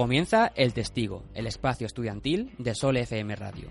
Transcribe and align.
Comienza 0.00 0.50
El 0.54 0.72
Testigo, 0.72 1.24
el 1.34 1.46
espacio 1.46 1.86
estudiantil 1.86 2.54
de 2.56 2.74
Sol 2.74 2.96
FM 2.96 3.36
Radio. 3.36 3.68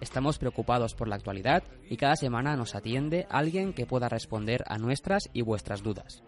Estamos 0.00 0.38
preocupados 0.38 0.96
por 0.96 1.06
la 1.06 1.14
actualidad 1.14 1.62
y 1.88 1.96
cada 1.96 2.16
semana 2.16 2.56
nos 2.56 2.74
atiende 2.74 3.24
alguien 3.30 3.72
que 3.72 3.86
pueda 3.86 4.08
responder 4.08 4.64
a 4.66 4.78
nuestras 4.78 5.30
y 5.32 5.42
vuestras 5.42 5.84
dudas. 5.84 6.24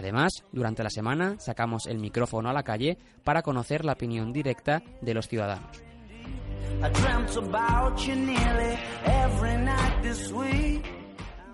Además, 0.00 0.44
durante 0.50 0.82
la 0.82 0.88
semana 0.88 1.38
sacamos 1.38 1.86
el 1.86 1.98
micrófono 1.98 2.48
a 2.48 2.54
la 2.54 2.62
calle 2.62 2.96
para 3.22 3.42
conocer 3.42 3.84
la 3.84 3.92
opinión 3.92 4.32
directa 4.32 4.82
de 5.02 5.12
los 5.12 5.28
ciudadanos. 5.28 5.82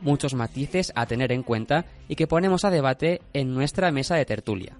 Muchos 0.00 0.34
matices 0.34 0.92
a 0.94 1.06
tener 1.06 1.32
en 1.32 1.42
cuenta 1.42 1.86
y 2.06 2.14
que 2.14 2.28
ponemos 2.28 2.64
a 2.64 2.70
debate 2.70 3.20
en 3.32 3.52
nuestra 3.52 3.90
mesa 3.90 4.14
de 4.14 4.24
tertulia. 4.24 4.76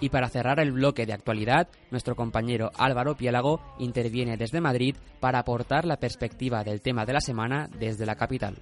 Y 0.00 0.08
para 0.08 0.28
cerrar 0.28 0.60
el 0.60 0.72
bloque 0.72 1.04
de 1.04 1.12
actualidad, 1.12 1.68
nuestro 1.90 2.16
compañero 2.16 2.70
Álvaro 2.78 3.16
Piélago 3.16 3.60
interviene 3.78 4.36
desde 4.36 4.60
Madrid 4.60 4.96
para 5.20 5.40
aportar 5.40 5.84
la 5.84 5.98
perspectiva 5.98 6.64
del 6.64 6.80
tema 6.80 7.04
de 7.04 7.12
la 7.12 7.20
semana 7.20 7.68
desde 7.78 8.06
la 8.06 8.14
capital. 8.14 8.56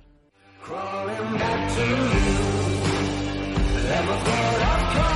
Crawling 0.66 1.38
back 1.38 1.74
to 1.76 1.80
you. 1.80 1.96
Never 3.84 4.16
thought 4.24 4.62
I'd 4.62 4.96
call 4.96 5.15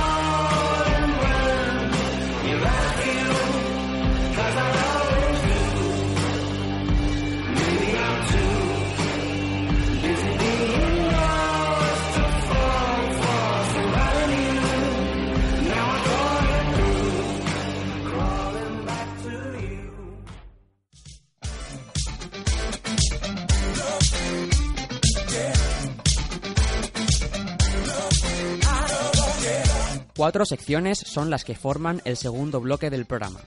Cuatro 30.21 30.45
secciones 30.45 30.99
son 30.99 31.31
las 31.31 31.43
que 31.43 31.55
forman 31.55 31.99
el 32.05 32.15
segundo 32.15 32.61
bloque 32.61 32.91
del 32.91 33.07
programa. 33.07 33.39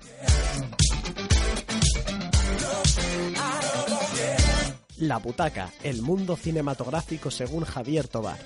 La 4.96 5.18
Butaca, 5.18 5.70
el 5.84 6.02
mundo 6.02 6.34
cinematográfico 6.34 7.30
según 7.30 7.64
Javier 7.64 8.08
Tobar. 8.08 8.38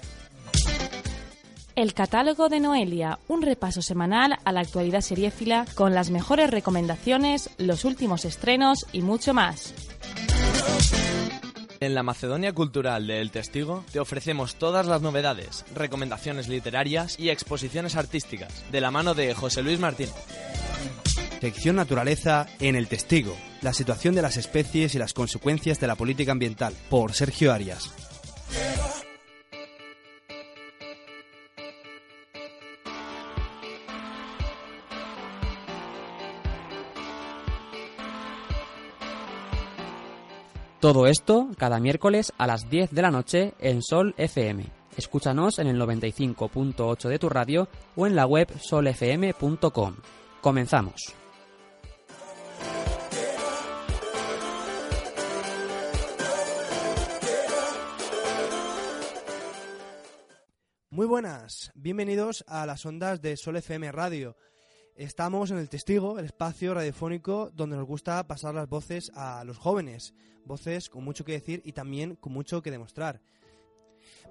El 1.75 1.95
catálogo 1.95 2.51
de 2.51 2.61
Noelia, 2.61 3.19
un 3.29 3.41
repaso 3.41 3.81
semanal 3.81 4.37
a 4.45 4.53
la 4.53 4.61
actualidad 4.61 5.01
seriéfila 5.01 5.65
con 5.75 5.95
las 5.95 6.11
mejores 6.11 6.51
recomendaciones, 6.51 7.49
los 7.57 7.87
últimos 7.87 8.27
estrenos 8.27 8.85
y 8.93 9.01
mucho 9.01 9.33
más. 9.33 9.73
En 11.81 11.95
la 11.95 12.03
Macedonia 12.03 12.53
Cultural 12.53 13.07
de 13.07 13.21
El 13.21 13.31
Testigo 13.31 13.85
te 13.93 14.01
ofrecemos 14.01 14.57
todas 14.57 14.87
las 14.87 15.01
novedades, 15.01 15.65
recomendaciones 15.77 16.49
literarias 16.49 17.17
y 17.19 17.31
exposiciones 17.31 17.95
artísticas, 17.95 18.65
de 18.73 18.81
la 18.81 18.91
mano 18.91 19.15
de 19.15 19.33
José 19.33 19.63
Luis 19.63 19.79
Martín. 19.79 20.09
Sección 21.41 21.77
Naturaleza 21.77 22.49
en 22.59 22.75
El 22.75 22.89
Testigo. 22.89 23.37
La 23.63 23.73
situación 23.73 24.17
de 24.17 24.23
las 24.23 24.37
especies 24.37 24.97
y 24.97 24.99
las 24.99 25.15
consecuencias 25.15 25.79
de 25.79 25.87
la 25.87 25.95
política 25.95 26.33
ambiental. 26.33 26.75
Por 26.91 27.13
Sergio 27.13 27.53
Arias. 27.53 28.08
Todo 40.81 41.09
esto 41.09 41.49
cada 41.59 41.81
miércoles 41.81 42.33
a 42.39 42.47
las 42.47 42.71
10 42.71 42.93
de 42.93 43.03
la 43.03 43.11
noche 43.11 43.53
en 43.59 43.83
Sol 43.83 44.15
FM. 44.17 44.65
Escúchanos 44.97 45.59
en 45.59 45.67
el 45.67 45.77
95.8 45.77 47.09
de 47.09 47.19
tu 47.19 47.29
radio 47.29 47.69
o 47.97 48.07
en 48.07 48.15
la 48.15 48.27
web 48.27 48.49
solfm.com. 48.61 49.97
Comenzamos. 50.41 51.15
Muy 60.91 61.07
buenas, 61.07 61.73
bienvenidos 61.75 62.45
a 62.47 62.67
las 62.67 62.87
ondas 62.87 63.21
de 63.21 63.37
Sol 63.37 63.57
FM 63.57 63.91
Radio. 63.91 64.37
Estamos 64.99 65.53
en 65.53 65.59
el 65.59 65.69
Testigo, 65.69 66.19
el 66.19 66.25
espacio 66.25 66.75
radiofónico 66.75 67.53
donde 67.55 67.77
nos 67.77 67.87
gusta 67.87 68.27
pasar 68.27 68.57
las 68.57 68.69
voces 68.69 69.13
a 69.15 69.45
los 69.45 69.57
jóvenes, 69.57 70.13
voces 70.45 70.89
con 70.89 71.05
mucho 71.05 71.25
que 71.25 71.31
decir 71.31 71.63
y 71.65 71.71
también 71.71 72.17
con 72.17 72.33
mucho 72.33 72.63
que 72.63 72.73
demostrar. 72.73 73.21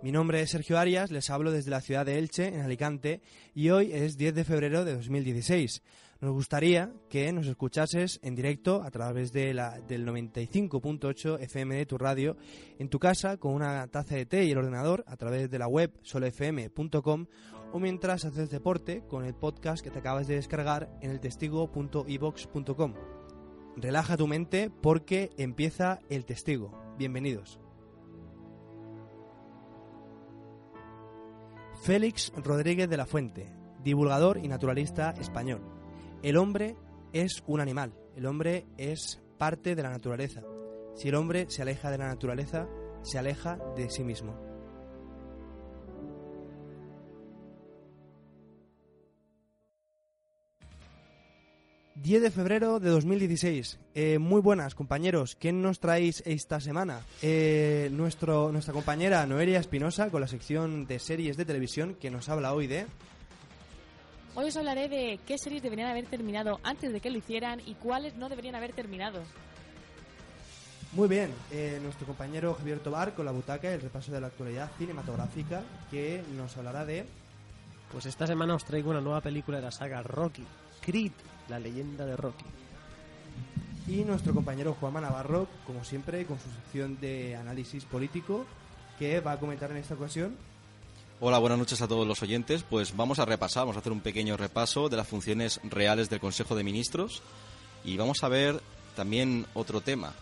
Mi 0.01 0.11
nombre 0.11 0.41
es 0.41 0.49
Sergio 0.49 0.77
Arias, 0.77 1.09
les 1.09 1.29
hablo 1.29 1.53
desde 1.53 1.71
la 1.71 1.79
ciudad 1.79 2.05
de 2.05 2.19
Elche, 2.19 2.47
en 2.49 2.59
Alicante, 2.59 3.21
y 3.55 3.69
hoy 3.69 3.93
es 3.93 4.17
10 4.17 4.35
de 4.35 4.43
febrero 4.43 4.83
de 4.83 4.95
2016. 4.95 5.81
Nos 6.19 6.33
gustaría 6.33 6.91
que 7.09 7.31
nos 7.31 7.47
escuchases 7.47 8.19
en 8.21 8.35
directo 8.35 8.83
a 8.83 8.91
través 8.91 9.31
de 9.31 9.53
la, 9.53 9.79
del 9.79 10.05
95.8 10.05 11.39
FM 11.43 11.75
de 11.75 11.85
tu 11.85 11.97
radio, 11.97 12.35
en 12.77 12.89
tu 12.89 12.99
casa, 12.99 13.37
con 13.37 13.53
una 13.53 13.87
taza 13.87 14.15
de 14.15 14.25
té 14.25 14.43
y 14.43 14.51
el 14.51 14.57
ordenador, 14.57 15.05
a 15.07 15.15
través 15.15 15.49
de 15.49 15.59
la 15.59 15.67
web 15.67 15.93
solfm.com 16.01 17.27
o 17.71 17.79
mientras 17.79 18.25
haces 18.25 18.49
deporte 18.49 19.03
con 19.07 19.25
el 19.25 19.35
podcast 19.35 19.83
que 19.83 19.91
te 19.91 19.99
acabas 19.99 20.27
de 20.27 20.35
descargar 20.35 20.89
en 21.01 21.11
el 21.11 21.19
testigo.ibox.com. 21.19 22.93
Relaja 23.75 24.17
tu 24.17 24.27
mente 24.27 24.71
porque 24.81 25.29
empieza 25.37 25.99
el 26.09 26.25
testigo. 26.25 26.71
Bienvenidos. 26.97 27.59
Félix 31.83 32.33
Rodríguez 32.35 32.89
de 32.89 32.97
la 32.97 33.05
Fuente, 33.05 33.51
divulgador 33.83 34.39
y 34.43 34.47
naturalista 34.47 35.11
español. 35.11 35.61
El 36.23 36.37
hombre 36.37 36.75
es 37.13 37.43
un 37.45 37.61
animal, 37.61 37.93
el 38.15 38.25
hombre 38.25 38.65
es 38.77 39.21
parte 39.37 39.75
de 39.75 39.83
la 39.83 39.91
naturaleza. 39.91 40.41
Si 40.95 41.09
el 41.09 41.15
hombre 41.15 41.45
se 41.49 41.61
aleja 41.61 41.91
de 41.91 41.99
la 41.99 42.07
naturaleza, 42.07 42.67
se 43.03 43.19
aleja 43.19 43.59
de 43.75 43.89
sí 43.89 44.03
mismo. 44.03 44.46
...10 52.07 52.21
de 52.21 52.31
febrero 52.31 52.79
de 52.79 52.89
2016. 52.89 53.79
Eh, 53.93 54.17
muy 54.17 54.39
buenas, 54.39 54.75
compañeros. 54.75 55.35
¿Qué 55.35 55.51
nos 55.51 55.81
traéis 55.81 56.23
esta 56.25 56.61
semana? 56.61 57.01
Eh, 57.21 57.89
nuestro, 57.91 58.49
nuestra 58.53 58.73
compañera 58.73 59.25
Noelia 59.25 59.59
Espinosa, 59.59 60.09
con 60.09 60.21
la 60.21 60.29
sección 60.29 60.87
de 60.87 60.99
series 60.99 61.35
de 61.35 61.43
televisión, 61.43 61.95
que 61.95 62.09
nos 62.09 62.29
habla 62.29 62.53
hoy 62.53 62.67
de... 62.67 62.87
Hoy 64.35 64.45
os 64.47 64.55
hablaré 64.55 64.87
de 64.87 65.19
qué 65.27 65.37
series 65.37 65.61
deberían 65.61 65.89
haber 65.89 66.05
terminado 66.05 66.61
antes 66.63 66.93
de 66.93 67.01
que 67.01 67.09
lo 67.09 67.17
hicieran 67.17 67.59
y 67.65 67.73
cuáles 67.73 68.15
no 68.15 68.29
deberían 68.29 68.55
haber 68.55 68.71
terminado. 68.71 69.21
Muy 70.93 71.09
bien, 71.09 71.29
eh, 71.51 71.77
nuestro 71.83 72.07
compañero 72.07 72.53
Javier 72.53 72.79
Tobar 72.79 73.15
con 73.15 73.25
la 73.25 73.33
butaca 73.33 73.69
y 73.69 73.73
el 73.73 73.81
repaso 73.81 74.13
de 74.13 74.21
la 74.21 74.27
actualidad 74.27 74.71
cinematográfica, 74.77 75.61
que 75.91 76.23
nos 76.37 76.55
hablará 76.55 76.85
de... 76.85 77.05
Pues 77.91 78.05
esta 78.05 78.25
semana 78.25 78.55
os 78.55 78.63
traigo 78.63 78.91
una 78.91 79.01
nueva 79.01 79.19
película 79.19 79.57
de 79.57 79.63
la 79.63 79.71
saga 79.71 80.01
Rocky, 80.03 80.45
Creed, 80.79 81.11
la 81.49 81.59
leyenda 81.59 82.05
de 82.05 82.15
Rocky. 82.15 82.45
Y 83.87 84.03
nuestro 84.03 84.33
compañero 84.33 84.75
Juanma 84.79 85.01
Navarro, 85.01 85.47
como 85.65 85.83
siempre, 85.83 86.25
con 86.25 86.37
su 86.39 86.49
sección 86.51 86.99
de 86.99 87.35
análisis 87.35 87.85
político, 87.85 88.45
que 88.99 89.21
va 89.21 89.33
a 89.33 89.39
comentar 89.39 89.71
en 89.71 89.77
esta 89.77 89.93
ocasión. 89.93 90.35
Hola, 91.19 91.39
buenas 91.39 91.57
noches 91.57 91.81
a 91.81 91.87
todos 91.87 92.05
los 92.05 92.21
oyentes. 92.21 92.63
Pues 92.63 92.95
vamos 92.95 93.19
a 93.19 93.25
repasar, 93.25 93.61
vamos 93.61 93.77
a 93.77 93.79
hacer 93.79 93.91
un 93.91 94.01
pequeño 94.01 94.35
repaso 94.37 94.89
de 94.89 94.97
las 94.97 95.07
funciones 95.07 95.59
reales 95.63 96.09
del 96.09 96.19
Consejo 96.19 96.55
de 96.55 96.63
Ministros 96.63 97.21
y 97.83 97.97
vamos 97.97 98.23
a 98.23 98.27
ver 98.27 98.61
también 98.95 99.45
otro 99.53 99.81
tema, 99.81 100.13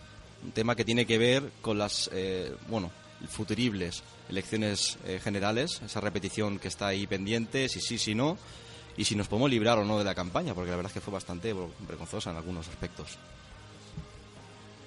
un 0.44 0.52
tema 0.52 0.76
que 0.76 0.86
tiene 0.86 1.06
que 1.06 1.18
ver 1.18 1.52
con 1.62 1.78
las, 1.78 2.10
eh, 2.14 2.56
bueno, 2.70 2.92
futuribles 3.28 4.04
elecciones 4.30 4.98
eh, 5.06 5.20
generales, 5.24 5.82
esa 5.84 6.02
repetición 6.02 6.60
que 6.60 6.68
está 6.68 6.88
ahí 6.88 7.08
pendiente, 7.08 7.68
si 7.70 7.82
sí, 7.82 7.98
si 7.98 8.16
no, 8.16 8.38
y 8.98 9.06
si 9.06 9.16
nos 9.16 9.28
podemos 9.28 9.50
librar 9.50 9.78
o 9.78 9.86
no 9.86 9.98
de 9.98 10.04
la 10.04 10.16
campaña, 10.16 10.54
porque 10.54 10.72
la 10.72 10.78
verdad 10.78 10.90
es 10.90 10.94
que 10.94 11.02
fue 11.02 11.14
bastante 11.14 11.54
vergonzosa 11.88 12.32
en 12.32 12.38
algunos 12.38 12.68
aspectos. 12.68 13.18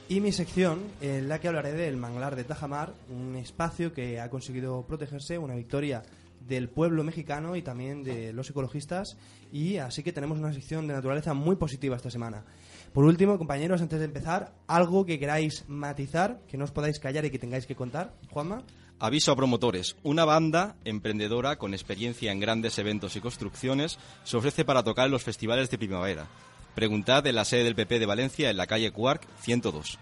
Y 0.09 0.21
mi 0.21 0.33
sección, 0.33 0.81
en 1.03 1.29
la 1.29 1.39
que 1.39 1.49
hablaré 1.49 1.73
del 1.73 1.99
manglar 1.99 2.35
de 2.35 2.45
Tajamar, 2.45 2.95
un 3.11 3.37
espacio 3.37 3.93
que 3.93 4.21
ha 4.21 4.31
conseguido 4.31 4.83
protegerse, 4.83 5.37
una 5.37 5.55
victoria 5.55 6.03
del 6.49 6.71
pueblo 6.71 7.05
mexicano 7.05 7.57
y 7.57 7.63
también 7.63 8.03
de 8.05 8.33
los 8.33 8.49
ecologistas 8.49 9.19
y 9.53 9.77
así 9.77 10.03
que 10.03 10.13
tenemos 10.13 10.39
una 10.39 10.53
sección 10.55 10.87
de 10.87 10.95
naturaleza 10.95 11.35
muy 11.35 11.57
positiva 11.57 11.97
esta 11.97 12.11
semana. 12.11 12.45
Por 12.93 13.05
último, 13.05 13.37
compañeros, 13.37 13.83
antes 13.83 13.99
de 13.99 14.07
empezar, 14.07 14.53
algo 14.67 15.05
que 15.05 15.19
queráis 15.19 15.65
matizar, 15.69 16.41
que 16.49 16.57
no 16.57 16.65
os 16.65 16.71
podáis 16.71 16.99
callar 16.99 17.25
y 17.27 17.31
que 17.31 17.39
tengáis 17.39 17.67
que 17.67 17.77
contar. 17.77 18.15
Juanma. 18.31 18.63
Aviso 19.00 19.31
a 19.31 19.37
promotores. 19.37 19.97
Una 20.03 20.25
banda 20.25 20.75
emprendedora 20.85 21.56
con 21.56 21.73
experiencia 21.73 22.33
en 22.33 22.41
grandes 22.41 22.79
eventos 22.79 23.15
y 23.15 23.21
construcciones 23.21 23.99
se 24.25 24.37
ofrece 24.37 24.65
para 24.65 24.83
tocar 24.83 25.06
en 25.06 25.12
los 25.12 25.23
festivales 25.23 25.71
de 25.71 25.79
primavera. 25.79 26.27
Preguntad 26.75 27.27
en 27.27 27.37
la 27.37 27.45
sede 27.45 27.65
del 27.65 27.77
PP 27.77 28.00
de 28.00 28.06
Valencia 28.06 28.50
en 28.50 28.56
la 28.56 28.67
calle 28.67 28.91
Cuarc 28.91 29.25
102. 29.41 29.99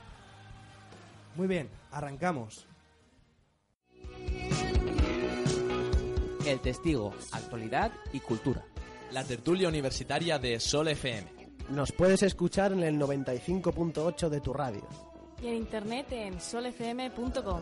Muy 1.37 1.47
bien, 1.47 1.69
arrancamos. 1.91 2.67
El 6.47 6.61
testigo, 6.61 7.15
actualidad 7.33 7.93
y 8.15 8.21
cultura. 8.21 8.65
La 9.13 9.25
tertulia 9.25 9.69
universitaria 9.69 10.39
de 10.39 10.59
Sol 10.59 10.89
FM. 10.89 11.27
Nos 11.71 11.93
puedes 11.93 12.23
escuchar 12.23 12.73
en 12.73 12.83
el 12.83 12.99
95.8 12.99 14.29
de 14.29 14.41
tu 14.41 14.53
radio. 14.53 14.87
Y 15.43 15.49
en 15.49 15.55
internet 15.55 16.07
en 16.11 16.41
solfm.com. 16.41 17.61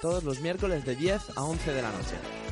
Todos 0.00 0.24
los 0.24 0.40
miércoles 0.40 0.84
de 0.84 0.96
10 0.96 1.36
a 1.36 1.44
11 1.44 1.72
de 1.72 1.82
la 1.82 1.90
noche. 1.90 2.49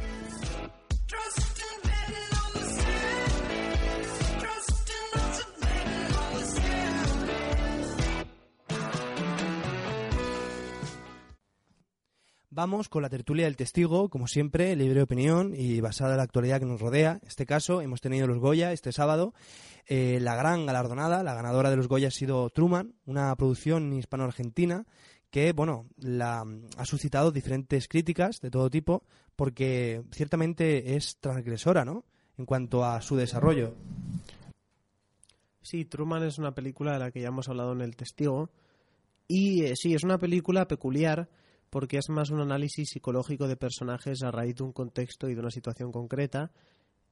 Vamos 12.58 12.88
con 12.88 13.02
la 13.02 13.08
tertulia 13.08 13.44
del 13.44 13.54
testigo, 13.54 14.08
como 14.08 14.26
siempre, 14.26 14.74
libre 14.74 15.00
opinión 15.00 15.54
y 15.56 15.80
basada 15.80 16.14
en 16.14 16.16
la 16.16 16.24
actualidad 16.24 16.58
que 16.58 16.66
nos 16.66 16.80
rodea. 16.80 17.20
En 17.22 17.28
este 17.28 17.46
caso, 17.46 17.82
hemos 17.82 18.00
tenido 18.00 18.26
los 18.26 18.40
Goya 18.40 18.72
este 18.72 18.90
sábado. 18.90 19.32
Eh, 19.86 20.18
la 20.20 20.34
gran 20.34 20.66
galardonada, 20.66 21.22
la 21.22 21.34
ganadora 21.34 21.70
de 21.70 21.76
los 21.76 21.86
Goya 21.86 22.08
ha 22.08 22.10
sido 22.10 22.50
Truman, 22.50 22.94
una 23.06 23.36
producción 23.36 23.92
hispano-argentina 23.92 24.86
que, 25.30 25.52
bueno, 25.52 25.86
la, 25.98 26.44
ha 26.76 26.84
suscitado 26.84 27.30
diferentes 27.30 27.86
críticas 27.86 28.40
de 28.40 28.50
todo 28.50 28.68
tipo 28.70 29.04
porque 29.36 30.02
ciertamente 30.10 30.96
es 30.96 31.16
transgresora, 31.20 31.84
¿no? 31.84 32.04
En 32.38 32.44
cuanto 32.44 32.84
a 32.84 33.00
su 33.02 33.14
desarrollo. 33.14 33.76
Sí, 35.62 35.84
Truman 35.84 36.24
es 36.24 36.38
una 36.38 36.56
película 36.56 36.94
de 36.94 36.98
la 36.98 37.12
que 37.12 37.20
ya 37.20 37.28
hemos 37.28 37.48
hablado 37.48 37.70
en 37.70 37.82
El 37.82 37.94
Testigo. 37.94 38.50
Y 39.28 39.62
eh, 39.62 39.76
sí, 39.76 39.94
es 39.94 40.02
una 40.02 40.18
película 40.18 40.66
peculiar 40.66 41.28
porque 41.70 41.98
es 41.98 42.08
más 42.08 42.30
un 42.30 42.40
análisis 42.40 42.90
psicológico 42.90 43.48
de 43.48 43.56
personajes 43.56 44.22
a 44.22 44.30
raíz 44.30 44.56
de 44.56 44.64
un 44.64 44.72
contexto 44.72 45.28
y 45.28 45.34
de 45.34 45.40
una 45.40 45.50
situación 45.50 45.92
concreta 45.92 46.50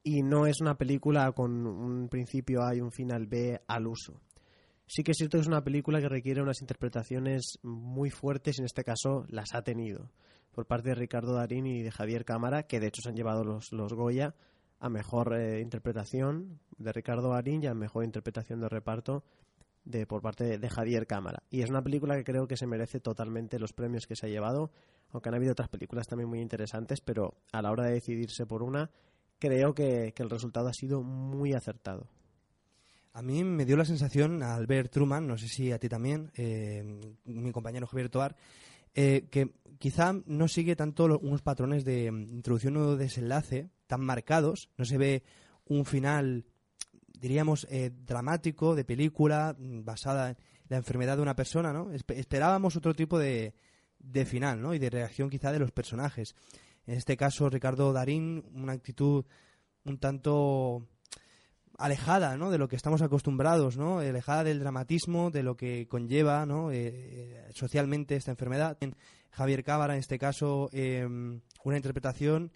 y 0.03 0.21
no 0.23 0.47
es 0.47 0.61
una 0.61 0.77
película 0.77 1.31
con 1.31 1.67
un 1.67 2.07
principio 2.09 2.63
A 2.63 2.75
y 2.75 2.81
un 2.81 2.91
final 2.91 3.27
B 3.27 3.61
al 3.67 3.87
uso. 3.87 4.21
Sí 4.85 5.03
que 5.03 5.11
es 5.11 5.17
cierto 5.17 5.37
que 5.37 5.41
es 5.41 5.47
una 5.47 5.63
película 5.63 5.99
que 5.99 6.07
requiere 6.07 6.41
unas 6.41 6.61
interpretaciones 6.61 7.59
muy 7.61 8.09
fuertes 8.09 8.57
y 8.57 8.61
en 8.61 8.65
este 8.65 8.83
caso 8.83 9.25
las 9.27 9.53
ha 9.53 9.61
tenido 9.63 10.09
por 10.53 10.65
parte 10.65 10.89
de 10.89 10.95
Ricardo 10.95 11.33
Darín 11.33 11.67
y 11.67 11.83
de 11.83 11.91
Javier 11.91 12.25
Cámara, 12.25 12.63
que 12.63 12.79
de 12.79 12.87
hecho 12.87 13.01
se 13.03 13.09
han 13.09 13.15
llevado 13.15 13.43
los, 13.43 13.71
los 13.71 13.93
Goya 13.93 14.33
a 14.79 14.89
mejor 14.89 15.33
eh, 15.35 15.61
interpretación 15.61 16.59
de 16.77 16.93
Ricardo 16.93 17.29
Darín 17.29 17.63
y 17.63 17.67
a 17.67 17.73
mejor 17.73 18.05
interpretación 18.05 18.61
de 18.61 18.69
reparto 18.69 19.23
de 19.87 20.05
por 20.05 20.21
parte 20.21 20.57
de, 20.57 20.69
Javier 20.69 21.07
Cámara. 21.07 21.43
Y 21.49 21.61
es 21.61 21.69
una 21.69 21.81
película 21.81 22.15
que 22.15 22.23
creo 22.23 22.47
que 22.47 22.57
se 22.57 22.67
merece 22.67 22.99
totalmente 22.99 23.59
los 23.59 23.73
premios 23.73 24.05
que 24.05 24.15
se 24.15 24.25
ha 24.25 24.29
llevado, 24.29 24.71
aunque 25.11 25.29
han 25.29 25.35
habido 25.35 25.53
otras 25.53 25.69
películas 25.69 26.07
también 26.07 26.29
muy 26.29 26.41
interesantes, 26.41 27.01
pero 27.01 27.35
a 27.51 27.61
la 27.61 27.71
hora 27.71 27.85
de 27.85 27.93
decidirse 27.93 28.45
por 28.45 28.63
una, 28.63 28.91
creo 29.39 29.73
que, 29.73 30.13
el 30.15 30.29
resultado 30.29 30.67
ha 30.67 30.73
sido 30.73 31.01
muy 31.01 31.53
acertado. 31.53 32.07
A 33.13 33.21
mí 33.21 33.43
me 33.43 33.65
dio 33.65 33.77
la 33.77 33.85
sensación 33.85 34.43
al 34.43 34.67
ver 34.67 34.89
Truman, 34.89 35.25
no 35.25 35.37
sé 35.37 35.47
si 35.47 35.71
a 35.71 35.79
ti 35.79 35.89
también, 35.89 36.31
eh, 36.35 36.83
mi 37.25 37.51
compañero 37.51 37.87
Javier 37.87 38.09
Toar, 38.09 38.35
eh, 38.93 39.27
que 39.31 39.53
quizá 39.79 40.13
no 40.25 40.47
sigue 40.47 40.75
tanto 40.75 41.05
unos 41.19 41.41
patrones 41.41 41.85
de 41.85 42.11
mm, 42.11 42.35
introducción 42.35 42.77
o 42.77 42.95
desenlace 42.95 43.69
tan 43.87 44.01
marcados, 44.01 44.69
no 44.77 44.85
se 44.85 44.97
ve 44.97 45.23
un 45.65 45.85
final, 45.85 46.45
diríamos, 47.19 47.67
eh, 47.69 47.91
dramático, 48.05 48.75
de 48.75 48.85
película, 48.85 49.55
mm, 49.57 49.83
basada 49.83 50.29
en 50.31 50.37
la 50.69 50.77
enfermedad 50.77 51.15
de 51.17 51.23
una 51.23 51.35
persona, 51.35 51.71
¿no? 51.73 51.91
Espe- 51.91 52.17
esperábamos 52.17 52.75
otro 52.75 52.93
tipo 52.93 53.17
de, 53.19 53.53
de 53.99 54.25
final, 54.25 54.61
¿no? 54.61 54.73
Y 54.73 54.79
de 54.79 54.89
reacción 54.89 55.29
quizá 55.29 55.51
de 55.51 55.59
los 55.59 55.71
personajes. 55.71 56.35
En 56.85 56.95
este 56.95 57.17
caso, 57.17 57.49
Ricardo 57.49 57.91
Darín, 57.93 58.45
una 58.53 58.73
actitud 58.73 59.25
un 59.85 59.97
tanto 59.99 60.87
alejada 61.77 62.37
¿no? 62.37 62.49
de 62.51 62.57
lo 62.57 62.67
que 62.67 62.75
estamos 62.75 63.01
acostumbrados, 63.01 63.77
¿no? 63.77 63.99
alejada 63.99 64.43
del 64.43 64.59
dramatismo, 64.59 65.29
de 65.31 65.43
lo 65.43 65.55
que 65.55 65.87
conlleva 65.87 66.45
¿no? 66.45 66.71
Eh, 66.71 66.87
eh, 66.91 67.45
socialmente 67.53 68.15
esta 68.15 68.31
enfermedad. 68.31 68.77
En 68.81 68.95
Javier 69.31 69.63
Cámara, 69.63 69.93
en 69.93 69.99
este 69.99 70.17
caso, 70.17 70.69
eh, 70.73 71.05
una 71.05 71.77
interpretación 71.77 72.51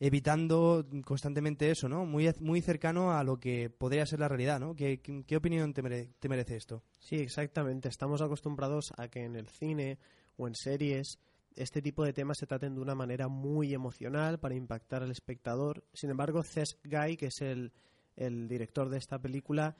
evitando 0.00 0.86
constantemente 1.04 1.70
eso, 1.70 1.88
¿no? 1.88 2.04
muy, 2.06 2.30
muy 2.40 2.60
cercano 2.60 3.12
a 3.12 3.24
lo 3.24 3.38
que 3.38 3.68
podría 3.70 4.06
ser 4.06 4.20
la 4.20 4.28
realidad. 4.28 4.60
¿no? 4.60 4.74
¿Qué, 4.74 5.00
opinión 5.36 5.72
te, 5.74 5.82
mere- 5.82 6.10
te 6.18 6.28
merece 6.28 6.56
esto? 6.56 6.82
Sí, 6.98 7.16
exactamente. 7.16 7.88
Estamos 7.88 8.22
acostumbrados 8.22 8.92
a 8.96 9.08
que 9.08 9.24
en 9.24 9.36
el 9.36 9.48
cine 9.48 9.98
o 10.36 10.46
en 10.46 10.54
series 10.54 11.18
este 11.56 11.82
tipo 11.82 12.04
de 12.04 12.12
temas 12.12 12.38
se 12.38 12.46
traten 12.46 12.76
de 12.76 12.80
una 12.80 12.94
manera 12.94 13.26
muy 13.26 13.74
emocional 13.74 14.38
para 14.38 14.54
impactar 14.54 15.02
al 15.02 15.10
espectador. 15.10 15.82
Sin 15.92 16.10
embargo, 16.10 16.44
Cesc 16.44 16.78
Guy, 16.86 17.16
que 17.16 17.26
es 17.26 17.40
el, 17.40 17.72
el 18.14 18.46
director 18.46 18.88
de 18.88 18.98
esta 18.98 19.18
película, 19.18 19.76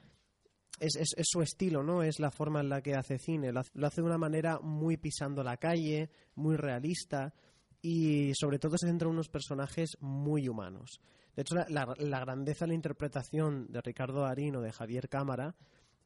es, 0.80 0.96
es- 0.96 1.14
su 1.28 1.40
estilo, 1.40 1.84
¿no? 1.84 2.02
Es 2.02 2.18
la 2.18 2.32
forma 2.32 2.58
en 2.60 2.68
la 2.68 2.82
que 2.82 2.94
hace 2.96 3.18
cine. 3.20 3.52
Lo 3.52 3.60
hace 3.86 4.00
de 4.00 4.06
una 4.06 4.18
manera 4.18 4.58
muy 4.60 4.96
pisando 4.96 5.44
la 5.44 5.56
calle, 5.58 6.10
muy 6.34 6.56
realista 6.56 7.32
y 7.80 8.32
sobre 8.34 8.58
todo 8.58 8.76
se 8.76 8.86
centra 8.86 9.06
en 9.06 9.14
unos 9.14 9.28
personajes 9.28 9.96
muy 10.00 10.48
humanos. 10.48 11.00
De 11.36 11.42
hecho, 11.42 11.54
la, 11.54 12.20
grandeza 12.20 12.64
de 12.64 12.70
la 12.70 12.74
interpretación 12.74 13.66
de 13.70 13.80
Ricardo 13.80 14.22
Darín 14.22 14.60
de 14.60 14.72
Javier 14.72 15.08
Cámara 15.08 15.54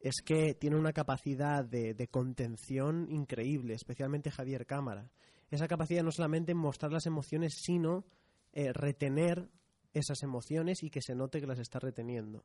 es 0.00 0.16
que 0.25 0.54
tiene 0.54 0.76
una 0.76 0.92
capacidad 0.92 1.64
de, 1.64 1.94
de 1.94 2.08
contención 2.08 3.06
increíble, 3.11 3.75
especialmente 3.75 4.30
Javier 4.30 4.66
Cámara. 4.66 5.11
Esa 5.50 5.68
capacidad 5.68 6.02
no 6.02 6.11
solamente 6.11 6.52
en 6.52 6.58
mostrar 6.58 6.92
las 6.92 7.06
emociones, 7.06 7.54
sino 7.62 8.04
eh, 8.52 8.73
retener 8.73 9.49
esas 9.94 10.23
emociones 10.23 10.82
y 10.82 10.90
que 10.90 11.00
se 11.00 11.14
note 11.14 11.40
que 11.40 11.47
las 11.47 11.58
está 11.58 11.78
reteniendo. 11.78 12.44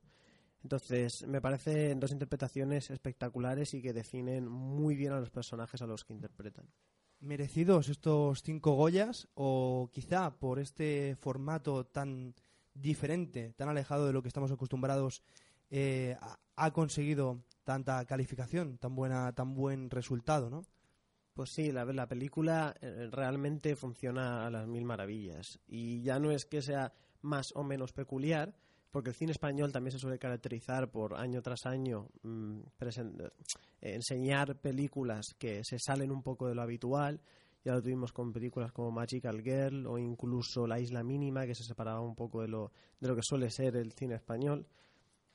Entonces, 0.63 1.25
me 1.28 1.42
parecen 1.42 2.00
dos 2.00 2.12
interpretaciones 2.12 2.90
espectaculares 2.90 3.74
y 3.74 3.82
que 3.82 3.94
definen 3.94 4.48
muy 4.48 4.96
bien 4.96 5.13
a 5.13 5.20
los 5.20 5.30
personajes 5.30 5.82
a 5.82 5.86
los 5.86 6.04
que 6.04 6.13
interpretan. 6.13 6.66
¿Merecidos 7.20 7.90
estos 7.90 8.44
cinco 8.44 8.74
Goyas 8.74 9.28
o 9.34 9.90
quizá 9.92 10.38
por 10.38 10.60
este 10.60 11.16
formato 11.20 11.86
tan 11.86 12.36
diferente, 12.76 13.54
tan 13.54 13.70
alejado 13.70 14.06
de 14.06 14.14
lo 14.14 14.22
que 14.22 14.28
estamos 14.28 14.52
acostumbrados, 14.52 15.24
eh, 15.72 16.16
ha- 16.56 16.72
conseguido 16.72 17.42
tanta 17.64 18.06
calificación, 18.06 18.78
tan 18.78 18.96
buena, 18.96 19.34
tan 19.34 19.56
buen 19.56 19.90
resultado, 19.90 20.50
¿no? 20.50 20.64
Pues 21.34 21.50
sí, 21.52 21.72
la, 21.72 21.86
la 21.86 22.08
película 22.08 22.76
eh, 22.82 23.10
realmente 23.12 23.76
funciona 23.76 24.46
a 24.46 24.50
las 24.52 24.68
mil 24.68 24.84
maravillas. 24.86 25.60
Y 25.68 26.02
ya 26.04 26.20
no 26.20 26.32
es 26.32 26.46
que 26.46 26.62
sea 26.62 26.94
más 27.22 27.52
o 27.56 27.64
menos 27.64 27.94
peculiar, 27.94 28.56
porque 28.91 29.10
el 29.10 29.15
cine 29.15 29.32
español 29.32 29.72
también 29.72 29.91
se 29.91 30.00
suele 30.00 30.17
caracterizar 30.17 30.89
por 30.89 31.15
año 31.15 31.41
tras 31.41 31.65
año 31.65 32.08
mm, 32.24 32.60
eh, 32.79 33.29
enseñar 33.82 34.56
películas 34.58 35.36
que 35.38 35.62
se 35.63 35.77
salen 35.79 36.12
un 36.12 36.24
poco 36.24 36.48
de 36.48 36.56
lo 36.56 36.62
habitual. 36.62 37.22
Ya 37.63 37.74
lo 37.74 37.82
tuvimos 37.82 38.13
con 38.13 38.32
películas 38.32 38.72
como 38.72 38.91
Magical 38.91 39.41
Girl 39.41 39.86
o 39.88 39.98
incluso 39.98 40.65
La 40.65 40.79
Isla 40.79 41.03
Mínima, 41.03 41.46
que 41.46 41.53
se 41.53 41.63
separaba 41.63 42.00
un 42.00 42.15
poco 42.15 42.41
de 42.41 42.48
lo, 42.48 42.72
de 43.00 43.10
lo 43.10 43.15
que 43.15 43.24
suele 43.24 43.50
ser 43.50 43.75
el 43.75 43.91
cine 43.91 44.15
español. 44.15 44.65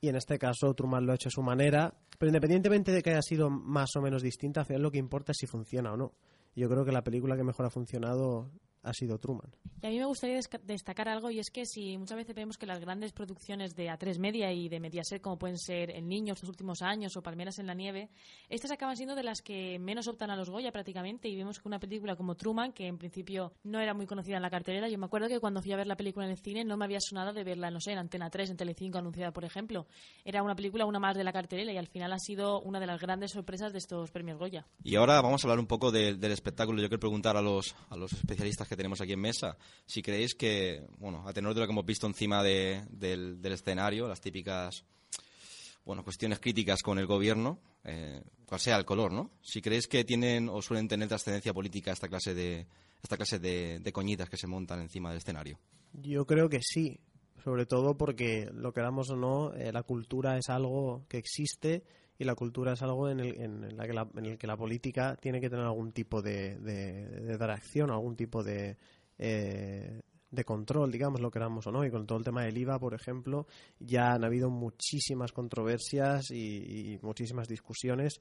Y 0.00 0.09
en 0.09 0.16
este 0.16 0.38
caso 0.38 0.73
Truman 0.75 1.04
lo 1.04 1.12
ha 1.12 1.14
hecho 1.14 1.28
a 1.28 1.32
su 1.32 1.42
manera, 1.42 1.94
pero 2.18 2.30
independientemente 2.30 2.90
de 2.90 3.02
que 3.02 3.11
haya 3.11 3.23
sido 3.23 3.50
más 3.50 3.94
o 3.97 4.00
menos 4.00 4.23
distinta, 4.23 4.61
al 4.61 4.66
final 4.66 4.82
lo 4.82 4.90
que 4.90 4.99
importa 4.99 5.32
es 5.32 5.38
si 5.38 5.47
funciona 5.47 5.92
o 5.92 5.97
no. 5.97 6.14
Yo 6.56 6.68
creo 6.68 6.85
que 6.85 6.92
la 6.92 7.04
película 7.04 7.37
que 7.37 7.44
mejor 7.44 7.66
ha 7.66 7.71
funcionado 7.71 8.50
ha 8.83 8.93
sido 8.93 9.19
Truman. 9.19 9.55
Y 9.83 9.87
a 9.87 9.91
mí 9.91 9.99
me 9.99 10.05
gustaría 10.07 10.39
destacar 10.65 11.09
algo 11.09 11.31
y 11.31 11.39
es 11.39 11.51
que 11.51 11.67
si 11.67 11.97
muchas 11.99 12.17
veces 12.17 12.35
vemos 12.35 12.57
que 12.57 12.67
las 12.67 12.81
grandes 12.81 13.12
producciones 13.12 13.75
de 13.75 13.89
A3 13.89 14.19
Media 14.19 14.53
y 14.53 14.69
de 14.69 14.81
Mediaset, 14.81 15.21
como 15.21 15.39
pueden 15.39 15.59
ser 15.59 15.91
El 15.91 16.09
Niño 16.09 16.35
estos 16.35 16.49
últimos 16.49 16.83
años 16.83 17.17
o 17.17 17.23
Palmeras 17.23 17.59
en 17.59 17.67
la 17.67 17.75
Nieve, 17.75 18.11
estas 18.49 18.71
acaban 18.71 18.97
siendo 18.97 19.15
de 19.15 19.23
las 19.25 19.43
que 19.43 19.79
menos 19.79 20.07
optan 20.09 20.31
a 20.31 20.37
los 20.37 20.51
Goya 20.51 20.71
prácticamente 20.73 21.29
y 21.29 21.37
vemos 21.37 21.59
que 21.59 21.69
una 21.69 21.79
película 21.81 22.17
como 22.17 22.35
Truman, 22.37 22.73
que 22.73 22.87
en 22.87 22.99
principio 22.99 23.53
no 23.65 23.81
era 23.81 23.95
muy 23.95 24.07
conocida 24.07 24.37
en 24.37 24.43
la 24.43 24.51
cartelera, 24.51 24.89
yo 24.89 24.99
me 24.99 25.07
acuerdo 25.07 25.29
que 25.29 25.41
cuando 25.41 25.62
fui 25.62 25.73
a 25.73 25.77
ver 25.77 25.87
la 25.87 25.97
película 25.97 26.27
en 26.27 26.33
el 26.33 26.39
cine 26.39 26.65
no 26.65 26.77
me 26.77 26.85
había 26.85 27.01
sonado 27.01 27.33
de 27.33 27.45
verla, 27.45 27.71
no 27.71 27.81
sé, 27.81 27.93
en 27.93 27.99
Antena 27.99 28.31
3, 28.31 28.51
en 28.51 28.57
Telecinco 28.57 28.99
anunciada, 28.99 29.33
por 29.33 29.45
ejemplo. 29.45 29.87
Era 30.25 30.43
una 30.43 30.55
película, 30.55 30.87
una 30.87 30.99
más 30.99 31.17
de 31.17 31.25
la 31.25 31.33
cartelera 31.33 31.73
y 31.73 31.77
al 31.77 31.89
final 31.89 32.12
ha 32.12 32.19
sido 32.19 32.61
una 32.61 32.79
de 32.81 32.87
las 32.87 33.01
grandes 33.01 33.33
sorpresas 33.33 33.73
de 33.73 33.79
estos 33.79 34.11
premios 34.11 34.39
Goya. 34.39 34.67
Y 34.85 34.97
ahora 34.97 35.21
vamos 35.21 35.43
a 35.45 35.47
hablar 35.47 35.59
un 35.59 35.67
poco 35.67 35.91
de- 35.91 36.15
del 36.15 36.33
espectáculo. 36.33 36.81
Yo 36.81 36.89
quiero 36.89 37.01
preguntar 37.01 37.37
a 37.37 37.43
los, 37.43 37.75
a 37.91 37.97
los 37.97 38.12
especialistas 38.12 38.69
que 38.73 38.76
tenemos 38.76 39.00
aquí 39.00 39.12
en 39.12 39.21
mesa 39.21 39.57
si 39.87 40.02
creéis 40.02 40.35
que, 40.35 40.83
bueno, 40.99 41.26
a 41.29 41.33
tenor 41.33 41.55
de 41.55 41.61
lo 41.61 41.67
que 41.67 41.73
hemos 41.73 41.85
visto 41.87 42.07
encima 42.07 42.43
de- 42.43 42.83
del, 42.91 43.41
del 43.43 43.52
escenario, 43.52 44.09
las 44.09 44.21
típicas, 44.21 44.85
bueno, 45.85 46.02
cuestiones 46.05 46.38
críticas 46.38 46.83
con 46.83 46.99
el 46.99 47.07
gobierno, 47.07 47.59
eh, 47.85 48.23
cual 48.47 48.61
sea 48.61 48.76
el 48.76 48.85
color, 48.85 49.12
¿no? 49.12 49.31
Si 49.43 49.61
creéis 49.61 49.87
que 49.88 50.05
tienen 50.05 50.49
o 50.49 50.62
suelen 50.62 50.88
tener 50.88 51.09
trascendencia 51.09 51.52
política 51.52 51.93
esta 51.93 52.09
clase 52.09 52.35
de 52.35 52.67
esta 53.02 53.17
clase 53.17 53.38
de, 53.41 53.81
de 53.81 53.93
coñitas 53.93 54.31
que 54.31 54.37
se 54.37 54.47
montan 54.47 54.81
encima 54.81 55.09
del 55.11 55.19
escenario. 55.19 55.59
Yo 55.93 56.25
creo 56.25 56.49
que 56.49 56.61
sí, 56.62 57.00
sobre 57.43 57.67
todo 57.67 57.97
porque, 57.97 58.49
lo 58.55 58.73
queramos 58.73 59.11
o 59.11 59.17
no, 59.17 59.52
eh, 59.55 59.73
la 59.73 59.83
cultura 59.83 60.38
es 60.38 60.49
algo 60.49 61.05
que 61.09 61.19
existe 61.19 61.83
y 62.23 62.25
la 62.25 62.35
cultura 62.35 62.73
es 62.73 62.83
algo 62.83 63.09
en 63.09 63.21
el, 63.21 63.41
en 63.41 63.76
la 63.76 63.87
que, 63.87 63.93
la, 63.93 64.09
en 64.17 64.26
el 64.26 64.38
que 64.38 64.47
la 64.47 64.57
política 64.57 65.17
tiene 65.21 65.41
que 65.41 65.50
tener 65.50 65.64
algún 65.64 65.93
tipo 65.93 66.23
de, 66.23 66.57
de, 66.59 67.05
de 67.05 67.37
reacción, 67.37 67.91
algún 67.91 68.17
tipo 68.17 68.43
de, 68.43 68.76
eh, 69.19 70.00
de 70.31 70.45
control, 70.45 70.93
digamos, 70.93 71.21
lo 71.21 71.31
queramos 71.31 71.67
o 71.67 71.73
no. 71.73 71.85
Y 71.85 71.91
con 71.91 72.07
todo 72.07 72.19
el 72.19 72.25
tema 72.25 72.45
del 72.45 72.57
IVA, 72.57 72.79
por 72.79 72.95
ejemplo, 72.95 73.47
ya 73.81 74.12
han 74.12 74.25
habido 74.25 74.50
muchísimas 74.50 75.33
controversias 75.33 76.31
y 76.31 76.99
muchísimas 77.02 77.49
discusiones. 77.49 78.21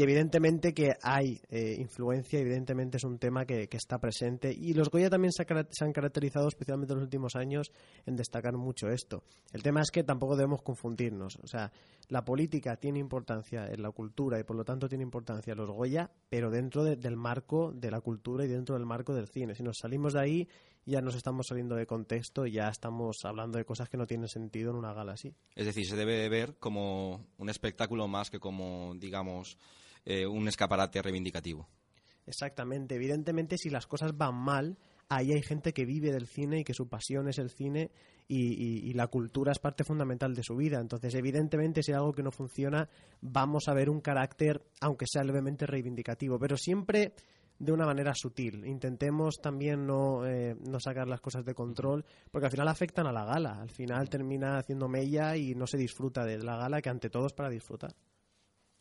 Y 0.00 0.02
evidentemente 0.02 0.72
que 0.72 0.94
hay 1.02 1.42
eh, 1.50 1.76
influencia, 1.78 2.40
evidentemente 2.40 2.96
es 2.96 3.04
un 3.04 3.18
tema 3.18 3.44
que, 3.44 3.68
está 3.70 3.98
presente. 3.98 4.50
Y 4.50 4.72
los 4.72 4.88
Goya 4.88 5.10
también 5.10 5.30
se, 5.30 5.44
han 5.84 5.92
caracterizado, 5.92 6.48
especialmente 6.48 6.94
en 6.94 7.00
los 7.00 7.04
últimos 7.04 7.36
años, 7.36 7.70
en 8.06 8.16
destacar 8.16 8.56
mucho 8.56 8.88
esto. 8.88 9.24
El 9.52 9.62
tema 9.62 9.82
es 9.82 9.90
que 9.90 10.02
tampoco 10.02 10.36
debemos 10.36 10.62
confundirnos. 10.62 11.36
O 11.42 11.46
sea, 11.46 11.70
la 12.08 12.24
política 12.24 12.76
tiene 12.76 12.98
importancia 12.98 13.66
en 13.66 13.82
la 13.82 13.90
cultura 13.90 14.40
y 14.40 14.42
por 14.42 14.56
lo 14.56 14.64
tanto 14.64 14.88
tiene 14.88 15.04
importancia 15.04 15.54
los 15.54 15.70
Goya, 15.70 16.10
pero 16.30 16.50
dentro 16.50 16.82
de- 16.82 16.96
del 16.96 17.18
marco 17.18 17.70
de 17.70 17.90
la 17.90 18.00
cultura 18.00 18.46
y 18.46 18.48
dentro 18.48 18.76
del 18.76 18.86
marco 18.86 19.12
del 19.12 19.28
cine. 19.28 19.54
Si 19.54 19.62
nos 19.62 19.76
salimos 19.82 20.14
de 20.14 20.20
ahí, 20.20 20.48
ya 20.86 21.02
nos 21.02 21.14
estamos 21.14 21.46
saliendo 21.46 21.74
de 21.74 21.84
contexto 21.84 22.46
y 22.46 22.52
ya 22.52 22.70
estamos 22.70 23.18
hablando 23.24 23.58
de 23.58 23.66
cosas 23.66 23.90
que 23.90 23.98
no 23.98 24.06
tienen 24.06 24.28
sentido 24.28 24.70
en 24.70 24.78
una 24.78 24.94
gala 24.94 25.12
así. 25.12 25.34
Es 25.54 25.66
decir, 25.66 25.84
se 25.86 25.96
debe 25.96 26.26
ver 26.30 26.56
como 26.58 27.26
un 27.36 27.50
espectáculo 27.50 28.08
más 28.08 28.30
que 28.30 28.40
como, 28.40 28.94
digamos, 28.96 29.58
eh, 30.04 30.26
un 30.26 30.48
escaparate 30.48 31.02
reivindicativo. 31.02 31.68
Exactamente. 32.26 32.94
Evidentemente, 32.94 33.58
si 33.58 33.70
las 33.70 33.86
cosas 33.86 34.16
van 34.16 34.34
mal, 34.34 34.78
ahí 35.08 35.32
hay 35.32 35.42
gente 35.42 35.72
que 35.72 35.84
vive 35.84 36.12
del 36.12 36.26
cine 36.26 36.60
y 36.60 36.64
que 36.64 36.74
su 36.74 36.88
pasión 36.88 37.28
es 37.28 37.38
el 37.38 37.50
cine 37.50 37.90
y, 38.28 38.92
la 38.94 39.08
cultura 39.08 39.50
es 39.50 39.58
parte 39.58 39.82
fundamental 39.82 40.34
de 40.34 40.44
su 40.44 40.54
vida. 40.54 40.80
Entonces, 40.80 41.14
evidentemente, 41.14 41.82
si 41.82 41.90
hay 41.90 41.96
algo 41.96 42.12
que 42.12 42.22
no 42.22 42.30
funciona, 42.30 42.88
vamos 43.20 43.64
a 43.66 43.74
ver 43.74 43.90
un 43.90 44.00
carácter, 44.00 44.62
aunque 44.80 45.06
sea 45.08 45.24
levemente 45.24 45.66
reivindicativo, 45.66 46.38
pero 46.38 46.56
siempre 46.56 47.14
de 47.58 47.72
una 47.72 47.84
manera 47.84 48.12
sutil. 48.14 48.64
Intentemos 48.64 49.40
también 49.42 49.84
no, 49.84 50.24
eh, 50.24 50.56
no 50.68 50.78
sacar 50.78 51.08
las 51.08 51.20
cosas 51.20 51.44
de 51.44 51.54
control, 51.54 52.04
porque 52.30 52.46
al 52.46 52.52
final 52.52 52.68
afectan 52.68 53.06
a 53.06 53.12
la 53.12 53.24
gala. 53.24 53.60
Al 53.60 53.70
final 53.70 54.08
termina 54.08 54.58
haciendo 54.58 54.88
mella 54.88 55.36
y 55.36 55.54
no 55.56 55.66
se 55.66 55.76
disfruta 55.76 56.24
de 56.24 56.38
la 56.38 56.56
gala, 56.56 56.80
que 56.80 56.88
ante 56.88 57.10
todo 57.10 57.26
es 57.26 57.32
para 57.32 57.50
disfrutar. 57.50 57.94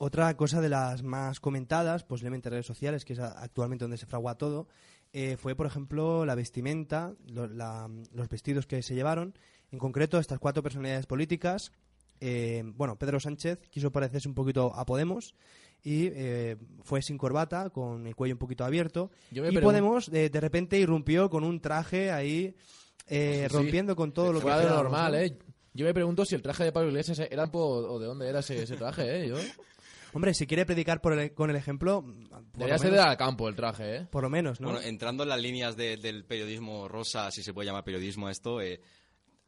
Otra 0.02 0.36
cosa 0.38 0.62
de 0.62 0.70
las 0.70 1.04
más 1.04 1.42
comentadas, 1.42 2.06
posiblemente 2.06 2.48
en 2.48 2.54
redes 2.54 2.66
sociales, 2.66 3.04
que 3.04 3.12
es 3.14 3.20
actualmente 3.20 3.84
donde 3.84 3.98
se 3.98 4.06
fragua 4.06 4.38
todo, 4.38 4.68
eh, 5.12 5.36
fue, 5.38 5.56
por 5.56 5.66
ejemplo, 5.68 6.26
la 6.26 6.36
vestimenta, 6.36 7.14
lo- 7.28 7.48
la- 7.48 7.90
los 8.14 8.30
vestidos 8.30 8.66
que 8.66 8.82
se 8.82 8.96
llevaron. 8.96 9.34
En 9.72 9.78
concreto, 9.78 10.18
estas 10.18 10.40
cuatro 10.40 10.64
personalidades 10.64 11.06
políticas. 11.06 11.72
eh, 12.22 12.64
bueno, 12.76 12.98
Pedro 12.98 13.20
Sánchez 13.22 13.60
quiso 13.70 13.92
parecerse 13.94 14.28
un 14.28 14.36
poquito 14.36 14.74
a 14.76 14.86
Podemos 14.86 15.36
y 15.84 16.08
eh, 16.08 16.58
fue 16.84 17.02
sin 17.02 17.18
corbata, 17.18 17.70
con 17.70 18.06
el 18.08 18.14
cuello 18.16 18.36
un 18.36 18.40
poquito 18.40 18.66
abierto. 18.66 19.10
Yo 19.32 19.42
me 19.42 19.50
Y 19.54 19.58
Podemos 19.60 20.10
eh, 20.10 20.30
de 20.30 20.40
repente 20.42 20.78
irrumpió 20.78 21.30
con 21.30 21.46
un 21.46 21.62
traje 21.62 22.12
ahí, 22.12 22.56
eh, 23.08 23.48
sí. 23.50 23.56
rompiendo 23.56 23.96
con 23.96 24.12
todo 24.12 24.34
lo 24.34 24.42
que 24.42 24.48
esperábamos, 24.50 24.84
normal, 24.92 25.12
¿no? 25.14 25.18
¿eh? 25.18 25.38
Yo 25.74 25.86
me 25.86 25.94
pregunto 25.94 26.26
si 26.26 26.36
el 26.36 26.42
traje 26.42 26.66
de 26.66 26.72
Pablo 26.74 26.90
Iglesias 26.90 27.20
era 27.20 27.50
o 27.54 28.00
de 28.00 28.06
dónde 28.06 28.28
era 28.28 28.40
ese, 28.40 28.64
ese 28.64 28.76
traje, 28.76 29.24
¿eh? 29.24 29.28
Yo... 29.30 29.38
Hombre, 30.14 30.34
si 30.34 30.48
quiere 30.48 30.66
predicar 30.66 31.02
por 31.02 31.14
el- 31.18 31.34
con 31.34 31.50
el 31.50 31.56
ejemplo, 31.56 32.04
Debería 32.54 32.78
ser 32.78 32.92
de 32.92 33.00
al 33.00 33.18
campo 33.18 33.48
el 33.48 33.56
traje, 33.56 33.96
¿eh? 33.98 34.08
por 34.10 34.24
lo 34.24 34.30
menos, 34.30 34.60
¿no? 34.60 34.70
Bueno, 34.72 34.82
entrando 34.84 35.24
en 35.24 35.30
las 35.30 35.40
líneas 35.42 35.76
de- 35.78 35.98
del 35.98 36.26
periodismo 36.26 36.88
rosa, 36.88 37.30
si 37.32 37.44
se 37.44 37.54
puede 37.54 37.68
llamar 37.68 37.84
periodismo 37.84 38.30
esto, 38.30 38.60
eh, 38.62 38.82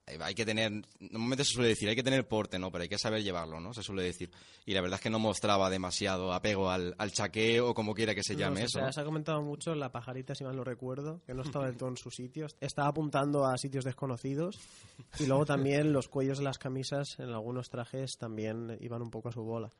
eh, 0.07 0.17
hay 0.19 0.33
que 0.35 0.45
tener, 0.45 0.71
normalmente 0.99 1.43
se 1.45 1.53
suele 1.53 1.69
decir, 1.69 1.87
hay 1.89 1.95
que 1.95 2.03
tener 2.03 2.27
porte, 2.27 2.57
¿no? 2.59 2.71
Pero 2.71 2.81
hay 2.83 2.89
que 2.89 2.97
saber 2.97 3.23
llevarlo, 3.23 3.59
¿no? 3.59 3.73
Se 3.73 3.81
suele 3.83 4.03
decir. 4.03 4.31
Y 4.65 4.73
la 4.73 4.81
verdad 4.81 4.95
es 4.99 5.01
que 5.01 5.09
no 5.09 5.19
mostraba 5.19 5.69
demasiado 5.69 6.33
apego 6.33 6.69
al, 6.69 6.95
al 6.97 7.11
chaqué 7.11 7.59
o 7.61 7.73
como 7.73 7.93
quiera 7.93 8.13
que 8.15 8.23
se 8.23 8.33
No, 8.33 8.39
llame 8.41 8.63
eso. 8.63 8.79
se 8.91 8.99
ha 9.01 9.03
comentado 9.05 9.41
mucho 9.41 9.73
la 9.75 9.91
pajarita, 9.91 10.33
si 10.35 10.43
mal 10.43 10.55
no 10.55 10.63
recuerdo, 10.63 11.21
que 11.25 11.33
no 11.33 11.43
estaba 11.43 11.65
del 11.67 11.77
todo 11.77 11.89
en 11.89 11.97
sus 11.97 12.15
sitios. 12.15 12.55
Estaba 12.61 12.87
apuntando 12.89 13.45
a 13.45 13.57
sitios 13.57 13.83
desconocidos 13.85 14.59
y 15.19 15.25
luego 15.27 15.45
también 15.45 15.93
los 15.93 16.07
cuellos 16.07 16.39
de 16.39 16.43
las 16.45 16.57
camisas 16.57 17.17
en 17.19 17.29
algunos 17.29 17.69
trajes 17.69 18.17
también 18.17 18.77
iban 18.81 19.01
un 19.01 19.11
poco 19.11 19.29
a 19.29 19.31
su 19.31 19.43
bola. 19.43 19.71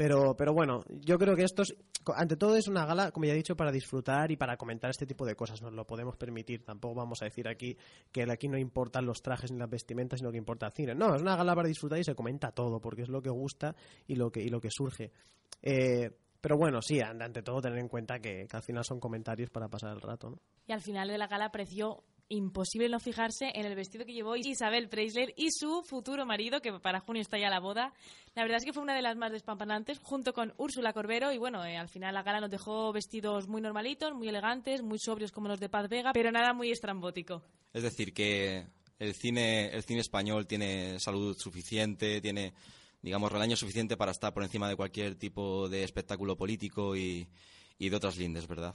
Pero, 0.00 0.34
pero 0.34 0.54
bueno, 0.54 0.80
yo 0.88 1.18
creo 1.18 1.36
que 1.36 1.42
esto 1.42 1.60
es, 1.60 1.76
ante 2.16 2.34
todo 2.38 2.56
es 2.56 2.68
una 2.68 2.86
gala, 2.86 3.10
como 3.10 3.26
ya 3.26 3.34
he 3.34 3.36
dicho, 3.36 3.54
para 3.54 3.70
disfrutar 3.70 4.30
y 4.30 4.36
para 4.38 4.56
comentar 4.56 4.88
este 4.88 5.04
tipo 5.04 5.26
de 5.26 5.34
cosas. 5.34 5.60
Nos 5.60 5.74
lo 5.74 5.86
podemos 5.86 6.16
permitir. 6.16 6.64
Tampoco 6.64 6.94
vamos 6.94 7.20
a 7.20 7.26
decir 7.26 7.46
aquí 7.46 7.76
que 8.10 8.22
aquí 8.22 8.48
no 8.48 8.56
importan 8.56 9.04
los 9.04 9.20
trajes 9.20 9.52
ni 9.52 9.58
las 9.58 9.68
vestimentas, 9.68 10.20
sino 10.20 10.30
que 10.32 10.38
importa 10.38 10.64
el 10.68 10.72
cine. 10.72 10.94
No, 10.94 11.14
es 11.14 11.20
una 11.20 11.36
gala 11.36 11.54
para 11.54 11.68
disfrutar 11.68 11.98
y 11.98 12.04
se 12.04 12.14
comenta 12.14 12.50
todo, 12.50 12.80
porque 12.80 13.02
es 13.02 13.10
lo 13.10 13.20
que 13.20 13.28
gusta 13.28 13.76
y 14.06 14.14
lo 14.14 14.30
que, 14.30 14.40
y 14.40 14.48
lo 14.48 14.58
que 14.58 14.70
surge. 14.70 15.12
Eh, 15.60 16.10
pero 16.40 16.56
bueno, 16.56 16.80
sí, 16.80 16.98
an- 17.02 17.20
ante 17.20 17.42
todo 17.42 17.60
tener 17.60 17.78
en 17.78 17.88
cuenta 17.88 18.20
que, 18.20 18.46
que 18.48 18.56
al 18.56 18.62
final 18.62 18.82
son 18.82 19.00
comentarios 19.00 19.50
para 19.50 19.68
pasar 19.68 19.92
el 19.92 20.00
rato, 20.00 20.30
¿no? 20.30 20.38
Y 20.66 20.72
al 20.72 20.80
final 20.80 21.08
de 21.08 21.18
la 21.18 21.26
gala 21.26 21.50
pareció 21.52 22.02
imposible 22.30 22.88
no 22.88 23.00
fijarse 23.00 23.50
en 23.54 23.66
el 23.66 23.74
vestido 23.74 24.06
que 24.06 24.14
llevó 24.14 24.36
Isabel 24.36 24.88
Preisler 24.88 25.34
y 25.36 25.50
su 25.50 25.82
futuro 25.82 26.24
marido, 26.24 26.62
que 26.62 26.72
para 26.72 27.00
junio 27.00 27.20
está 27.20 27.38
ya 27.38 27.50
la 27.50 27.60
boda. 27.60 27.92
La 28.34 28.42
verdad 28.42 28.58
es 28.58 28.64
que 28.64 28.72
fue 28.72 28.82
una 28.82 28.94
de 28.94 29.02
las 29.02 29.16
más 29.16 29.32
despampanantes, 29.32 29.98
junto 29.98 30.32
con 30.32 30.54
Úrsula 30.56 30.92
Corbero. 30.92 31.32
Y 31.32 31.38
bueno, 31.38 31.64
eh, 31.64 31.76
al 31.76 31.88
final 31.88 32.14
la 32.14 32.22
gala 32.22 32.40
nos 32.40 32.50
dejó 32.50 32.92
vestidos 32.92 33.48
muy 33.48 33.60
normalitos, 33.60 34.14
muy 34.14 34.28
elegantes, 34.28 34.82
muy 34.82 34.98
sobrios 34.98 35.32
como 35.32 35.48
los 35.48 35.60
de 35.60 35.68
Paz 35.68 35.88
Vega, 35.88 36.12
pero 36.12 36.30
nada 36.30 36.54
muy 36.54 36.70
estrambótico. 36.70 37.42
Es 37.72 37.82
decir, 37.82 38.14
que 38.14 38.66
el 38.98 39.14
cine, 39.14 39.68
el 39.70 39.82
cine 39.82 40.00
español 40.00 40.46
tiene 40.46 41.00
salud 41.00 41.36
suficiente, 41.36 42.20
tiene, 42.20 42.54
digamos, 43.02 43.32
relaño 43.32 43.56
suficiente 43.56 43.96
para 43.96 44.12
estar 44.12 44.32
por 44.32 44.44
encima 44.44 44.68
de 44.68 44.76
cualquier 44.76 45.16
tipo 45.16 45.68
de 45.68 45.82
espectáculo 45.82 46.36
político 46.36 46.96
y, 46.96 47.28
y 47.76 47.88
de 47.88 47.96
otras 47.96 48.16
lindes, 48.16 48.46
¿verdad? 48.46 48.74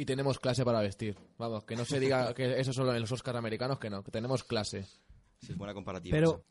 Y 0.00 0.06
tenemos 0.06 0.40
clase 0.40 0.64
para 0.64 0.80
vestir. 0.80 1.14
Vamos, 1.36 1.64
que 1.64 1.76
no 1.76 1.84
se 1.84 2.00
diga 2.00 2.32
que 2.32 2.58
eso 2.58 2.72
solo 2.72 2.94
en 2.94 3.02
los 3.02 3.12
Oscars 3.12 3.36
americanos, 3.36 3.78
que 3.78 3.90
no, 3.90 4.02
que 4.02 4.10
tenemos 4.10 4.44
clase. 4.44 4.84
Sí, 5.38 5.52
es 5.52 5.58
buena 5.58 5.74
comparativa. 5.74 6.16
Pero 6.16 6.30
esa. 6.30 6.42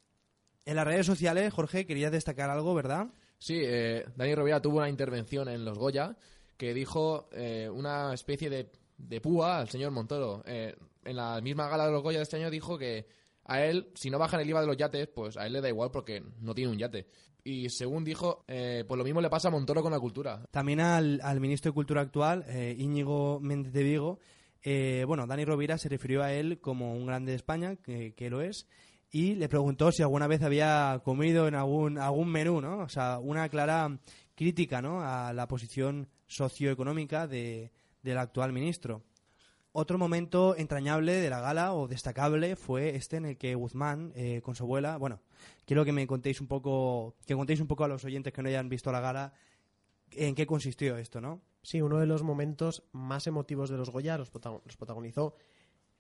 en 0.65 0.75
las 0.75 0.85
redes 0.85 1.07
sociales, 1.07 1.51
Jorge, 1.51 1.87
querías 1.87 2.11
destacar 2.11 2.51
algo, 2.51 2.75
¿verdad? 2.75 3.07
Sí, 3.39 3.59
eh, 3.59 4.05
Dani 4.15 4.35
Rovira 4.35 4.61
tuvo 4.61 4.77
una 4.77 4.87
intervención 4.87 5.49
en 5.49 5.65
los 5.65 5.79
Goya 5.79 6.15
que 6.57 6.75
dijo 6.75 7.27
eh, 7.31 7.67
una 7.73 8.13
especie 8.13 8.51
de, 8.51 8.71
de 8.99 9.19
púa 9.19 9.57
al 9.57 9.69
señor 9.69 9.89
Montoro. 9.89 10.43
Eh, 10.45 10.75
en 11.03 11.15
la 11.15 11.41
misma 11.41 11.69
gala 11.69 11.87
de 11.87 11.91
los 11.91 12.03
Goya 12.03 12.19
de 12.19 12.23
este 12.25 12.37
año 12.37 12.51
dijo 12.51 12.77
que 12.77 13.07
a 13.45 13.65
él, 13.65 13.91
si 13.95 14.11
no 14.11 14.19
bajan 14.19 14.41
el 14.41 14.49
IVA 14.49 14.61
de 14.61 14.67
los 14.67 14.77
yates, 14.77 15.07
pues 15.07 15.37
a 15.37 15.47
él 15.47 15.53
le 15.53 15.61
da 15.61 15.69
igual 15.69 15.89
porque 15.89 16.21
no 16.39 16.53
tiene 16.53 16.71
un 16.71 16.77
yate. 16.77 17.07
Y 17.49 17.67
según 17.71 18.03
dijo, 18.03 18.43
eh, 18.47 18.85
pues 18.87 18.95
lo 18.95 19.03
mismo 19.03 19.21
le 19.21 19.29
pasa 19.31 19.47
a 19.47 19.51
Montoro 19.51 19.81
con 19.81 19.91
la 19.91 19.99
cultura. 19.99 20.45
También 20.51 20.79
al, 20.81 21.19
al 21.23 21.39
ministro 21.39 21.71
de 21.71 21.73
Cultura 21.73 22.01
actual, 22.01 22.45
eh, 22.47 22.75
Íñigo 22.77 23.39
Méndez 23.39 23.73
de 23.73 23.81
Vigo. 23.81 24.19
eh, 24.61 25.03
bueno, 25.07 25.25
Dani 25.25 25.45
Rovira 25.45 25.79
se 25.79 25.89
refirió 25.89 26.21
a 26.21 26.31
él 26.31 26.59
como 26.59 26.93
un 26.93 27.07
grande 27.07 27.31
de 27.31 27.37
España, 27.37 27.75
que, 27.77 28.13
que 28.13 28.29
lo 28.29 28.41
es, 28.41 28.67
y 29.09 29.33
le 29.33 29.49
preguntó 29.49 29.91
si 29.91 30.03
alguna 30.03 30.27
vez 30.27 30.43
había 30.43 31.01
comido 31.03 31.47
en 31.47 31.55
algún, 31.55 31.97
algún 31.97 32.29
menú, 32.29 32.61
¿no? 32.61 32.81
O 32.81 32.89
sea, 32.89 33.17
una 33.17 33.49
clara 33.49 33.99
crítica, 34.35 34.79
¿no? 34.79 35.01
A 35.01 35.33
la 35.33 35.47
posición 35.47 36.07
socioeconómica 36.27 37.25
de, 37.25 37.71
del 38.03 38.19
actual 38.19 38.53
ministro. 38.53 39.01
Otro 39.79 39.97
momento 39.97 40.57
entrañable 40.57 41.13
de 41.13 41.29
la 41.29 41.39
gala 41.39 41.73
o 41.73 41.87
destacable 41.87 42.57
fue 42.57 42.97
este 42.97 43.15
en 43.15 43.23
el 43.23 43.37
que 43.37 43.55
Guzmán 43.55 44.11
eh, 44.13 44.41
con 44.43 44.53
su 44.53 44.63
abuela, 44.63 44.97
bueno, 44.97 45.21
quiero 45.63 45.85
que 45.85 45.93
me 45.93 46.05
contéis 46.05 46.41
un 46.41 46.47
poco, 46.47 47.15
que 47.25 47.33
contéis 47.33 47.61
un 47.61 47.67
poco 47.67 47.85
a 47.85 47.87
los 47.87 48.03
oyentes 48.03 48.33
que 48.33 48.41
no 48.43 48.49
hayan 48.49 48.67
visto 48.67 48.91
la 48.91 48.99
gala 48.99 49.31
en 50.11 50.35
qué 50.35 50.45
consistió 50.45 50.97
esto, 50.97 51.21
¿no? 51.21 51.39
Sí, 51.63 51.81
uno 51.81 51.97
de 51.97 52.07
los 52.07 52.23
momentos 52.23 52.83
más 52.91 53.25
emotivos 53.25 53.69
de 53.69 53.77
los 53.77 53.89
Goya 53.89 54.17
los, 54.17 54.33
protagon- 54.33 54.59
los 54.65 54.75
protagonizó 54.75 55.35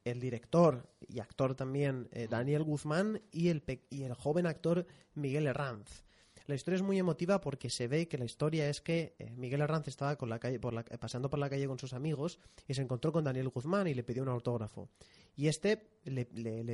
el 0.03 0.19
director 0.19 0.89
y 1.07 1.21
actor 1.21 1.55
también 1.55 2.09
eh, 2.11 2.27
Daniel 2.29 2.63
Guzmán 2.63 3.21
y 3.31 3.47
el, 3.47 3.63
y 3.89 4.03
el 4.03 4.13
joven 4.13 4.45
actor 4.45 4.87
Miguel 5.13 5.47
Herranz. 5.47 6.03
La 6.49 6.55
historia 6.55 6.77
es 6.77 6.81
muy 6.81 6.97
emotiva 6.97 7.41
porque 7.41 7.69
se 7.69 7.87
ve 7.87 8.07
que 8.07 8.17
la 8.17 8.25
historia 8.25 8.67
es 8.71 8.81
que 8.81 9.13
eh, 9.19 9.29
Miguel 9.37 9.61
Herranz 9.61 9.87
estaba 9.87 10.15
con 10.15 10.29
la 10.29 10.39
calle, 10.39 10.59
pasando 10.59 11.29
por 11.29 11.37
la 11.37 11.47
calle 11.47 11.67
con 11.67 11.77
sus 11.77 11.93
amigos 11.93 12.39
y 12.67 12.73
se 12.73 12.81
encontró 12.81 13.11
con 13.11 13.23
Daniel 13.23 13.49
Guzmán 13.49 13.85
y 13.85 13.93
le 13.93 14.01
pidió 14.01 14.23
un 14.23 14.29
autógrafo. 14.29 14.89
Y 15.35 15.47
este 15.47 15.91
le, 16.05 16.25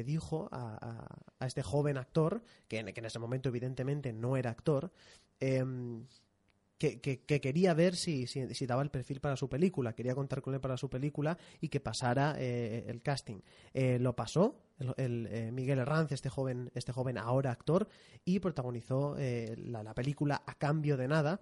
dijo 0.06 0.48
a, 0.54 1.06
este 1.46 1.62
joven 1.62 1.98
actor, 1.98 2.42
que 2.70 2.80
en, 2.80 2.94
que 2.94 3.02
en 3.02 3.06
ese 3.06 3.20
momento 3.20 3.50
evidentemente 3.50 4.14
no 4.14 4.38
era 4.38 4.50
actor, 4.50 4.94
em, 5.42 6.06
que, 6.78 7.00
que- 7.00 7.22
que 7.24 7.40
quería 7.42 7.74
ver 7.74 7.96
si, 7.96 8.28
si, 8.28 8.54
si 8.54 8.66
daba 8.66 8.82
el 8.84 8.90
perfil 8.90 9.22
para 9.22 9.36
su 9.38 9.48
película, 9.50 9.94
quería 9.94 10.16
contar 10.16 10.42
con 10.42 10.54
él 10.54 10.60
para 10.62 10.78
su 10.78 10.90
película 10.90 11.38
y 11.62 11.70
que 11.70 11.80
pasara 11.80 12.36
eh, 12.38 12.86
el 12.88 13.02
casting. 13.02 13.40
Eh, 13.74 13.98
lo 14.00 14.16
pasó 14.16 14.62
el, 14.98 15.28
eh, 15.32 15.52
Miguel 15.52 15.80
Herranz, 15.80 16.12
este 16.12 16.30
joven, 16.30 16.72
este 16.76 16.92
joven 16.92 17.18
ahora 17.18 17.52
actor, 17.52 17.88
y 18.26 18.40
protagonizó 18.40 19.16
eh, 19.18 19.56
la, 19.58 19.84
la 19.84 19.94
película 19.94 20.44
a 20.46 20.56
cambio 20.56 20.98
de 20.98 21.08
nada. 21.08 21.42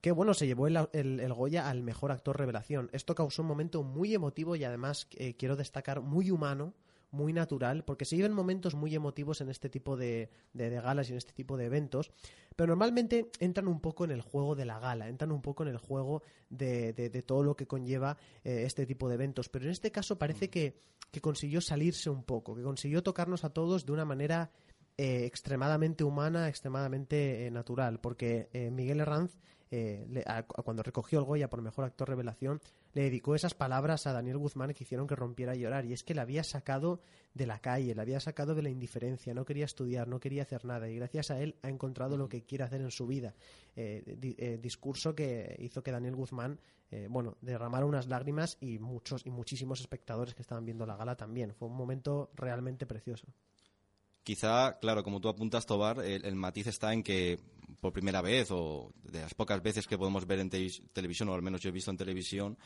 Que 0.00 0.12
bueno, 0.12 0.32
se 0.32 0.46
llevó 0.46 0.66
el, 0.66 0.78
el- 0.92 1.32
Goya 1.34 1.68
al 1.68 1.82
mejor 1.82 2.10
actor 2.10 2.38
revelación. 2.38 2.88
Esto 2.92 3.14
causó 3.14 3.42
un 3.42 3.48
momento 3.48 3.82
muy 3.82 4.14
emotivo 4.14 4.56
y 4.56 4.64
además 4.64 5.06
quiero 5.36 5.56
destacar 5.56 6.00
muy 6.00 6.30
humano, 6.30 6.72
muy 7.12 7.32
natural, 7.32 7.84
porque 7.84 8.04
se 8.04 8.16
viven 8.16 8.32
momentos 8.32 8.74
muy 8.74 8.94
emotivos 8.94 9.40
en 9.40 9.48
este 9.50 9.68
tipo 9.68 9.96
de, 9.96 10.30
de- 10.52 10.70
de 10.70 10.80
galas 10.80 11.08
y 11.08 11.12
en 11.12 11.18
este 11.18 11.32
tipo 11.32 11.56
de 11.56 11.66
eventos, 11.66 12.10
pero 12.56 12.68
normalmente 12.68 13.30
entran 13.40 13.68
un 13.68 13.80
poco 13.80 14.04
en 14.04 14.10
el 14.12 14.20
juego 14.20 14.54
de 14.54 14.64
la 14.64 14.78
gala, 14.78 15.08
entran 15.08 15.32
un 15.32 15.42
poco 15.42 15.62
en 15.62 15.70
el 15.70 15.78
juego 15.78 16.22
de, 16.50 16.92
de- 16.92 17.22
todo 17.22 17.42
lo 17.42 17.56
que 17.56 17.66
conlleva 17.66 18.16
eh, 18.44 18.62
este 18.66 18.86
tipo 18.86 19.08
de 19.08 19.14
eventos. 19.16 19.48
Pero 19.48 19.64
en 19.64 19.70
este 19.72 19.90
caso 19.92 20.18
parece 20.18 20.50
que, 20.50 20.80
que 21.10 21.20
consiguió 21.20 21.60
salirse 21.60 22.10
un 22.10 22.22
poco, 22.24 22.54
que 22.54 22.62
consiguió 22.62 23.02
tocarnos 23.02 23.44
a 23.44 23.50
todos 23.52 23.86
de 23.86 23.92
una 23.92 24.04
manera 24.04 24.50
eh, 24.96 25.24
extremadamente 25.24 26.04
humana, 26.04 26.48
extremadamente 26.48 27.46
eh, 27.46 27.50
natural, 27.50 28.00
porque 28.00 28.48
eh, 28.52 28.70
Miguel 28.70 29.00
Herranz, 29.00 29.38
eh, 29.70 30.04
le- 30.08 30.24
a- 30.26 30.38
a 30.38 30.44
cuando 30.44 30.82
recogió 30.82 31.18
el 31.18 31.24
Goya 31.24 31.48
por 31.50 31.62
Mejor 31.62 31.84
Actor 31.84 32.08
Revelación, 32.08 32.60
le 32.92 33.02
dedicó 33.02 33.34
esas 33.34 33.54
palabras 33.54 34.06
a 34.06 34.12
Daniel 34.12 34.38
Guzmán 34.38 34.72
que 34.74 34.84
hicieron 34.84 35.06
que 35.06 35.14
rompiera 35.16 35.52
a 35.52 35.54
llorar, 35.56 35.84
y 35.84 35.92
es 35.92 36.02
que 36.02 36.14
le 36.14 36.20
había 36.20 36.42
sacado 36.44 37.00
de 37.34 37.46
la 37.46 37.58
calle, 37.60 37.94
le 37.94 38.00
había 38.02 38.20
sacado 38.20 38.54
de 38.54 38.62
la 38.62 38.70
indiferencia, 38.70 39.32
no 39.34 39.44
quería 39.44 39.64
estudiar, 39.64 40.08
no 40.08 40.18
quería 40.20 40.42
hacer 40.42 40.64
nada, 40.64 40.88
y 40.88 40.96
gracias 40.96 41.30
a 41.30 41.40
él 41.40 41.56
ha 41.62 41.68
encontrado 41.68 42.16
lo 42.16 42.28
que 42.28 42.42
quiere 42.44 42.64
hacer 42.64 42.80
en 42.80 42.90
su 42.90 43.06
vida. 43.06 43.34
Eh, 43.76 44.16
di- 44.18 44.34
eh, 44.38 44.58
discurso 44.60 45.14
que 45.14 45.56
hizo 45.60 45.82
que 45.82 45.92
Daniel 45.92 46.16
Guzmán, 46.16 46.58
eh, 46.90 47.06
bueno, 47.08 47.36
derramara 47.40 47.86
unas 47.86 48.08
lágrimas 48.08 48.58
y 48.60 48.78
muchos 48.80 49.24
y 49.24 49.30
muchísimos 49.30 49.80
espectadores 49.80 50.34
que 50.34 50.42
estaban 50.42 50.64
viendo 50.64 50.84
la 50.86 50.96
gala 50.96 51.14
también. 51.16 51.54
Fue 51.54 51.68
un 51.68 51.76
momento 51.76 52.30
realmente 52.34 52.86
precioso. 52.86 53.28
Quizá, 54.22 54.78
claro, 54.80 55.02
como 55.02 55.20
tú 55.20 55.28
apuntas, 55.28 55.64
Tobar, 55.66 56.00
el, 56.04 56.24
el 56.26 56.34
matiz 56.34 56.66
está 56.66 56.92
en 56.92 57.02
que 57.02 57.38
por 57.80 57.92
primera 57.92 58.20
vez 58.20 58.48
o 58.50 58.92
de 59.02 59.20
las 59.20 59.34
pocas 59.34 59.62
veces 59.62 59.86
que 59.86 59.98
podemos 59.98 60.26
ver 60.26 60.40
en 60.40 60.50
televisión, 60.50 61.28
o 61.28 61.34
al 61.34 61.42
menos 61.42 61.60
yo 61.60 61.68
he 61.68 61.72
visto 61.72 61.90
en 61.90 61.96
televisión, 61.96 62.58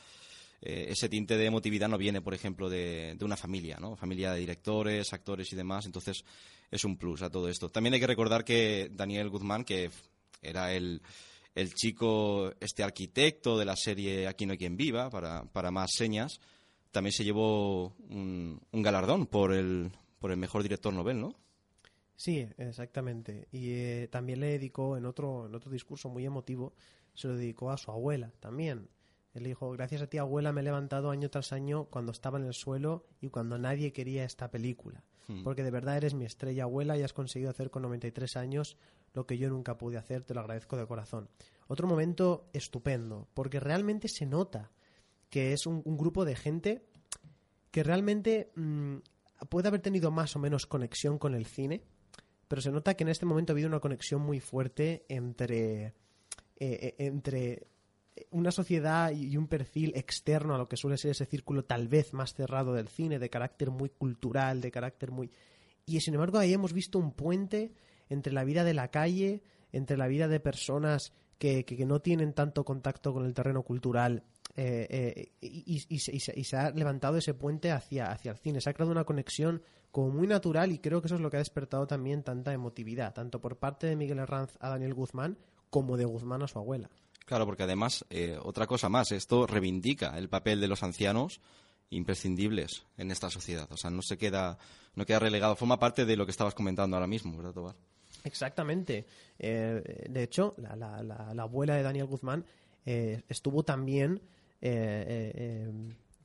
eh, 0.61 0.87
ese 0.89 1.09
tinte 1.09 1.37
de 1.37 1.47
emotividad 1.47 1.89
no 1.89 1.99
viene, 1.99 2.23
por 2.23 2.35
ejemplo, 2.35 2.71
de, 2.71 3.15
de 3.17 3.25
una 3.25 3.37
familia, 3.37 3.77
¿no? 3.79 3.97
Familia 3.97 4.33
de 4.33 4.41
directores, 4.41 5.13
actores 5.13 5.53
y 5.53 5.57
demás, 5.57 5.87
entonces 5.87 6.25
es 6.71 6.85
un 6.85 6.97
plus 6.97 7.23
a 7.23 7.31
todo 7.31 7.49
esto. 7.49 7.69
También 7.69 7.95
hay 7.95 8.01
que 8.01 8.07
recordar 8.07 8.45
que 8.45 8.91
Daniel 8.93 9.29
Guzmán, 9.29 9.65
que 9.65 9.91
era 10.41 10.73
el, 10.73 11.03
el 11.55 11.75
chico, 11.75 12.53
este 12.61 12.83
arquitecto 12.83 13.59
de 13.59 13.65
la 13.65 13.77
serie 13.77 14.27
Aquí 14.27 14.47
no 14.47 14.53
hay 14.53 14.59
quien 14.59 14.77
viva, 14.77 15.11
para, 15.11 15.45
para 15.45 15.71
más 15.71 15.91
señas, 15.93 16.41
también 16.91 17.13
se 17.13 17.25
llevó 17.25 17.95
un, 18.09 18.61
un 18.71 18.83
galardón 18.83 19.27
por 19.27 19.53
el, 19.53 19.91
por 20.19 20.31
el 20.31 20.37
mejor 20.37 20.63
director 20.63 20.93
novel, 20.95 21.21
¿no? 21.21 21.35
Sí, 22.17 22.49
exactamente. 22.59 23.49
Y 23.51 23.73
eh, 23.73 24.09
también 24.11 24.41
le 24.41 24.47
dedicó 24.47 24.97
en 24.97 25.07
otro, 25.07 25.47
en 25.47 25.55
otro 25.55 25.71
discurso 25.71 26.09
muy 26.09 26.25
emotivo, 26.25 26.75
se 27.15 27.29
lo 27.29 27.37
dedicó 27.37 27.71
a 27.71 27.77
su 27.77 27.91
abuela 27.91 28.33
también. 28.41 28.89
Él 29.33 29.45
dijo, 29.45 29.71
gracias 29.73 30.03
a 30.03 30.07
ti 30.07 30.19
abuela 30.19 30.53
me 30.53 30.61
he 30.61 30.65
levantado 30.65 31.11
año 31.11 31.29
tras 31.29 31.53
año 31.53 31.87
cuando 31.87 32.13
estaba 32.13 32.39
en 32.39 32.45
el 32.45 32.55
suelo 32.55 33.07
y 33.21 33.31
cuando 33.31 33.59
nadie 33.59 33.93
quería 33.93 34.25
esta 34.25 34.51
película. 34.51 35.03
Hmm. 35.27 35.43
Porque 35.43 35.65
de 35.65 35.73
verdad 35.73 35.97
eres 35.97 36.15
mi 36.15 36.25
estrella 36.25 36.65
abuela 36.65 36.97
y 36.97 37.03
has 37.03 37.13
conseguido 37.13 37.51
hacer 37.51 37.71
con 37.71 37.83
93 37.83 38.37
años 38.37 38.77
lo 39.13 39.27
que 39.27 39.39
yo 39.39 39.49
nunca 39.49 39.77
pude 39.77 39.97
hacer, 39.97 40.23
te 40.23 40.35
lo 40.35 40.41
agradezco 40.41 40.77
de 40.77 40.87
corazón. 40.87 41.29
Otro 41.67 41.89
momento 41.89 42.49
estupendo, 42.53 43.29
porque 43.35 43.59
realmente 43.59 44.09
se 44.09 44.27
nota 44.27 44.71
que 45.31 45.53
es 45.53 45.67
un, 45.67 45.83
un 45.85 45.97
grupo 45.97 46.25
de 46.25 46.37
gente 46.37 46.87
que 47.73 47.83
realmente 47.83 48.53
mm, 48.55 48.99
puede 49.49 49.69
haber 49.69 49.81
tenido 49.81 50.11
más 50.13 50.37
o 50.37 50.39
menos 50.39 50.67
conexión 50.67 51.19
con 51.19 51.35
el 51.35 51.47
cine, 51.47 51.83
pero 52.55 52.63
se 52.63 52.71
nota 52.71 52.95
que 52.95 53.03
en 53.03 53.09
este 53.09 53.27
momento 53.27 53.51
ha 53.53 53.55
habido 53.55 53.67
una 53.67 53.81
conexión 53.81 54.21
muy 54.23 54.39
fuerte 54.39 55.05
entre, 55.09 55.87
eh, 55.87 55.93
eh, 56.57 56.95
entre 56.99 57.67
una 58.31 58.53
sociedad 58.53 59.11
y 59.11 59.37
un 59.37 59.49
perfil 59.49 59.91
externo 59.97 60.55
a 60.55 60.59
lo 60.59 60.69
que 60.69 60.77
suele 60.77 60.97
ser 60.97 61.11
ese 61.11 61.27
círculo 61.27 61.65
tal 61.65 61.89
vez 61.89 62.13
más 62.15 62.33
cerrado 62.33 62.73
del 62.73 62.87
cine, 62.87 63.19
de 63.19 63.29
carácter 63.29 63.73
muy 63.73 63.89
cultural, 63.89 64.61
de 64.61 64.71
carácter 64.71 65.11
muy... 65.11 65.33
Y 65.85 66.01
sin 66.01 66.15
embargo 66.15 66.39
ahí 66.39 66.53
hemos 66.53 66.73
visto 66.73 67.01
un 67.01 67.11
puente 67.11 67.73
entre 68.09 68.33
la 68.33 68.45
vida 68.45 68.63
de 68.63 68.75
la 68.75 68.93
calle, 68.93 69.43
entre 69.73 69.97
la 69.97 70.07
vida 70.07 70.29
de 70.29 70.39
personas 70.39 71.13
que, 71.39 71.65
que- 71.65 71.77
que 71.77 71.87
no 71.87 71.99
tienen 72.03 72.35
tanto 72.35 72.65
contacto 72.65 73.13
con 73.13 73.27
el 73.27 73.35
terreno 73.35 73.65
cultural 73.65 74.23
eh, 74.57 74.87
eh, 74.91 75.33
y, 75.41 75.85
y- 75.89 75.95
y 75.95 75.99
se, 76.21 76.33
y 76.39 76.57
ha 76.57 76.71
levantado 76.71 77.17
ese 77.17 77.35
puente 77.35 77.71
hacia, 77.73 78.11
hacia 78.13 78.33
el 78.33 78.39
cine. 78.39 78.61
Se 78.61 78.71
ha 78.71 78.75
creado 78.75 78.93
una 78.93 79.05
conexión 79.05 79.63
como 79.91 80.11
muy 80.11 80.27
natural 80.27 80.73
y 80.73 80.79
creo 80.79 81.01
que 81.01 81.07
eso 81.07 81.15
es 81.17 81.21
lo 81.21 81.31
que 81.31 81.37
ha 81.37 81.41
despertado 81.41 81.87
también 81.87 82.23
tanta 82.23 82.53
emotividad, 82.53 83.15
tanto 83.15 83.41
por 83.41 83.57
parte 83.59 83.87
de 83.87 83.97
Miguel 83.97 84.19
Herranz 84.19 84.53
a 84.61 84.69
Daniel 84.71 84.95
Guzmán 84.95 85.37
como 85.71 85.97
de 85.97 86.05
Guzmán 86.05 86.43
a 86.43 86.49
su 86.49 86.59
abuela. 86.59 86.91
Claro, 87.27 87.47
porque 87.47 87.63
además, 87.63 88.05
eh, 88.11 88.39
otra 88.43 88.67
cosa 88.67 88.89
más, 88.89 89.11
esto 89.13 89.47
reivindica 89.47 90.19
el 90.19 90.29
papel 90.29 90.61
de 90.61 90.69
los 90.69 90.83
ancianos 90.83 91.41
imprescindibles 91.91 92.85
en 92.99 93.11
esta 93.11 93.31
sociedad. 93.31 93.71
O 93.73 93.77
sea, 93.77 93.91
no 93.91 94.03
se 94.03 94.19
queda, 94.19 94.59
no 94.95 95.07
queda 95.07 95.21
relegado. 95.21 95.57
Forma 95.57 95.79
parte 95.79 96.05
de 96.05 96.17
lo 96.17 96.27
que 96.27 96.33
estabas 96.33 96.55
comentando 96.55 96.97
ahora 96.97 97.07
mismo, 97.07 97.37
¿verdad, 97.37 97.53
Tobar? 97.53 97.77
Exactamente. 98.25 99.07
Eh, 99.39 100.07
de 100.11 100.23
hecho, 100.23 100.55
la, 100.59 100.75
la- 100.77 101.03
la- 101.03 101.33
la 101.35 101.43
abuela 101.43 101.77
de 101.77 101.83
Daniel 101.83 102.07
Guzmán 102.07 102.45
eh, 102.87 103.23
estuvo 103.29 103.63
también, 103.63 104.21
eh, 104.65 105.05
eh, 105.07 105.71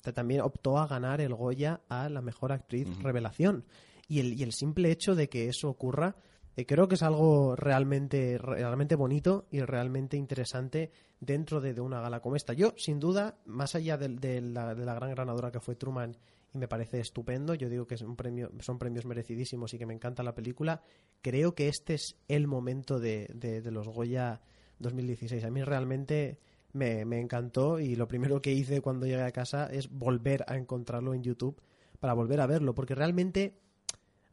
eh, 0.06 0.12
también 0.14 0.42
optó 0.42 0.78
a 0.78 0.88
ganar 0.88 1.22
el 1.22 1.34
Goya 1.36 1.82
a 1.90 2.10
la 2.10 2.22
mejor 2.22 2.52
actriz 2.52 2.88
revelación. 3.04 3.66
Y 4.08 4.20
el, 4.22 4.34
y 4.34 4.44
el 4.44 4.54
simple 4.54 4.90
hecho 4.92 5.14
de 5.14 5.30
que 5.30 5.48
eso 5.50 5.70
ocurra, 5.70 6.16
eh, 6.56 6.66
creo 6.66 6.88
que 6.88 6.96
es 6.96 7.04
algo 7.04 7.56
realmente, 7.56 8.38
realmente 8.40 8.96
bonito 8.96 9.46
y 9.52 9.60
realmente 9.62 10.18
interesante 10.18 10.92
dentro 11.20 11.62
de, 11.62 11.74
de 11.74 11.82
una 11.82 12.02
gala 12.02 12.22
como 12.22 12.36
esta. 12.36 12.54
Yo, 12.54 12.74
sin 12.78 13.00
duda, 13.00 13.38
más 13.46 13.76
allá 13.76 13.98
de, 13.98 14.42
la, 14.42 14.74
de 14.74 14.86
la 14.86 14.96
gran 14.96 15.14
ganadora 15.14 15.52
que 15.52 15.60
fue 15.60 15.76
Truman, 15.76 16.18
y 16.52 16.58
me 16.58 16.68
parece 16.68 17.00
estupendo, 17.00 17.54
yo 17.54 17.70
digo 17.70 17.86
que 17.86 17.94
es 17.96 18.02
un 18.02 18.16
premio, 18.16 18.50
son 18.62 18.80
premios 18.80 19.06
merecidísimos 19.06 19.72
y 19.76 19.78
que 19.78 19.86
me 19.86 19.94
encanta 19.94 20.24
la 20.24 20.34
película, 20.34 20.82
creo 21.22 21.54
que 21.54 21.68
este 21.68 21.94
es 21.94 22.16
el 22.28 22.48
momento 22.48 23.00
de, 23.00 23.30
de- 23.36 23.62
de 23.62 23.72
los 23.72 23.88
Goya 23.88 24.42
2016. 24.80 25.44
A 25.44 25.52
mí 25.52 25.62
realmente 25.62 26.40
me, 26.74 27.06
me 27.06 27.20
encantó 27.20 27.80
y 27.80 27.96
lo 27.96 28.08
primero 28.08 28.42
que 28.42 28.52
hice 28.52 28.82
cuando 28.82 29.06
llegué 29.06 29.24
a 29.24 29.32
casa 29.32 29.68
es 29.68 29.90
volver 29.90 30.44
a 30.48 30.56
encontrarlo 30.58 31.14
en 31.14 31.24
YouTube 31.24 31.62
para 32.00 32.14
volver 32.14 32.40
a 32.42 32.46
verlo, 32.48 32.74
porque 32.76 32.96
realmente 32.96 33.60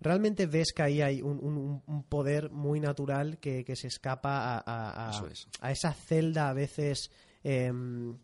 realmente 0.01 0.47
ves 0.47 0.73
que 0.75 0.83
ahí 0.83 1.01
hay 1.01 1.23
un, 1.23 1.39
un- 1.43 1.83
un 1.87 2.03
poder 2.05 2.51
muy 2.51 2.81
natural 2.81 3.39
que, 3.39 3.65
que 3.65 3.77
se 3.77 3.87
escapa 3.89 4.57
a, 4.57 4.59
a- 4.59 5.09
a- 5.09 5.11
Eso 5.11 5.27
es. 5.27 5.49
a 5.61 5.71
esa 5.73 5.93
celda 5.95 6.51
a 6.51 6.53
veces 6.53 7.11
em, 7.43 8.15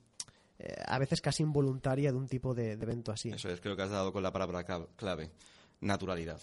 eh, 0.58 0.74
a 0.86 0.98
veces 0.98 1.20
casi 1.22 1.42
involuntaria 1.42 2.12
de 2.12 2.18
un 2.18 2.28
tipo 2.28 2.54
de, 2.54 2.76
de 2.76 2.84
evento 2.84 3.10
así. 3.10 3.30
Eso 3.30 3.48
es, 3.48 3.60
creo 3.60 3.74
que 3.74 3.82
has 3.82 3.90
dado 3.90 4.12
con 4.12 4.22
la 4.22 4.32
palabra 4.32 4.64
cla- 4.66 4.86
clave. 4.96 5.30
Naturalidad. 5.80 6.40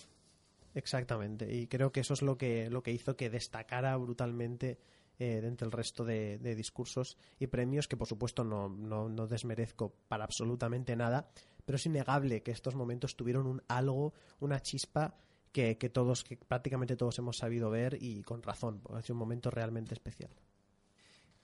Exactamente, 0.76 1.52
y 1.54 1.68
creo 1.68 1.92
que 1.92 2.02
eso 2.02 2.14
es 2.14 2.22
lo 2.22 2.38
que, 2.38 2.70
lo 2.70 2.84
que 2.84 2.92
hizo 2.92 3.16
que 3.16 3.30
destacara 3.30 3.96
brutalmente 3.98 4.78
eh, 5.20 5.42
entre 5.44 5.66
el 5.66 5.72
resto 5.72 6.06
de, 6.06 6.38
de 6.38 6.56
discursos 6.56 7.18
y 7.40 7.48
premios, 7.48 7.88
que 7.88 7.98
por 7.98 8.08
supuesto 8.08 8.44
no, 8.46 8.70
no, 8.70 9.10
no 9.10 9.28
desmerezco 9.28 9.94
para 10.08 10.24
absolutamente 10.24 10.96
nada, 10.96 11.30
pero 11.66 11.76
es 11.76 11.86
innegable 11.86 12.42
que 12.42 12.52
estos 12.52 12.74
momentos 12.74 13.16
tuvieron 13.16 13.46
un 13.46 13.62
algo, 13.68 14.14
una 14.40 14.62
chispa 14.62 15.16
que, 15.52 15.78
que 15.78 15.90
todos, 15.90 16.24
que 16.24 16.38
prácticamente 16.38 16.96
todos 16.96 17.20
hemos 17.20 17.38
sabido 17.38 17.70
ver 17.70 17.98
y 18.00 18.24
con 18.24 18.42
razón, 18.42 18.80
porque 18.80 19.00
ha 19.00 19.02
sido 19.02 19.16
un 19.16 19.20
momento 19.20 19.52
realmente 19.52 19.94
especial. 19.94 20.32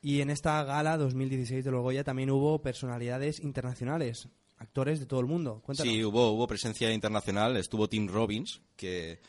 Y 0.02 0.22
en 0.22 0.30
esta 0.30 0.64
gala 0.64 0.98
2016 0.98 1.66
de 1.66 1.72
los 1.72 1.82
Goya 1.82 2.04
también 2.04 2.30
hubo 2.30 2.62
personalidades 2.62 3.40
internacionales, 3.40 4.30
actores 4.58 5.00
de 5.00 5.06
todo 5.06 5.20
el 5.20 5.26
mundo. 5.26 5.62
Cuéntanos. 5.66 5.92
Sí, 5.92 6.04
hubo, 6.04 6.32
hubo 6.32 6.48
presencia 6.48 6.94
internacional. 6.94 7.58
Estuvo 7.58 7.90
Tim 7.90 8.08
Robbins, 8.08 8.62
que, 8.76 9.20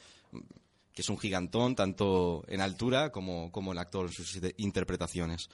que 0.97 1.03
es 1.03 1.11
un 1.11 1.19
gigantón 1.19 1.75
tanto 1.75 2.43
en 2.49 2.63
altura 2.63 3.13
como, 3.13 3.53
como 3.53 3.71
en 3.71 3.79
actor 3.79 4.07
en 4.07 4.13
sus 4.13 4.41
interpretaciones. 4.57 5.51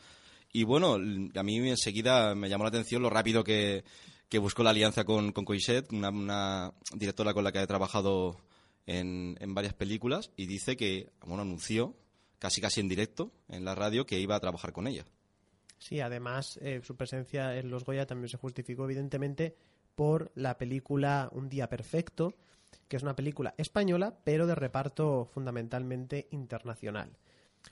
Y 0.52 0.62
bueno, 0.62 0.94
a 0.94 1.42
mí 1.42 1.68
enseguida 1.68 2.36
me 2.36 2.48
llamó 2.48 2.62
la 2.62 2.68
atención 2.68 3.02
lo 3.02 3.10
rápido 3.10 3.42
que, 3.42 3.82
que 4.28 4.38
buscó 4.38 4.62
la 4.62 4.70
alianza 4.70 5.02
con, 5.02 5.32
con 5.32 5.44
una, 5.90 6.72
directora 6.94 7.34
con 7.34 7.42
la 7.42 7.50
que 7.50 7.58
ha 7.58 7.66
trabajado 7.66 8.36
en, 8.86 9.36
en 9.40 9.52
varias 9.52 9.74
películas, 9.74 10.30
y 10.36 10.46
dice 10.46 10.76
que, 10.76 11.10
bueno, 11.26 11.42
anunció 11.42 11.96
casi 12.38 12.60
casi 12.60 12.80
en 12.80 12.88
directo 12.88 13.32
en 13.48 13.64
la 13.64 13.74
radio 13.74 14.06
que 14.06 14.20
iba 14.20 14.36
a 14.36 14.40
trabajar 14.40 14.72
con 14.72 14.86
ella. 14.86 15.04
Sí, 15.78 15.98
además 15.98 16.56
eh, 16.62 16.82
su 16.84 16.94
presencia 16.94 17.56
en 17.56 17.68
los 17.68 17.84
Goya 17.84 18.06
también 18.06 18.28
se 18.28 18.36
justificó 18.36 18.84
evidentemente 18.84 19.56
por 19.96 20.30
la 20.36 20.56
película 20.56 21.28
Un 21.32 21.48
día 21.48 21.68
perfecto, 21.68 22.36
que 22.88 22.96
es 22.96 23.02
una 23.02 23.16
película 23.16 23.54
española, 23.56 24.18
pero 24.24 24.46
de 24.46 24.54
reparto 24.54 25.24
fundamentalmente 25.24 26.28
internacional. 26.30 27.16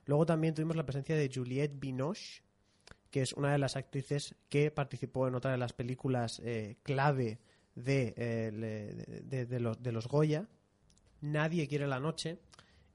Luego 0.04 0.26
también 0.26 0.54
tuvimos 0.54 0.76
la 0.76 0.86
presencia 0.86 1.16
de 1.16 1.30
Juliette 1.32 1.78
Binoche, 1.78 2.42
que 3.10 3.22
es 3.22 3.32
una 3.32 3.52
de 3.52 3.58
las 3.58 3.76
actrices 3.76 4.36
que 4.48 4.70
participó 4.70 5.26
en 5.26 5.34
otra 5.34 5.50
de 5.50 5.58
las 5.58 5.72
películas 5.72 6.40
eh, 6.44 6.76
clave 6.82 7.40
de, 7.74 8.14
eh, 8.16 9.22
de- 9.24 9.46
de 9.46 9.60
los, 9.60 9.82
de 9.82 9.92
los 9.92 10.06
Goya, 10.06 10.46
Nadie 11.22 11.68
quiere 11.68 11.86
la 11.86 12.00
noche. 12.00 12.38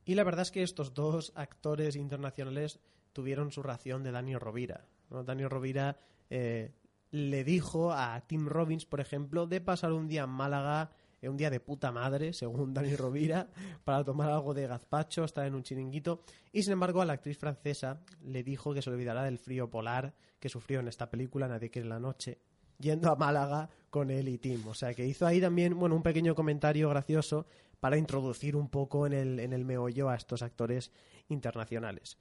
Y 0.03 0.15
la 0.15 0.23
verdad 0.23 0.41
es 0.43 0.51
que 0.51 0.63
estos 0.63 0.93
dos 0.93 1.31
actores 1.35 1.95
internacionales 1.95 2.79
tuvieron 3.13 3.51
su 3.51 3.61
ración 3.61 4.03
de 4.03 4.11
Daniel 4.11 4.39
Rovira. 4.39 4.85
Daniel 5.09 5.49
Rovira 5.49 5.97
eh, 6.29 6.71
le 7.11 7.43
dijo 7.43 7.91
a 7.93 8.19
Tim 8.27 8.47
Robbins, 8.47 8.85
por 8.85 8.99
ejemplo, 8.99 9.45
de 9.47 9.61
pasar 9.61 9.93
un 9.93 10.07
día 10.07 10.23
en 10.23 10.29
Málaga, 10.31 10.89
eh, 11.21 11.29
un 11.29 11.37
día 11.37 11.49
de 11.49 11.59
puta 11.59 11.91
madre, 11.91 12.33
según 12.33 12.73
Daniel 12.73 12.97
Rovira, 12.97 13.49
para 13.83 14.03
tomar 14.03 14.29
algo 14.29 14.53
de 14.53 14.67
gazpacho, 14.67 15.23
estar 15.23 15.45
en 15.45 15.55
un 15.55 15.63
chiringuito. 15.63 16.21
Y 16.51 16.63
sin 16.63 16.73
embargo, 16.73 17.01
a 17.01 17.05
la 17.05 17.13
actriz 17.13 17.37
francesa 17.37 18.01
le 18.23 18.43
dijo 18.43 18.73
que 18.73 18.81
se 18.81 18.89
olvidará 18.89 19.23
del 19.23 19.37
frío 19.37 19.69
polar 19.69 20.13
que 20.39 20.49
sufrió 20.49 20.79
en 20.79 20.87
esta 20.87 21.09
película 21.09 21.47
Nadie 21.47 21.71
quiere 21.71 21.87
la 21.87 21.99
noche, 21.99 22.39
yendo 22.77 23.11
a 23.11 23.15
Málaga 23.15 23.69
con 23.89 24.11
él 24.11 24.27
y 24.29 24.37
Tim. 24.37 24.67
O 24.67 24.73
sea 24.73 24.93
que 24.93 25.05
hizo 25.05 25.25
ahí 25.25 25.41
también, 25.41 25.77
bueno, 25.79 25.95
un 25.95 26.03
pequeño 26.03 26.35
comentario 26.35 26.89
gracioso 26.89 27.47
para 27.79 27.97
introducir 27.97 28.55
un 28.55 28.69
poco 28.69 29.07
en 29.07 29.13
el, 29.13 29.39
en 29.39 29.53
el 29.53 29.65
meollo 29.65 30.09
a 30.09 30.15
estos 30.15 30.41
actores 30.41 30.91
internacionales. 31.29 32.17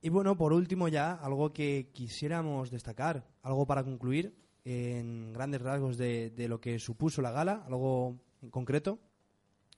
Y 0.00 0.10
bueno, 0.10 0.36
por 0.36 0.52
último 0.52 0.88
ya, 0.88 1.12
algo 1.14 1.52
que 1.52 1.90
quisiéramos 1.92 2.70
destacar, 2.70 3.26
algo 3.42 3.66
para 3.66 3.82
concluir 3.82 4.34
en 4.64 5.32
grandes 5.32 5.62
rasgos 5.62 5.96
de, 5.96 6.30
de 6.30 6.48
lo 6.48 6.60
que 6.60 6.78
supuso 6.78 7.20
la 7.22 7.32
gala, 7.32 7.64
algo 7.66 8.20
en 8.42 8.50
concreto. 8.50 8.98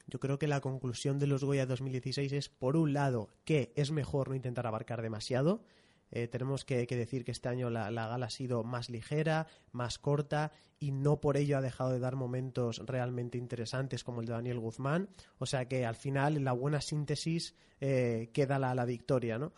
Yo 0.06 0.18
creo 0.18 0.38
que 0.38 0.48
la 0.48 0.60
conclusión 0.60 1.18
de 1.18 1.26
los 1.26 1.44
Goya 1.44 1.66
2016 1.66 2.32
es, 2.32 2.48
por 2.48 2.76
un 2.76 2.92
lado, 2.92 3.28
que 3.44 3.72
es 3.76 3.92
mejor 3.92 4.28
no 4.28 4.34
intentar 4.34 4.66
abarcar 4.66 5.02
demasiado. 5.02 5.62
Eh, 6.10 6.26
tenemos 6.26 6.64
que, 6.64 6.84
decir 6.84 7.24
que 7.24 7.30
este 7.30 7.48
año 7.48 7.70
la, 7.70 7.90
la 7.90 8.08
gala 8.08 8.26
ha 8.26 8.30
sido 8.30 8.64
más 8.64 8.90
ligera, 8.90 9.46
más 9.70 9.98
corta 9.98 10.50
y 10.80 10.90
no 10.90 11.20
por 11.20 11.36
ello 11.36 11.58
ha 11.58 11.60
dejado 11.60 11.90
de 11.90 12.00
dar 12.00 12.16
momentos 12.16 12.78
realmente 12.84 13.38
interesantes 13.38 14.02
como 14.02 14.20
el 14.20 14.26
de 14.26 14.32
Daniel 14.32 14.58
Guzmán. 14.58 15.10
O 15.38 15.46
sea 15.46 15.68
que 15.68 15.86
al 15.86 15.94
final, 15.94 16.36
en 16.36 16.44
la 16.44 16.52
buena 16.52 16.80
síntesis, 16.80 17.54
eh, 17.80 18.30
queda 18.32 18.58
la, 18.58 18.74
la 18.74 18.84
victoria, 18.84 19.38
¿no? 19.38 19.52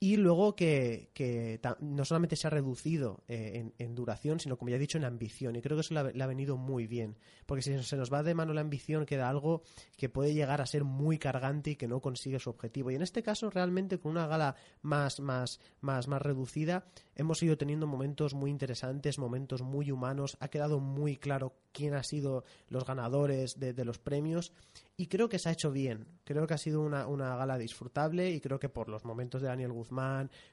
Y 0.00 0.16
luego 0.16 0.54
que, 0.54 1.10
que 1.14 1.60
no 1.80 2.04
solamente 2.04 2.36
se 2.36 2.46
ha 2.46 2.50
reducido 2.50 3.24
eh, 3.26 3.52
en, 3.54 3.74
en 3.78 3.94
duración, 3.94 4.38
sino 4.38 4.58
como 4.58 4.68
ya 4.70 4.76
he 4.76 4.78
dicho, 4.78 4.98
en 4.98 5.04
ambición. 5.04 5.56
Y 5.56 5.62
creo 5.62 5.76
que 5.76 5.80
eso 5.80 5.94
le 5.94 6.22
ha 6.22 6.26
venido 6.26 6.56
muy 6.56 6.86
bien. 6.86 7.16
Porque 7.46 7.62
si 7.62 7.82
se 7.82 7.96
nos 7.96 8.12
va 8.12 8.22
de 8.22 8.34
mano 8.34 8.52
la 8.52 8.60
ambición, 8.60 9.06
queda 9.06 9.30
algo 9.30 9.62
que 9.96 10.08
puede 10.10 10.34
llegar 10.34 10.60
a 10.60 10.66
ser 10.66 10.84
muy 10.84 11.18
cargante 11.18 11.70
y 11.70 11.76
que 11.76 11.88
no 11.88 12.00
consigue 12.00 12.38
su 12.38 12.50
objetivo. 12.50 12.90
Y 12.90 12.96
en 12.96 13.02
este 13.02 13.22
caso, 13.22 13.48
realmente, 13.48 13.98
con 13.98 14.12
una 14.12 14.26
gala 14.26 14.56
más, 14.82 15.20
más, 15.20 15.60
más, 15.80 16.06
más 16.06 16.20
reducida, 16.20 16.84
hemos 17.14 17.42
ido 17.42 17.56
teniendo 17.56 17.86
momentos 17.86 18.34
muy 18.34 18.50
interesantes, 18.50 19.18
momentos 19.18 19.62
muy 19.62 19.90
humanos. 19.90 20.36
Ha 20.40 20.48
quedado 20.48 20.80
muy 20.80 21.16
claro 21.16 21.54
quién 21.72 21.94
ha 21.94 22.02
sido 22.02 22.44
los 22.68 22.84
ganadores 22.84 23.58
de, 23.58 23.72
de 23.72 23.84
los 23.84 23.98
premios. 23.98 24.52
Y 24.96 25.08
creo 25.08 25.28
que 25.28 25.38
se 25.38 25.48
ha 25.48 25.52
hecho 25.52 25.72
bien. 25.72 26.06
Creo 26.24 26.46
que 26.46 26.54
ha 26.54 26.58
sido 26.58 26.80
una, 26.80 27.06
una 27.06 27.34
gala 27.36 27.58
disfrutable 27.58 28.30
y 28.30 28.40
creo 28.40 28.60
que 28.60 28.68
por 28.68 28.88
los 28.88 29.04
momentos 29.04 29.42
de 29.42 29.48
Daniel 29.48 29.72
Guzmán, 29.72 29.83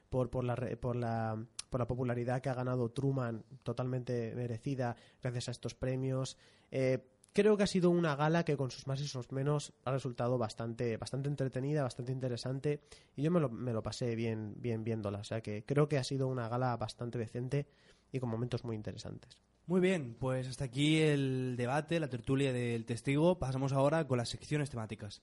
por, 0.08 0.30
por, 0.30 0.44
la, 0.44 0.56
por, 0.80 0.96
la, 0.96 1.44
por 1.70 1.80
la 1.80 1.86
popularidad 1.86 2.40
que 2.40 2.48
ha 2.48 2.54
ganado 2.54 2.90
Truman, 2.90 3.44
totalmente 3.62 4.34
merecida 4.34 4.96
gracias 5.22 5.48
a 5.48 5.50
estos 5.52 5.74
premios, 5.74 6.36
eh, 6.70 7.06
creo 7.32 7.56
que 7.56 7.62
ha 7.62 7.66
sido 7.66 7.90
una 7.90 8.16
gala 8.16 8.44
que 8.44 8.56
con 8.56 8.70
sus 8.70 8.86
más 8.86 9.00
y 9.00 9.08
sus 9.08 9.32
menos 9.32 9.72
ha 9.84 9.92
resultado 9.92 10.38
bastante, 10.38 10.96
bastante 10.96 11.28
entretenida, 11.28 11.82
bastante 11.82 12.12
interesante 12.12 12.80
y 13.16 13.22
yo 13.22 13.30
me 13.30 13.40
lo, 13.40 13.48
me 13.48 13.72
lo 13.72 13.82
pasé 13.82 14.14
bien, 14.14 14.54
bien 14.56 14.84
viéndola. 14.84 15.18
O 15.18 15.24
sea 15.24 15.40
que 15.40 15.64
creo 15.64 15.88
que 15.88 15.98
ha 15.98 16.04
sido 16.04 16.28
una 16.28 16.48
gala 16.48 16.76
bastante 16.76 17.18
decente 17.18 17.66
y 18.10 18.20
con 18.20 18.28
momentos 18.28 18.64
muy 18.64 18.76
interesantes. 18.76 19.38
Muy 19.66 19.80
bien, 19.80 20.16
pues 20.18 20.48
hasta 20.48 20.64
aquí 20.64 21.00
el 21.00 21.54
debate, 21.56 22.00
la 22.00 22.08
tertulia 22.08 22.52
del 22.52 22.84
testigo. 22.84 23.38
Pasamos 23.38 23.72
ahora 23.72 24.06
con 24.06 24.18
las 24.18 24.28
secciones 24.28 24.70
temáticas. 24.70 25.22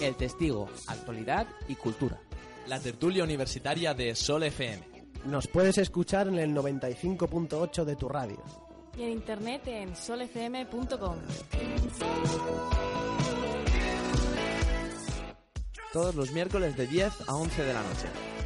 El 0.00 0.16
testigo, 0.16 0.70
actualidad 0.86 1.46
y 1.68 1.74
cultura. 1.74 2.18
La 2.66 2.80
tertulia 2.80 3.22
universitaria 3.22 3.92
de 3.92 4.14
Sol 4.14 4.44
FM. 4.44 4.82
Nos 5.26 5.46
puedes 5.46 5.76
escuchar 5.76 6.26
en 6.28 6.38
el 6.38 6.54
95.8 6.54 7.84
de 7.84 7.96
tu 7.96 8.08
radio. 8.08 8.42
Y 8.96 9.02
en 9.02 9.10
internet 9.10 9.62
en 9.66 9.94
solfm.com. 9.94 11.16
Todos 15.92 16.14
los 16.14 16.32
miércoles 16.32 16.76
de 16.78 16.86
10 16.86 17.28
a 17.28 17.34
11 17.34 17.62
de 17.62 17.74
la 17.74 17.82
noche. 17.82 18.39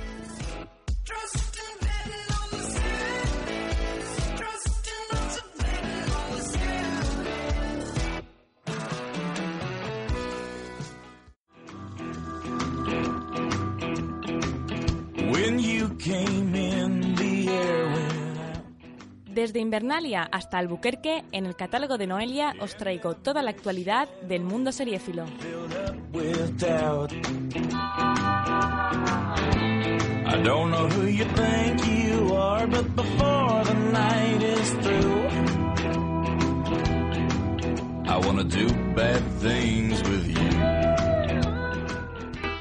Desde 19.54 19.62
Invernalia 19.62 20.28
hasta 20.32 20.58
Albuquerque, 20.58 21.22
en 21.30 21.46
el 21.46 21.54
catálogo 21.54 21.96
de 21.96 22.08
Noelia 22.08 22.56
os 22.58 22.76
traigo 22.76 23.14
toda 23.14 23.40
la 23.40 23.50
actualidad 23.50 24.08
del 24.22 24.42
mundo 24.42 24.72
seriéfilo. 24.72 25.26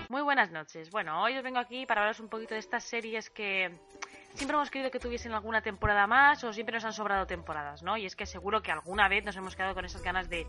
Muy 0.09 0.21
buenas 0.21 0.51
noches. 0.51 0.91
Bueno, 0.91 1.23
hoy 1.23 1.35
os 1.35 1.43
vengo 1.43 1.57
aquí 1.57 1.87
para 1.87 2.01
hablaros 2.01 2.19
un 2.19 2.29
poquito 2.29 2.53
de 2.53 2.59
estas 2.59 2.83
series 2.83 3.31
que 3.31 3.71
siempre 4.35 4.55
hemos 4.55 4.69
querido 4.69 4.91
que 4.91 4.99
tuviesen 4.99 5.33
alguna 5.33 5.61
temporada 5.61 6.07
más 6.07 6.43
o 6.43 6.53
siempre 6.53 6.75
nos 6.75 6.85
han 6.85 6.93
sobrado 6.93 7.27
temporadas, 7.27 7.83
¿no? 7.83 7.97
Y 7.97 8.05
es 8.05 8.15
que 8.15 8.25
seguro 8.25 8.61
que 8.61 8.71
alguna 8.71 9.07
vez 9.07 9.23
nos 9.23 9.35
hemos 9.35 9.55
quedado 9.55 9.73
con 9.73 9.85
esas 9.85 10.01
ganas 10.01 10.29
de 10.29 10.47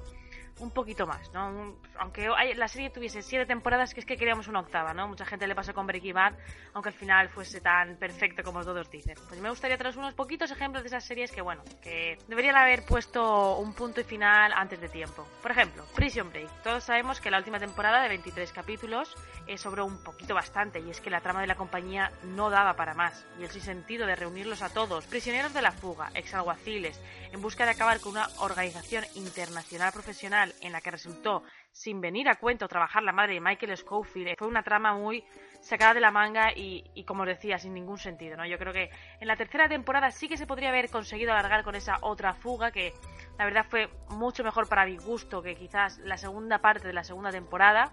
un 0.61 0.71
poquito 0.71 1.07
más, 1.07 1.33
¿no? 1.33 1.49
Un- 1.49 1.79
aunque 1.99 2.29
la 2.55 2.69
serie 2.69 2.91
tuviese 2.91 3.23
siete 3.23 3.45
temporadas, 3.47 3.93
que 3.93 4.01
es 4.01 4.07
que 4.07 4.17
queríamos 4.17 4.47
una 4.49 4.61
octava, 4.61 4.95
¿no? 4.95 5.09
Mucha 5.09 5.25
gente 5.27 5.47
le 5.47 5.55
pasó 5.55 5.75
con 5.75 5.87
Breaking 5.87 6.15
Bad, 6.15 6.35
aunque 6.75 6.91
al 6.91 6.95
final 6.95 7.29
fuese 7.29 7.61
tan 7.61 7.97
perfecto 7.97 8.43
como 8.45 8.65
todos 8.65 8.89
dicen. 8.91 9.17
Pues 9.29 9.41
me 9.41 9.51
gustaría 9.51 9.77
traeros 9.77 9.97
unos 9.97 10.15
poquitos 10.15 10.51
ejemplos 10.51 10.83
de 10.83 10.89
esas 10.89 11.05
series 11.05 11.33
que, 11.33 11.41
bueno, 11.41 11.63
que 11.83 12.19
deberían 12.29 12.57
haber 12.57 12.85
puesto 12.85 13.57
un 13.59 13.75
punto 13.75 14.01
y 14.01 14.05
final 14.05 14.53
antes 14.55 14.81
de 14.81 14.89
tiempo. 14.89 15.27
Por 15.43 15.51
ejemplo, 15.51 15.85
Prison 15.95 16.31
Break. 16.31 16.63
Todos 16.63 16.85
sabemos 16.85 17.21
que 17.21 17.31
la 17.31 17.39
última 17.39 17.59
temporada 17.59 18.03
de 18.03 18.09
23 18.09 18.53
capítulos 18.53 19.15
eh, 19.47 19.59
sobró 19.59 19.85
un 19.85 20.03
poquito 20.03 20.35
bastante 20.35 20.79
y 20.81 20.91
es 20.91 21.01
que 21.01 21.11
la 21.11 21.21
trama 21.21 21.41
de 21.41 21.47
la 21.49 21.57
compañía 21.57 22.11
no 22.23 22.51
daba 22.51 22.75
para 22.75 22.95
más 22.95 23.27
y 23.39 23.43
el 23.45 23.51
sinsentido 23.51 24.07
de 24.07 24.15
reunirlos 24.17 24.63
a 24.63 24.69
todos, 24.73 25.07
prisioneros 25.07 25.53
de 25.53 25.63
la 25.63 25.73
fuga, 25.73 26.11
exalguaciles, 26.15 27.01
en 27.33 27.41
busca 27.43 27.65
de 27.65 27.73
acabar 27.73 28.01
con 28.01 28.13
una 28.13 28.29
organización 28.39 29.05
internacional 29.15 29.93
profesional 29.93 30.44
en 30.61 30.73
la 30.73 30.81
que 30.81 30.91
resultó 30.91 31.43
sin 31.73 32.01
venir 32.01 32.29
a 32.29 32.37
cuento 32.37 32.69
trabajar 32.69 33.03
la 33.03 33.13
madre 33.13 33.35
de 33.35 33.41
Michael 33.41 33.77
Schofield 33.77 34.29
eh, 34.29 34.35
fue 34.39 34.49
una 34.49 34.63
trama 34.63 34.95
muy 34.95 35.25
sacada 35.61 35.95
de 35.95 36.01
la 36.01 36.11
manga 36.11 36.53
y, 36.55 36.85
y, 36.95 37.05
como 37.05 37.25
decía, 37.25 37.59
sin 37.59 37.73
ningún 37.73 37.99
sentido, 37.99 38.37
¿no? 38.37 38.47
Yo 38.47 38.59
creo 38.59 38.73
que 38.73 38.91
en 39.21 39.27
la 39.27 39.37
tercera 39.37 39.69
temporada 39.69 40.11
sí 40.11 40.29
que 40.29 40.37
se 40.37 40.47
podría 40.47 40.69
haber 40.69 40.91
conseguido 40.91 41.33
alargar 41.33 41.65
con 41.65 41.75
esa 41.75 41.99
otra 42.03 42.35
fuga 42.35 42.71
que 42.71 42.93
la 43.39 43.45
verdad 43.45 43.67
fue 43.69 43.89
mucho 44.11 44.45
mejor 44.45 44.69
para 44.69 44.85
mi 44.85 44.97
gusto 44.97 45.43
que 45.43 45.57
quizás 45.57 45.99
la 45.99 46.17
segunda 46.17 46.59
parte 46.59 46.87
de 46.87 46.93
la 46.93 47.03
segunda 47.03 47.31
temporada, 47.31 47.93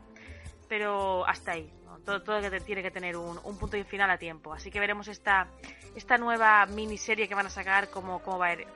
pero 0.67 1.25
hasta 1.25 1.53
ahí. 1.53 1.71
Todo, 2.05 2.23
todo 2.23 2.41
que 2.41 2.59
tiene 2.61 2.81
que 2.81 2.89
tener 2.89 3.15
un, 3.15 3.39
un 3.43 3.57
punto 3.59 3.77
y 3.77 3.83
final 3.83 4.09
a 4.09 4.17
tiempo. 4.17 4.53
Así 4.53 4.71
que 4.71 4.79
veremos 4.79 5.07
esta, 5.07 5.47
esta 5.95 6.17
nueva 6.17 6.65
miniserie 6.65 7.27
que 7.27 7.35
van 7.35 7.45
a 7.45 7.49
sacar, 7.49 7.89
cómo, 7.89 8.23
cómo, 8.23 8.39
va 8.39 8.47
a 8.47 8.53
ir, 8.53 8.67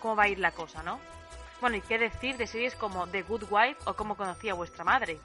cómo 0.00 0.16
va 0.16 0.24
a 0.24 0.28
ir 0.28 0.38
la 0.38 0.50
cosa, 0.50 0.82
¿no? 0.82 0.98
Bueno, 1.60 1.76
y 1.76 1.80
qué 1.80 1.98
decir 1.98 2.36
de 2.36 2.46
series 2.46 2.76
como 2.76 3.08
The 3.08 3.22
Good 3.22 3.44
Wife 3.50 3.80
o 3.84 3.94
Cómo 3.94 4.16
conocí 4.16 4.48
a 4.48 4.54
vuestra 4.54 4.84
madre. 4.84 5.18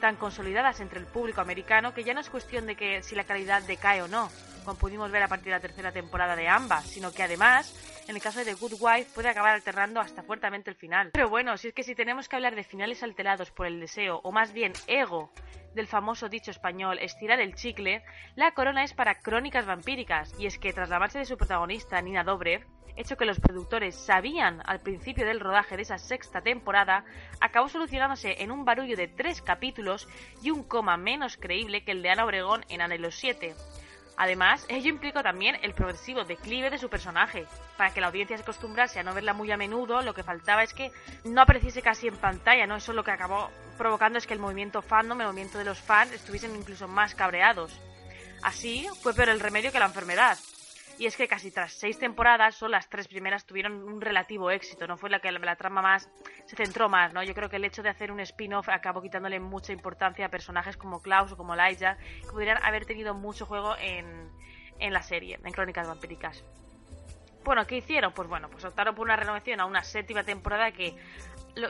tan 0.00 0.14
consolidadas 0.14 0.78
entre 0.78 1.00
el 1.00 1.06
público 1.06 1.40
americano 1.40 1.92
que 1.92 2.04
ya 2.04 2.14
no 2.14 2.20
es 2.20 2.30
cuestión 2.30 2.66
de 2.66 2.76
que 2.76 3.02
si 3.02 3.16
la 3.16 3.24
calidad 3.24 3.62
decae 3.62 4.00
o 4.00 4.06
no, 4.06 4.30
como 4.64 4.78
pudimos 4.78 5.10
ver 5.10 5.24
a 5.24 5.28
partir 5.28 5.46
de 5.46 5.50
la 5.52 5.60
tercera 5.60 5.90
temporada 5.90 6.36
de 6.36 6.46
ambas, 6.46 6.86
sino 6.86 7.10
que 7.10 7.24
además, 7.24 7.74
en 8.08 8.16
el 8.16 8.22
caso 8.22 8.42
de 8.42 8.54
Good 8.54 8.80
Wife, 8.80 9.10
puede 9.14 9.28
acabar 9.28 9.52
alternando 9.52 10.00
hasta 10.00 10.22
fuertemente 10.22 10.70
el 10.70 10.76
final. 10.76 11.10
Pero 11.12 11.28
bueno, 11.28 11.58
si 11.58 11.68
es 11.68 11.74
que 11.74 11.82
si 11.82 11.94
tenemos 11.94 12.26
que 12.26 12.36
hablar 12.36 12.56
de 12.56 12.64
finales 12.64 13.02
alterados 13.02 13.50
por 13.50 13.66
el 13.66 13.78
deseo, 13.80 14.20
o 14.24 14.32
más 14.32 14.54
bien 14.54 14.72
ego, 14.86 15.30
del 15.74 15.86
famoso 15.86 16.30
dicho 16.30 16.50
español 16.50 16.98
estirar 17.00 17.38
el 17.38 17.54
chicle, 17.54 18.02
la 18.34 18.52
corona 18.52 18.82
es 18.82 18.94
para 18.94 19.20
crónicas 19.20 19.66
vampíricas, 19.66 20.34
y 20.38 20.46
es 20.46 20.58
que 20.58 20.72
tras 20.72 20.88
la 20.88 20.98
marcha 20.98 21.18
de 21.18 21.26
su 21.26 21.36
protagonista, 21.36 22.00
Nina 22.00 22.24
Dobrev, 22.24 22.66
hecho 22.96 23.18
que 23.18 23.26
los 23.26 23.40
productores 23.40 23.94
sabían 23.94 24.62
al 24.64 24.80
principio 24.80 25.26
del 25.26 25.38
rodaje 25.38 25.76
de 25.76 25.82
esa 25.82 25.98
sexta 25.98 26.40
temporada, 26.40 27.04
acabó 27.40 27.68
solucionándose 27.68 28.42
en 28.42 28.50
un 28.50 28.64
barullo 28.64 28.96
de 28.96 29.08
tres 29.08 29.42
capítulos 29.42 30.08
y 30.42 30.50
un 30.50 30.64
coma 30.64 30.96
menos 30.96 31.36
creíble 31.36 31.84
que 31.84 31.92
el 31.92 32.02
de 32.02 32.08
Ana 32.08 32.24
Obregón 32.24 32.64
en 32.70 32.80
Anhelo 32.80 33.10
7. 33.10 33.54
Además, 34.20 34.66
ello 34.68 34.90
implicó 34.90 35.22
también 35.22 35.56
el 35.62 35.74
progresivo 35.74 36.24
declive 36.24 36.70
de 36.70 36.78
su 36.78 36.90
personaje. 36.90 37.46
Para 37.76 37.94
que 37.94 38.00
la 38.00 38.08
audiencia 38.08 38.36
se 38.36 38.42
acostumbrase 38.42 38.98
a 38.98 39.04
no 39.04 39.14
verla 39.14 39.32
muy 39.32 39.52
a 39.52 39.56
menudo, 39.56 40.02
lo 40.02 40.12
que 40.12 40.24
faltaba 40.24 40.64
es 40.64 40.74
que 40.74 40.90
no 41.24 41.40
apareciese 41.40 41.82
casi 41.82 42.08
en 42.08 42.16
pantalla, 42.16 42.66
¿no? 42.66 42.74
Eso 42.74 42.92
lo 42.92 43.04
que 43.04 43.12
acabó 43.12 43.48
provocando 43.76 44.18
es 44.18 44.26
que 44.26 44.34
el 44.34 44.40
movimiento 44.40 44.82
fandom, 44.82 45.20
el 45.20 45.28
movimiento 45.28 45.58
de 45.58 45.64
los 45.64 45.78
fans, 45.78 46.12
estuviesen 46.12 46.56
incluso 46.56 46.88
más 46.88 47.14
cabreados. 47.14 47.80
Así, 48.42 48.88
fue 49.02 49.14
peor 49.14 49.28
el 49.28 49.38
remedio 49.38 49.70
que 49.70 49.78
la 49.78 49.86
enfermedad 49.86 50.36
y 50.98 51.06
es 51.06 51.16
que 51.16 51.28
casi 51.28 51.50
tras 51.50 51.72
seis 51.72 51.98
temporadas, 51.98 52.56
solo 52.56 52.72
las 52.72 52.88
tres 52.88 53.06
primeras 53.06 53.46
tuvieron 53.46 53.84
un 53.84 54.00
relativo 54.00 54.50
éxito, 54.50 54.86
no 54.86 54.96
fue 54.96 55.10
la 55.10 55.20
que 55.20 55.30
la, 55.30 55.56
trama 55.56 55.80
más 55.80 56.10
se 56.46 56.56
centró 56.56 56.88
más, 56.88 57.12
¿no? 57.12 57.22
Yo 57.22 57.34
creo 57.34 57.48
que 57.48 57.56
el 57.56 57.64
hecho 57.64 57.82
de 57.82 57.88
hacer 57.88 58.10
un 58.10 58.20
spin-off 58.20 58.68
acabó 58.68 59.00
quitándole 59.00 59.38
mucha 59.38 59.72
importancia 59.72 60.26
a 60.26 60.28
personajes 60.28 60.76
como 60.76 61.00
Klaus 61.00 61.32
o 61.32 61.36
como 61.36 61.54
Elijah, 61.54 61.96
que 62.22 62.32
podrían 62.32 62.62
haber 62.64 62.84
tenido 62.84 63.14
mucho 63.14 63.46
juego 63.46 63.76
en, 63.80 64.28
en 64.80 64.92
la 64.92 65.02
serie, 65.02 65.38
en 65.44 65.52
Crónicas 65.52 65.86
Vampíricas. 65.86 66.42
Bueno, 67.44 67.66
¿qué 67.66 67.76
hicieron? 67.76 68.12
Pues 68.12 68.28
bueno, 68.28 68.50
pues 68.50 68.64
optaron 68.64 68.94
por 68.94 69.06
una 69.06 69.16
renovación 69.16 69.60
a 69.60 69.66
una 69.66 69.82
séptima 69.82 70.24
temporada 70.24 70.72
que 70.72 70.96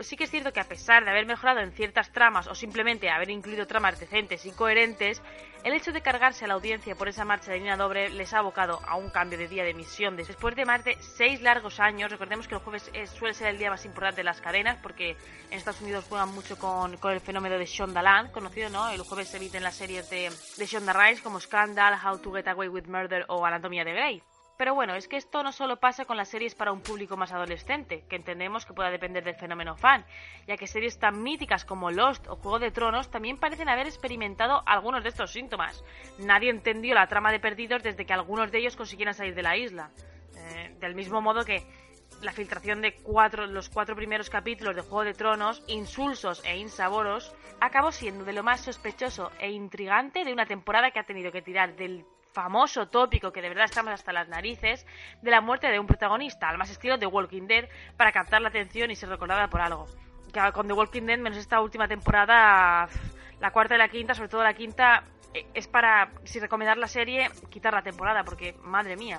sí 0.02 0.16
que 0.16 0.24
es 0.24 0.30
cierto 0.30 0.52
que 0.52 0.60
a 0.60 0.68
pesar 0.68 1.04
de 1.04 1.10
haber 1.10 1.26
mejorado 1.26 1.60
en 1.60 1.72
ciertas 1.72 2.12
tramas 2.12 2.46
o 2.46 2.54
simplemente 2.54 3.10
haber 3.10 3.30
incluido 3.30 3.66
tramas 3.66 3.98
decentes 3.98 4.44
y 4.46 4.52
coherentes, 4.52 5.22
el 5.64 5.72
hecho 5.72 5.92
de 5.92 6.02
cargarse 6.02 6.44
a 6.44 6.48
la 6.48 6.54
audiencia 6.54 6.94
por 6.94 7.08
esa 7.08 7.24
marcha 7.24 7.50
de 7.50 7.58
línea 7.58 7.76
doble 7.76 8.10
les 8.10 8.32
ha 8.32 8.38
abocado 8.38 8.80
a 8.86 8.96
un 8.96 9.10
cambio 9.10 9.38
de 9.38 9.48
día 9.48 9.64
de 9.64 9.70
emisión. 9.70 10.16
Después 10.16 10.54
de 10.54 10.64
más 10.64 10.84
de 10.84 10.96
seis 11.00 11.42
largos 11.42 11.80
años, 11.80 12.10
recordemos 12.10 12.46
que 12.46 12.54
el 12.54 12.60
jueves 12.60 12.90
suele 13.12 13.34
ser 13.34 13.48
el 13.48 13.58
día 13.58 13.70
más 13.70 13.84
importante 13.84 14.20
de 14.20 14.24
las 14.24 14.40
cadenas 14.40 14.78
porque 14.82 15.16
en 15.50 15.58
Estados 15.58 15.80
Unidos 15.80 16.04
juegan 16.08 16.32
mucho 16.32 16.58
con, 16.58 16.96
el 17.10 17.20
fenómeno 17.20 17.58
de 17.58 17.66
Shondaland, 17.66 18.30
conocido, 18.30 18.70
¿no? 18.70 18.88
El 18.90 19.02
jueves 19.02 19.28
se 19.28 19.38
emiten 19.38 19.62
las 19.62 19.76
series 19.76 20.08
de, 20.10 20.30
de 20.56 20.66
Shonda 20.66 20.92
Rhimes 20.92 21.22
como 21.22 21.40
Scandal, 21.40 21.98
How 22.04 22.18
to 22.18 22.32
Get 22.32 22.48
Away 22.48 22.68
with 22.68 22.86
Murder 22.86 23.24
o 23.28 23.44
Anatomía 23.44 23.84
de 23.84 23.92
Grey. 23.92 24.22
Pero 24.58 24.74
bueno, 24.74 24.96
es 24.96 25.06
que 25.06 25.16
esto 25.16 25.44
no 25.44 25.52
solo 25.52 25.78
pasa 25.78 26.04
con 26.04 26.16
las 26.16 26.30
series 26.30 26.56
para 26.56 26.72
un 26.72 26.80
público 26.80 27.16
más 27.16 27.30
adolescente, 27.30 28.02
que 28.08 28.16
entendemos 28.16 28.66
que 28.66 28.74
pueda 28.74 28.90
depender 28.90 29.22
del 29.22 29.36
fenómeno 29.36 29.76
fan, 29.76 30.04
ya 30.48 30.56
que 30.56 30.66
series 30.66 30.98
tan 30.98 31.22
míticas 31.22 31.64
como 31.64 31.92
Lost 31.92 32.26
o 32.26 32.34
Juego 32.34 32.58
de 32.58 32.72
Tronos 32.72 33.08
también 33.08 33.38
parecen 33.38 33.68
haber 33.68 33.86
experimentado 33.86 34.64
algunos 34.66 35.04
de 35.04 35.10
estos 35.10 35.30
síntomas. 35.30 35.84
Nadie 36.18 36.50
entendió 36.50 36.96
la 36.96 37.06
trama 37.06 37.30
de 37.30 37.38
Perdidos 37.38 37.84
desde 37.84 38.04
que 38.04 38.12
algunos 38.12 38.50
de 38.50 38.58
ellos 38.58 38.74
consiguieran 38.74 39.14
salir 39.14 39.36
de 39.36 39.42
la 39.44 39.56
isla. 39.56 39.90
Eh, 40.36 40.74
del 40.80 40.96
mismo 40.96 41.20
modo 41.20 41.44
que 41.44 41.64
la 42.20 42.32
filtración 42.32 42.82
de 42.82 42.96
cuatro, 42.96 43.46
los 43.46 43.68
cuatro 43.68 43.94
primeros 43.94 44.28
capítulos 44.28 44.74
de 44.74 44.82
Juego 44.82 45.04
de 45.04 45.14
Tronos, 45.14 45.62
insulsos 45.68 46.42
e 46.44 46.56
insaboros, 46.56 47.32
acabó 47.60 47.92
siendo 47.92 48.24
de 48.24 48.32
lo 48.32 48.42
más 48.42 48.62
sospechoso 48.62 49.30
e 49.38 49.52
intrigante 49.52 50.24
de 50.24 50.32
una 50.32 50.46
temporada 50.46 50.90
que 50.90 50.98
ha 50.98 51.06
tenido 51.06 51.30
que 51.30 51.42
tirar 51.42 51.76
del 51.76 52.04
famoso 52.38 52.86
tópico 52.86 53.32
que 53.32 53.42
de 53.42 53.48
verdad 53.48 53.64
estamos 53.64 53.92
hasta 53.92 54.12
las 54.12 54.28
narices 54.28 54.86
de 55.22 55.30
la 55.32 55.40
muerte 55.40 55.66
de 55.66 55.80
un 55.80 55.88
protagonista, 55.88 56.48
al 56.48 56.56
más 56.56 56.70
estilo 56.70 56.96
de 56.96 57.04
Walking 57.04 57.48
Dead, 57.48 57.68
para 57.96 58.12
captar 58.12 58.40
la 58.40 58.48
atención 58.48 58.92
y 58.92 58.94
ser 58.94 59.08
recordada 59.08 59.48
por 59.48 59.60
algo. 59.60 59.86
Que 60.32 60.40
con 60.52 60.68
The 60.68 60.72
Walking 60.72 61.02
Dead, 61.02 61.18
menos 61.18 61.36
esta 61.36 61.60
última 61.60 61.88
temporada, 61.88 62.88
la 63.40 63.50
cuarta 63.50 63.74
y 63.74 63.78
la 63.78 63.88
quinta, 63.88 64.14
sobre 64.14 64.28
todo 64.28 64.44
la 64.44 64.54
quinta, 64.54 65.02
eh, 65.34 65.46
es 65.52 65.66
para, 65.66 66.12
si 66.22 66.38
recomendar 66.38 66.78
la 66.78 66.86
serie, 66.86 67.28
quitar 67.50 67.74
la 67.74 67.82
temporada, 67.82 68.22
porque 68.22 68.54
madre 68.62 68.96
mía. 68.96 69.18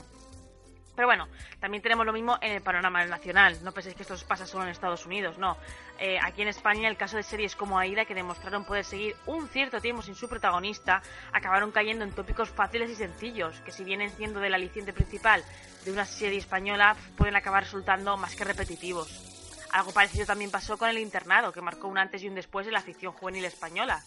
Pero 0.99 1.07
bueno, 1.07 1.29
también 1.61 1.81
tenemos 1.81 2.05
lo 2.05 2.11
mismo 2.11 2.37
en 2.41 2.51
el 2.51 2.61
panorama 2.61 3.05
nacional. 3.05 3.57
No 3.63 3.71
penséis 3.71 3.95
que 3.95 4.03
esto 4.03 4.17
pasa 4.27 4.45
solo 4.45 4.65
en 4.65 4.69
Estados 4.71 5.05
Unidos, 5.05 5.37
no. 5.37 5.55
Eh, 5.97 6.19
aquí 6.21 6.41
en 6.41 6.49
España, 6.49 6.89
el 6.89 6.97
caso 6.97 7.15
de 7.15 7.23
series 7.23 7.55
como 7.55 7.79
Aida, 7.79 8.03
que 8.03 8.13
demostraron 8.13 8.65
poder 8.65 8.83
seguir 8.83 9.15
un 9.25 9.47
cierto 9.47 9.79
tiempo 9.79 10.01
sin 10.01 10.13
su 10.13 10.27
protagonista, 10.27 11.01
acabaron 11.31 11.71
cayendo 11.71 12.03
en 12.03 12.11
tópicos 12.11 12.49
fáciles 12.49 12.89
y 12.89 12.95
sencillos, 12.95 13.61
que 13.61 13.71
si 13.71 13.85
vienen 13.85 14.09
siendo 14.09 14.41
del 14.41 14.53
aliciente 14.53 14.91
principal 14.91 15.41
de 15.85 15.93
una 15.93 16.03
serie 16.03 16.37
española, 16.37 16.97
pueden 17.15 17.37
acabar 17.37 17.63
resultando 17.63 18.17
más 18.17 18.35
que 18.35 18.43
repetitivos. 18.43 19.39
Algo 19.71 19.93
parecido 19.93 20.25
también 20.25 20.51
pasó 20.51 20.77
con 20.77 20.89
El 20.89 20.97
Internado, 20.97 21.53
que 21.53 21.61
marcó 21.61 21.87
un 21.87 21.97
antes 21.97 22.23
y 22.23 22.27
un 22.27 22.35
después 22.35 22.67
en 22.67 22.73
la 22.73 22.81
ficción 22.81 23.13
juvenil 23.13 23.45
española 23.45 24.03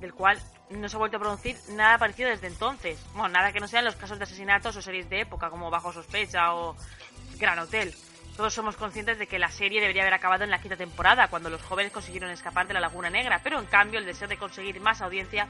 del 0.00 0.14
cual 0.14 0.40
no 0.70 0.88
se 0.88 0.96
ha 0.96 0.98
vuelto 0.98 1.16
a 1.16 1.20
producir 1.20 1.56
nada 1.70 1.98
parecido 1.98 2.30
desde 2.30 2.46
entonces. 2.46 2.98
Bueno, 3.14 3.28
nada 3.28 3.52
que 3.52 3.60
no 3.60 3.68
sean 3.68 3.84
los 3.84 3.96
casos 3.96 4.18
de 4.18 4.24
asesinatos 4.24 4.76
o 4.76 4.82
series 4.82 5.08
de 5.10 5.20
época 5.20 5.50
como 5.50 5.70
Bajo 5.70 5.92
Sospecha 5.92 6.54
o 6.54 6.76
Gran 7.38 7.58
Hotel. 7.58 7.94
Todos 8.36 8.54
somos 8.54 8.76
conscientes 8.76 9.18
de 9.18 9.26
que 9.26 9.38
la 9.38 9.50
serie 9.50 9.80
debería 9.80 10.02
haber 10.02 10.14
acabado 10.14 10.44
en 10.44 10.50
la 10.50 10.60
quinta 10.60 10.76
temporada, 10.76 11.28
cuando 11.28 11.50
los 11.50 11.60
jóvenes 11.62 11.92
consiguieron 11.92 12.30
escapar 12.30 12.66
de 12.66 12.74
la 12.74 12.80
Laguna 12.80 13.10
Negra, 13.10 13.40
pero 13.42 13.58
en 13.58 13.66
cambio 13.66 13.98
el 13.98 14.06
deseo 14.06 14.28
de 14.28 14.38
conseguir 14.38 14.80
más 14.80 15.02
audiencia, 15.02 15.46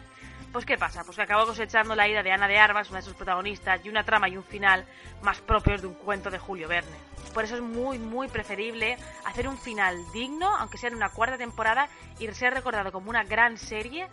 pues 0.50 0.64
¿qué 0.64 0.76
pasa? 0.76 1.04
Pues 1.04 1.16
que 1.16 1.22
acabó 1.22 1.46
cosechando 1.46 1.94
la 1.94 2.08
ira 2.08 2.24
de 2.24 2.32
Ana 2.32 2.48
de 2.48 2.58
Armas, 2.58 2.90
una 2.90 2.98
de 2.98 3.04
sus 3.04 3.14
protagonistas, 3.14 3.84
y 3.84 3.88
una 3.88 4.02
trama 4.02 4.28
y 4.28 4.36
un 4.36 4.42
final 4.42 4.84
más 5.22 5.40
propios 5.40 5.82
de 5.82 5.86
un 5.86 5.94
cuento 5.94 6.30
de 6.30 6.40
Julio 6.40 6.66
Verne. 6.66 6.96
Por 7.32 7.44
eso 7.44 7.54
es 7.54 7.62
muy, 7.62 8.00
muy 8.00 8.26
preferible 8.26 8.96
hacer 9.24 9.46
un 9.46 9.56
final 9.56 9.96
digno, 10.12 10.56
aunque 10.56 10.78
sea 10.78 10.88
en 10.88 10.96
una 10.96 11.10
cuarta 11.10 11.38
temporada, 11.38 11.88
y 12.18 12.26
ser 12.32 12.54
recordado 12.54 12.90
como 12.90 13.10
una 13.10 13.22
gran 13.22 13.56
serie, 13.56 14.08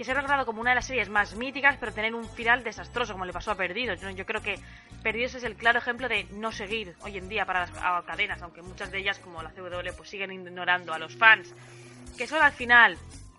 que 0.00 0.04
se 0.04 0.12
ha 0.12 0.14
recordado 0.14 0.46
como 0.46 0.62
una 0.62 0.70
de 0.70 0.76
las 0.76 0.86
series 0.86 1.10
más 1.10 1.34
míticas, 1.34 1.76
pero 1.78 1.92
tener 1.92 2.14
un 2.14 2.26
final 2.26 2.64
desastroso, 2.64 3.12
como 3.12 3.26
le 3.26 3.34
pasó 3.34 3.50
a 3.50 3.54
Perdidos. 3.54 4.00
Yo, 4.00 4.24
creo 4.24 4.40
que 4.40 4.58
Perdidos 5.02 5.34
es 5.34 5.44
el 5.44 5.56
claro 5.56 5.78
ejemplo 5.78 6.08
de 6.08 6.24
no 6.30 6.52
seguir 6.52 6.96
hoy 7.02 7.18
en 7.18 7.28
día 7.28 7.44
para 7.44 7.66
las 7.66 8.04
cadenas, 8.06 8.40
aunque 8.40 8.62
muchas 8.62 8.90
de 8.90 8.96
ellas, 8.96 9.18
como 9.18 9.42
la 9.42 9.50
CW, 9.50 9.94
pues 9.94 10.08
siguen 10.08 10.32
ignorando 10.32 10.94
a 10.94 10.98
los 10.98 11.14
fans, 11.14 11.54
que 12.16 12.26
son 12.26 12.40
al 12.40 12.52
final, 12.52 12.96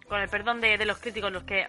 con 0.08 0.21
el 0.21 0.30
perdón 0.30 0.62
de, 0.62 0.78
los 0.86 1.00
críticos, 1.00 1.32
los 1.32 1.45
que 1.45 1.65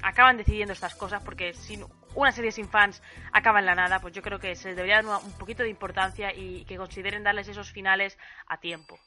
acaban 0.00 0.38
decidiendo 0.38 0.72
estas 0.72 0.94
cosas, 0.94 1.22
porque 1.22 1.52
sin 1.52 1.84
una 2.14 2.32
serie 2.32 2.52
sin 2.52 2.70
fans 2.70 3.02
acaba 3.32 3.58
en 3.58 3.66
la 3.66 3.74
nada, 3.74 4.00
pues 4.00 4.14
yo 4.14 4.22
creo 4.22 4.38
que 4.38 4.56
se 4.56 4.68
les 4.68 4.76
debería 4.76 5.02
dar 5.02 5.20
un 5.22 5.32
poquito 5.32 5.62
de 5.62 5.68
importancia 5.68 6.34
y 6.34 6.64
que 6.64 6.78
consideren 6.78 7.22
darles 7.22 7.48
esos 7.48 7.70
finales 7.70 8.16
a 8.46 8.56
tiempo. 8.56 8.98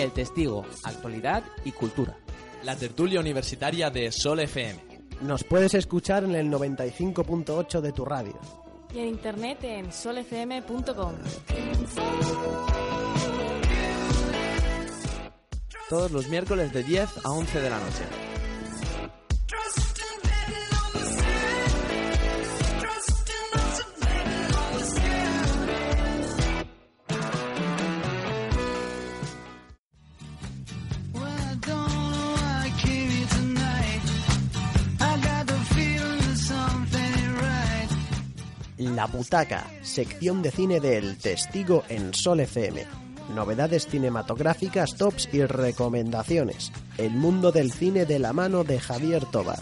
El 0.00 0.12
Testigo, 0.12 0.64
actualidad 0.84 1.44
y 1.62 1.72
cultura. 1.72 2.16
La 2.64 2.74
tertulia 2.74 3.20
universitaria 3.20 3.90
de 3.90 4.10
Sol 4.10 4.40
FM. 4.40 4.80
Nos 5.20 5.44
puedes 5.44 5.74
escuchar 5.74 6.24
en 6.24 6.34
el 6.34 6.50
95.8 6.50 7.82
de 7.82 7.92
tu 7.92 8.06
radio. 8.06 8.38
Y 8.94 9.00
en 9.00 9.08
internet 9.08 9.58
en 9.62 9.92
solfm.com. 9.92 11.12
Todos 15.90 16.10
los 16.10 16.28
miércoles 16.28 16.72
de 16.72 16.82
10 16.82 17.26
a 17.26 17.30
11 17.30 17.60
de 17.60 17.68
la 17.68 17.78
noche. 17.78 18.29
La 38.80 39.06
Butaca, 39.06 39.66
sección 39.82 40.40
de 40.40 40.50
cine 40.50 40.80
del 40.80 41.18
Testigo 41.18 41.84
en 41.90 42.14
Sol 42.14 42.40
FM. 42.40 42.86
Novedades 43.34 43.86
cinematográficas, 43.86 44.96
tops 44.96 45.28
y 45.34 45.44
recomendaciones. 45.44 46.72
El 46.96 47.10
mundo 47.10 47.52
del 47.52 47.72
cine 47.72 48.06
de 48.06 48.18
la 48.18 48.32
mano 48.32 48.64
de 48.64 48.80
Javier 48.80 49.26
Tobar. 49.26 49.60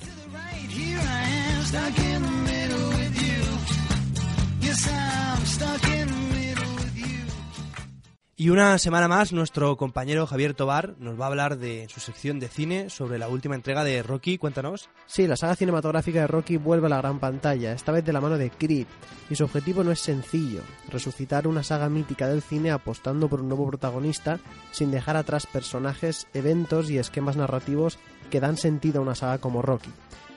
Y 8.41 8.51
una 8.51 8.79
semana 8.79 9.09
más, 9.09 9.33
nuestro 9.33 9.77
compañero 9.77 10.25
Javier 10.25 10.55
Tobar 10.55 10.95
nos 11.01 11.19
va 11.21 11.25
a 11.25 11.27
hablar 11.27 11.59
de 11.59 11.89
su 11.89 11.99
sección 11.99 12.39
de 12.39 12.47
cine 12.47 12.89
sobre 12.89 13.19
la 13.19 13.27
última 13.27 13.57
entrega 13.57 13.83
de 13.83 14.01
Rocky. 14.01 14.39
Cuéntanos. 14.39 14.91
Sí, 15.07 15.27
la 15.27 15.37
saga 15.37 15.57
cinematográfica 15.57 16.21
de 16.21 16.29
Rocky 16.29 16.57
vuelve 16.57 16.87
a 16.87 16.91
la 16.91 16.99
gran 16.99 17.19
pantalla, 17.19 17.73
esta 17.73 17.91
vez 17.91 18.05
de 18.05 18.13
la 18.13 18.21
mano 18.21 18.39
de 18.39 18.51
Creed, 18.51 18.87
y 19.29 19.35
su 19.35 19.43
objetivo 19.43 19.83
no 19.83 19.91
es 19.91 19.99
sencillo, 19.99 20.61
resucitar 20.89 21.49
una 21.49 21.65
saga 21.65 21.89
mítica 21.89 22.29
del 22.29 22.41
cine 22.41 22.71
apostando 22.71 23.29
por 23.29 23.41
un 23.41 23.49
nuevo 23.49 23.67
protagonista 23.67 24.39
sin 24.71 24.93
dejar 24.93 25.17
atrás 25.17 25.49
personajes, 25.49 26.29
eventos 26.33 26.91
y 26.91 26.99
esquemas 26.99 27.37
narrativos 27.37 27.99
que 28.31 28.39
dan 28.39 28.57
sentido 28.57 29.01
a 29.01 29.03
una 29.03 29.17
saga 29.17 29.39
como 29.39 29.63
Rocky. 29.63 29.91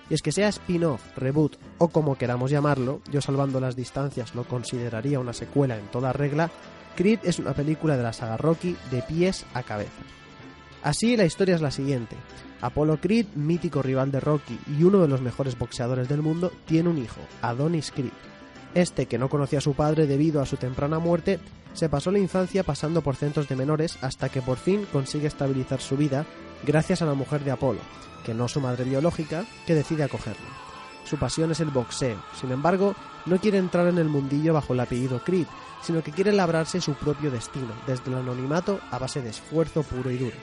Y 0.09 0.15
es 0.15 0.23
que 0.23 0.31
sea 0.31 0.49
spin-off, 0.49 1.01
reboot 1.15 1.57
o 1.77 1.89
como 1.89 2.17
queramos 2.17 2.49
llamarlo, 2.49 2.99
yo 3.11 3.21
salvando 3.21 3.59
las 3.59 3.75
distancias 3.75 4.33
lo 4.33 4.43
consideraría 4.43 5.19
una 5.19 5.33
secuela 5.33 5.77
en 5.77 5.85
toda 5.85 6.11
regla, 6.13 6.49
Creed 6.95 7.19
es 7.23 7.39
una 7.39 7.53
película 7.53 7.97
de 7.97 8.03
la 8.03 8.13
saga 8.13 8.37
Rocky 8.37 8.75
de 8.89 9.01
pies 9.01 9.45
a 9.53 9.63
cabeza. 9.63 10.01
Así, 10.83 11.15
la 11.15 11.25
historia 11.25 11.55
es 11.55 11.61
la 11.61 11.71
siguiente. 11.71 12.15
Apollo 12.61 12.99
Creed, 13.01 13.27
mítico 13.35 13.81
rival 13.81 14.11
de 14.11 14.19
Rocky 14.19 14.59
y 14.67 14.83
uno 14.83 14.99
de 14.99 15.07
los 15.07 15.21
mejores 15.21 15.57
boxeadores 15.57 16.07
del 16.07 16.21
mundo, 16.21 16.51
tiene 16.65 16.89
un 16.89 16.97
hijo, 16.97 17.21
Adonis 17.41 17.91
Creed. 17.91 18.11
Este, 18.73 19.05
que 19.05 19.17
no 19.17 19.29
conocía 19.29 19.59
a 19.59 19.61
su 19.61 19.73
padre 19.73 20.07
debido 20.07 20.41
a 20.41 20.45
su 20.45 20.57
temprana 20.57 20.99
muerte, 20.99 21.39
se 21.73 21.89
pasó 21.89 22.11
la 22.11 22.19
infancia 22.19 22.63
pasando 22.63 23.01
por 23.01 23.15
centros 23.15 23.47
de 23.47 23.55
menores 23.55 23.97
hasta 24.01 24.29
que 24.29 24.41
por 24.41 24.57
fin 24.57 24.85
consigue 24.91 25.27
estabilizar 25.27 25.81
su 25.81 25.97
vida 25.97 26.25
gracias 26.65 27.01
a 27.01 27.05
la 27.05 27.13
mujer 27.13 27.43
de 27.43 27.51
Apolo, 27.51 27.79
que 28.25 28.33
no 28.33 28.47
su 28.47 28.61
madre 28.61 28.83
biológica, 28.83 29.45
que 29.65 29.75
decide 29.75 30.03
acogerlo. 30.03 30.60
Su 31.11 31.17
pasión 31.17 31.51
es 31.51 31.59
el 31.59 31.71
boxeo, 31.71 32.15
sin 32.39 32.53
embargo, 32.53 32.95
no 33.25 33.37
quiere 33.37 33.57
entrar 33.57 33.85
en 33.87 33.97
el 33.97 34.07
mundillo 34.07 34.53
bajo 34.53 34.71
el 34.71 34.79
apellido 34.79 35.21
Creed, 35.21 35.45
sino 35.81 36.01
que 36.01 36.13
quiere 36.13 36.31
labrarse 36.31 36.79
su 36.79 36.93
propio 36.93 37.29
destino, 37.29 37.73
desde 37.85 38.09
el 38.09 38.17
anonimato 38.17 38.79
a 38.91 38.97
base 38.97 39.21
de 39.21 39.31
esfuerzo 39.31 39.83
puro 39.83 40.09
y 40.09 40.17
duro. 40.17 40.37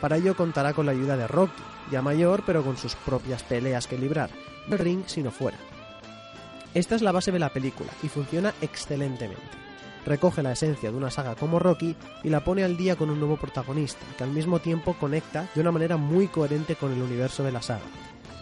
Para 0.00 0.16
ello 0.16 0.34
contará 0.34 0.72
con 0.72 0.86
la 0.86 0.92
ayuda 0.92 1.18
de 1.18 1.28
Rocky, 1.28 1.62
ya 1.90 2.00
mayor 2.00 2.42
pero 2.46 2.64
con 2.64 2.78
sus 2.78 2.94
propias 2.94 3.42
peleas 3.42 3.86
que 3.86 3.98
librar, 3.98 4.30
no 4.66 4.76
el 4.76 4.78
ring 4.78 5.02
sino 5.04 5.30
fuera. 5.30 5.58
Esta 6.72 6.94
es 6.94 7.02
la 7.02 7.12
base 7.12 7.30
de 7.30 7.40
la 7.40 7.52
película 7.52 7.90
y 8.02 8.08
funciona 8.08 8.54
excelentemente. 8.62 9.42
Recoge 10.06 10.42
la 10.42 10.52
esencia 10.52 10.90
de 10.90 10.96
una 10.96 11.10
saga 11.10 11.34
como 11.34 11.58
Rocky 11.58 11.94
y 12.24 12.30
la 12.30 12.42
pone 12.42 12.64
al 12.64 12.78
día 12.78 12.96
con 12.96 13.10
un 13.10 13.18
nuevo 13.18 13.36
protagonista, 13.36 14.00
que 14.16 14.24
al 14.24 14.30
mismo 14.30 14.58
tiempo 14.58 14.96
conecta 14.98 15.50
de 15.54 15.60
una 15.60 15.70
manera 15.70 15.98
muy 15.98 16.28
coherente 16.28 16.76
con 16.76 16.94
el 16.94 17.02
universo 17.02 17.44
de 17.44 17.52
la 17.52 17.60
saga. 17.60 17.84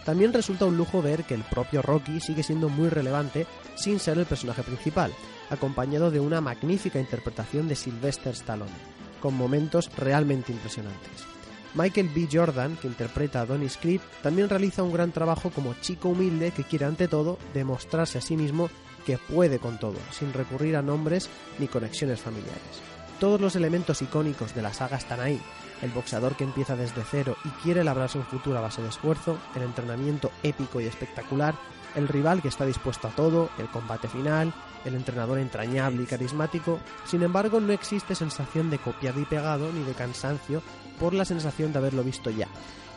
También 0.07 0.31
resulta 0.31 0.63
un 0.63 0.77
lujo 0.77 1.01
ver 1.01 1.25
que 1.25 1.33
el 1.33 1.43
propio 1.43 1.81
Rocky 1.81 2.21
sigue 2.21 2.41
siendo 2.41 2.69
muy 2.69 2.87
relevante 2.87 3.45
sin 3.75 3.99
ser 3.99 4.17
el 4.17 4.25
personaje 4.25 4.63
principal, 4.63 5.11
acompañado 5.49 6.11
de 6.11 6.21
una 6.21 6.39
magnífica 6.39 6.97
interpretación 6.97 7.67
de 7.67 7.75
Sylvester 7.75 8.31
Stallone, 8.31 8.71
con 9.19 9.35
momentos 9.35 9.91
realmente 9.97 10.53
impresionantes. 10.53 11.25
Michael 11.73 12.07
B. 12.15 12.29
Jordan, 12.31 12.77
que 12.77 12.87
interpreta 12.87 13.41
a 13.41 13.45
Donis 13.45 13.75
Creed, 13.75 13.99
también 14.23 14.47
realiza 14.47 14.81
un 14.81 14.93
gran 14.93 15.11
trabajo 15.11 15.49
como 15.49 15.73
chico 15.81 16.07
humilde 16.07 16.51
que 16.51 16.63
quiere 16.63 16.85
ante 16.85 17.09
todo 17.09 17.37
demostrarse 17.53 18.19
a 18.19 18.21
sí 18.21 18.37
mismo 18.37 18.69
que 19.05 19.17
puede 19.17 19.59
con 19.59 19.77
todo, 19.77 19.97
sin 20.11 20.31
recurrir 20.31 20.77
a 20.77 20.81
nombres 20.81 21.29
ni 21.59 21.67
conexiones 21.67 22.21
familiares. 22.21 22.81
Todos 23.19 23.41
los 23.41 23.55
elementos 23.55 24.03
icónicos 24.03 24.53
de 24.53 24.61
la 24.61 24.73
saga 24.73 24.97
están 24.97 25.19
ahí. 25.19 25.41
El 25.81 25.89
boxeador 25.89 26.35
que 26.35 26.43
empieza 26.43 26.75
desde 26.75 27.03
cero 27.03 27.35
y 27.43 27.49
quiere 27.63 27.83
labrarse 27.83 28.19
un 28.19 28.25
futuro 28.25 28.59
a 28.59 28.61
base 28.61 28.83
de 28.83 28.89
esfuerzo, 28.89 29.39
el 29.55 29.63
entrenamiento 29.63 30.31
épico 30.43 30.79
y 30.81 30.85
espectacular, 30.85 31.55
el 31.95 32.07
rival 32.07 32.43
que 32.43 32.47
está 32.47 32.63
dispuesto 32.65 33.07
a 33.07 33.11
todo, 33.11 33.49
el 33.57 33.69
combate 33.69 34.07
final, 34.07 34.53
el 34.85 34.93
entrenador 34.93 35.39
entrañable 35.39 36.03
y 36.03 36.05
carismático, 36.05 36.79
sin 37.05 37.23
embargo 37.23 37.59
no 37.59 37.73
existe 37.73 38.13
sensación 38.13 38.69
de 38.69 38.77
copiado 38.77 39.19
y 39.19 39.25
pegado 39.25 39.71
ni 39.71 39.83
de 39.83 39.93
cansancio 39.93 40.61
por 40.99 41.15
la 41.15 41.25
sensación 41.25 41.73
de 41.73 41.79
haberlo 41.79 42.03
visto 42.03 42.29
ya. 42.29 42.47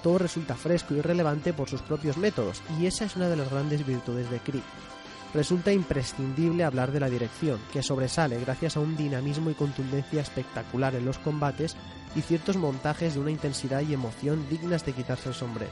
Todo 0.03 0.19
resulta 0.19 0.55
fresco 0.55 0.95
y 0.95 1.01
relevante 1.01 1.55
por 1.55 1.71
sus 1.71 1.81
propios 1.81 2.19
métodos, 2.19 2.63
y 2.79 2.87
esa 2.87 3.07
es 3.07 3.17
una 3.17 3.29
de 3.29 3.37
las 3.37 3.51
grandes 3.51 3.87
virtudes 3.87 4.31
de 4.31 4.39
Creed. 4.39 4.63
Resulta 5.33 5.73
imprescindible 5.73 6.65
hablar 6.65 6.91
de 6.91 6.99
la 6.99 7.09
dirección, 7.09 7.61
que 7.73 7.85
sobresale 7.85 8.41
gracias 8.41 8.77
a 8.77 8.81
un 8.81 8.97
dinamismo 8.97 9.51
y 9.51 9.55
contundencia 9.55 10.21
espectacular 10.21 10.97
en 10.97 11.05
los 11.05 11.19
combates 11.19 11.77
y 12.17 12.23
ciertos 12.23 12.57
montajes 12.57 13.15
de 13.15 13.21
una 13.21 13.31
intensidad 13.31 13.83
y 13.83 13.95
emoción 13.95 14.45
dignas 14.51 14.85
de 14.85 14.93
quitarse 14.93 15.29
el 15.29 15.35
sombrero. 15.37 15.71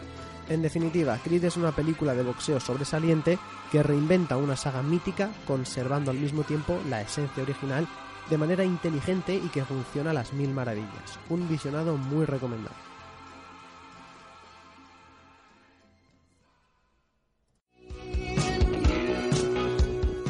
En 0.49 0.63
definitiva, 0.63 1.19
Creed 1.23 1.45
es 1.45 1.57
una 1.57 1.73
película 1.73 2.15
de 2.15 2.23
boxeo 2.23 2.61
sobresaliente 2.61 3.39
que 3.73 3.83
reinventa 3.83 4.37
una 4.37 4.57
saga 4.57 4.83
mítica 4.83 5.31
conservando 5.47 6.13
al 6.13 6.19
mismo 6.19 6.45
tiempo 6.45 6.81
la 6.89 7.03
esencia 7.03 7.43
original 7.43 7.89
de 8.31 8.39
manera 8.39 8.65
inteligente 8.65 9.35
y 9.35 9.49
que 9.49 9.65
funciona 9.65 10.11
a 10.11 10.15
las 10.15 10.33
mil 10.33 10.51
maravillas. 10.51 11.19
Un 11.29 11.49
visionado 11.49 11.97
muy 11.97 12.25
recomendable. 12.25 12.88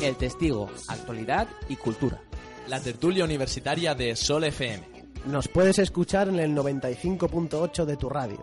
El 0.03 0.17
Testigo, 0.17 0.71
actualidad 0.87 1.49
y 1.69 1.77
cultura. 1.77 2.21
La 2.69 2.81
tertulia 2.81 3.25
universitaria 3.25 3.95
de 3.95 4.15
Sol 4.15 4.45
FM. 4.45 4.87
Nos 5.27 5.49
puedes 5.49 5.79
escuchar 5.79 6.29
en 6.29 6.39
el 6.39 6.55
95.8 6.55 7.85
de 7.85 7.97
tu 7.97 8.09
radio. 8.09 8.43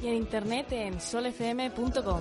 Y 0.00 0.08
en 0.08 0.14
internet 0.14 0.66
en 0.70 1.00
solfm.com. 1.00 2.20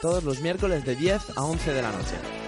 Todos 0.00 0.24
los 0.24 0.40
miércoles 0.40 0.84
de 0.84 0.94
10 0.94 1.36
a 1.36 1.44
11 1.44 1.72
de 1.72 1.82
la 1.82 1.90
noche. 1.90 2.45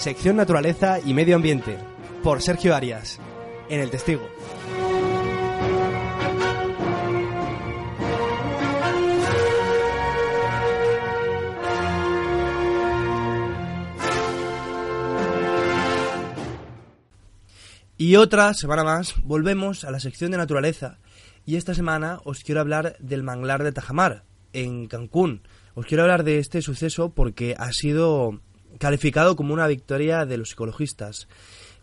Sección 0.00 0.36
Naturaleza 0.36 0.98
y 1.04 1.12
Medio 1.12 1.36
Ambiente, 1.36 1.76
por 2.22 2.40
Sergio 2.40 2.74
Arias, 2.74 3.20
en 3.68 3.80
El 3.80 3.90
Testigo. 3.90 4.26
Y 17.98 18.16
otra 18.16 18.54
semana 18.54 18.82
más 18.82 19.16
volvemos 19.22 19.84
a 19.84 19.90
la 19.90 20.00
sección 20.00 20.30
de 20.30 20.38
naturaleza 20.38 20.98
y 21.44 21.56
esta 21.56 21.74
semana 21.74 22.20
os 22.24 22.38
quiero 22.38 22.62
hablar 22.62 22.96
del 23.00 23.22
manglar 23.22 23.62
de 23.62 23.72
Tajamar, 23.72 24.24
en 24.54 24.86
Cancún. 24.86 25.42
Os 25.74 25.84
quiero 25.84 26.04
hablar 26.04 26.24
de 26.24 26.38
este 26.38 26.62
suceso 26.62 27.10
porque 27.10 27.54
ha 27.58 27.70
sido 27.72 28.40
calificado 28.78 29.36
como 29.36 29.54
una 29.54 29.66
victoria 29.66 30.24
de 30.26 30.38
los 30.38 30.52
ecologistas. 30.52 31.28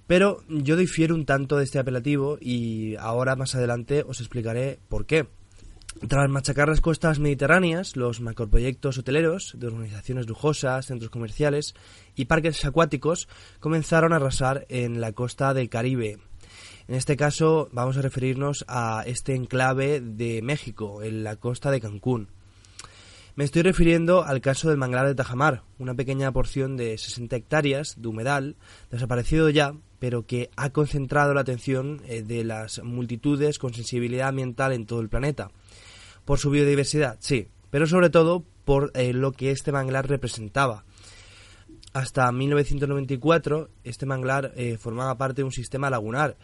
Pero 0.08 0.42
yo 0.48 0.78
difiero 0.78 1.16
un 1.16 1.26
tanto 1.26 1.58
de 1.58 1.66
este 1.66 1.80
apelativo 1.80 2.38
y 2.40 2.96
ahora 2.96 3.36
más 3.36 3.56
adelante 3.56 4.04
os 4.08 4.22
explicaré 4.22 4.80
por 4.88 5.06
qué. 5.06 5.28
Tras 6.08 6.30
machacar 6.30 6.70
las 6.70 6.80
costas 6.80 7.20
mediterráneas, 7.20 7.96
los 7.96 8.22
macroproyectos 8.22 9.00
hoteleros 9.00 9.54
de 9.58 9.68
organizaciones 9.68 10.28
lujosas, 10.28 10.86
centros 10.86 11.10
comerciales 11.10 11.74
y 12.16 12.26
parques 12.26 12.64
acuáticos 12.66 13.28
comenzaron 13.60 14.14
a 14.14 14.18
arrasar 14.18 14.66
en 14.70 15.02
la 15.02 15.12
costa 15.12 15.54
del 15.54 15.70
Caribe. 15.70 16.20
En 16.88 16.96
este 16.96 17.18
caso 17.18 17.68
vamos 17.74 17.98
a 17.98 18.02
referirnos 18.02 18.64
a 18.68 19.04
este 19.08 19.36
enclave 19.36 20.00
de 20.00 20.42
México, 20.42 21.02
en 21.04 21.24
la 21.24 21.36
costa 21.36 21.72
de 21.72 21.82
Cancún. 21.82 22.30
Me 23.38 23.44
estoy 23.44 23.62
refiriendo 23.62 24.24
al 24.24 24.42
caso 24.42 24.68
del 24.68 24.80
manglar 24.80 25.06
de 25.06 25.14
Tajamar, 25.14 25.62
una 25.78 25.94
pequeña 25.94 26.32
porción 26.32 26.76
de 26.76 26.98
60 26.98 27.36
hectáreas 27.36 27.94
de 28.02 28.08
humedal, 28.08 28.56
desaparecido 28.90 29.52
ya, 29.52 29.76
pero 30.00 30.26
que 30.26 30.50
ha 30.56 30.72
concentrado 30.72 31.36
la 31.36 31.42
atención 31.42 32.02
eh, 32.08 32.24
de 32.24 32.44
las 32.44 32.82
multitudes 32.82 33.60
con 33.60 33.76
sensibilidad 33.76 34.30
ambiental 34.30 34.74
en 34.74 34.88
todo 34.88 35.02
el 35.02 35.10
planeta. 35.10 35.52
Por 36.26 36.40
su 36.40 36.50
biodiversidad, 36.50 37.18
sí, 37.20 37.50
pero 37.70 37.86
sobre 37.86 38.10
todo 38.10 38.44
por 38.66 38.90
eh, 38.96 39.14
lo 39.14 39.34
que 39.34 39.52
este 39.52 39.72
manglar 39.72 40.10
representaba. 40.10 40.84
Hasta 41.94 42.32
1994, 42.32 43.70
este 43.84 44.08
manglar 44.08 44.52
eh, 44.56 44.80
formaba 44.80 45.16
parte 45.20 45.42
de 45.42 45.46
un 45.46 45.52
sistema 45.52 45.92
lagunar 45.92 46.38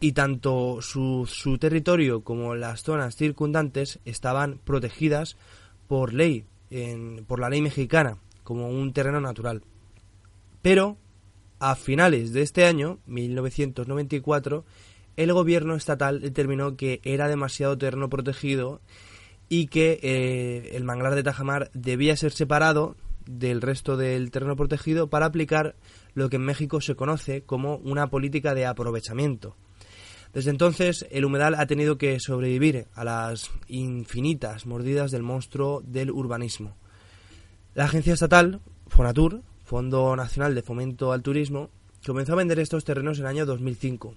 y 0.00 0.12
tanto 0.12 0.82
su, 0.82 1.28
su 1.32 1.58
territorio 1.58 2.24
como 2.24 2.56
las 2.56 2.82
zonas 2.82 3.14
circundantes 3.14 4.00
estaban 4.04 4.58
protegidas 4.64 5.36
por 5.90 6.14
ley, 6.14 6.44
en- 6.70 7.24
por 7.26 7.40
la 7.40 7.50
ley 7.50 7.60
mexicana, 7.60 8.16
como 8.44 8.68
un 8.68 8.92
terreno 8.92 9.20
natural. 9.20 9.64
Pero 10.62 10.98
a 11.58 11.74
finales 11.74 12.32
de 12.32 12.42
este 12.42 12.64
año, 12.64 13.00
1994, 13.06 14.64
el 15.16 15.32
gobierno 15.32 15.74
estatal 15.74 16.20
determinó 16.20 16.76
que 16.76 17.00
era 17.02 17.26
demasiado 17.26 17.76
terreno 17.76 18.08
protegido 18.08 18.80
y 19.48 19.66
que 19.66 19.98
eh, 20.04 20.76
el 20.76 20.84
manglar 20.84 21.16
de 21.16 21.24
Tajamar 21.24 21.72
debía 21.74 22.16
ser 22.16 22.30
separado 22.30 22.94
del 23.26 23.60
resto 23.60 23.96
del 23.96 24.30
terreno 24.30 24.54
protegido 24.54 25.10
para 25.10 25.26
aplicar 25.26 25.74
lo 26.14 26.30
que 26.30 26.36
en 26.36 26.44
México 26.44 26.80
se 26.80 26.94
conoce 26.94 27.42
como 27.42 27.78
una 27.78 28.06
política 28.10 28.54
de 28.54 28.64
aprovechamiento. 28.66 29.56
Desde 30.32 30.50
entonces, 30.50 31.06
el 31.10 31.24
humedal 31.24 31.54
ha 31.56 31.66
tenido 31.66 31.98
que 31.98 32.20
sobrevivir 32.20 32.86
a 32.94 33.04
las 33.04 33.50
infinitas 33.66 34.64
mordidas 34.64 35.10
del 35.10 35.22
monstruo 35.22 35.82
del 35.84 36.10
urbanismo. 36.10 36.76
La 37.74 37.84
agencia 37.84 38.14
estatal, 38.14 38.60
Fonatur, 38.86 39.42
Fondo 39.64 40.14
Nacional 40.16 40.54
de 40.54 40.62
Fomento 40.62 41.12
al 41.12 41.22
Turismo, 41.22 41.70
comenzó 42.06 42.32
a 42.32 42.36
vender 42.36 42.58
estos 42.60 42.84
terrenos 42.84 43.18
en 43.18 43.24
el 43.24 43.30
año 43.30 43.46
2005. 43.46 44.14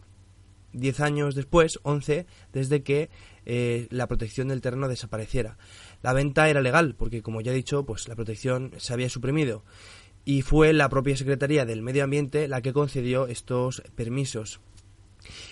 Diez 0.72 1.00
años 1.00 1.36
después, 1.36 1.80
once, 1.84 2.26
desde 2.52 2.82
que 2.82 3.10
eh, 3.46 3.88
la 3.92 4.08
protección 4.08 4.48
del 4.48 4.62
terreno 4.62 4.88
desapareciera. 4.88 5.58
La 6.02 6.14
venta 6.14 6.50
era 6.50 6.62
legal, 6.62 6.96
porque 6.98 7.22
como 7.22 7.42
ya 7.42 7.52
he 7.52 7.56
dicho, 7.56 7.86
pues 7.86 8.08
la 8.08 8.16
protección 8.16 8.72
se 8.78 8.94
había 8.94 9.10
suprimido. 9.10 9.64
Y 10.26 10.42
fue 10.42 10.74
la 10.74 10.90
propia 10.90 11.18
Secretaría 11.18 11.66
del 11.66 11.84
Medio 11.84 12.04
Ambiente 12.04 12.48
la 12.48 12.62
que 12.62 12.74
concedió 12.74 13.28
estos 13.28 13.84
permisos. 13.96 14.62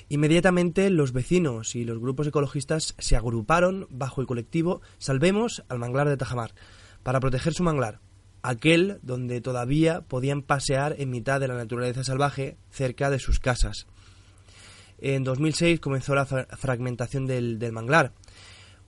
Inmediatamente 0.09 0.89
los 0.89 1.13
vecinos 1.13 1.75
y 1.75 1.85
los 1.85 1.99
grupos 1.99 2.27
ecologistas 2.27 2.95
se 2.97 3.15
agruparon 3.15 3.87
bajo 3.89 4.21
el 4.21 4.27
colectivo 4.27 4.81
Salvemos 4.97 5.63
al 5.69 5.79
manglar 5.79 6.09
de 6.09 6.17
Tajamar 6.17 6.53
para 7.03 7.19
proteger 7.19 7.53
su 7.53 7.63
manglar, 7.63 7.99
aquel 8.41 8.99
donde 9.01 9.41
todavía 9.41 10.01
podían 10.01 10.41
pasear 10.41 10.95
en 10.99 11.09
mitad 11.09 11.39
de 11.39 11.47
la 11.47 11.55
naturaleza 11.55 12.03
salvaje 12.03 12.57
cerca 12.69 13.09
de 13.09 13.19
sus 13.19 13.39
casas. 13.39 13.87
En 14.99 15.23
2006 15.23 15.79
comenzó 15.79 16.13
la 16.13 16.25
fragmentación 16.25 17.25
del, 17.25 17.57
del 17.57 17.71
manglar, 17.71 18.13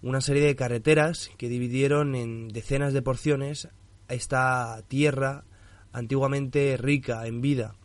una 0.04 0.22
serie 0.22 0.46
de 0.46 0.56
carreteras 0.56 1.32
que 1.38 1.50
dividieron 1.50 2.14
en 2.16 2.50
decenas 2.50 2.94
de 2.94 3.02
porciones 3.02 3.70
esta 4.10 4.84
tierra 4.88 5.46
antiguamente 5.92 6.78
rica 6.78 7.26
en 7.26 7.42
vida. 7.42 7.76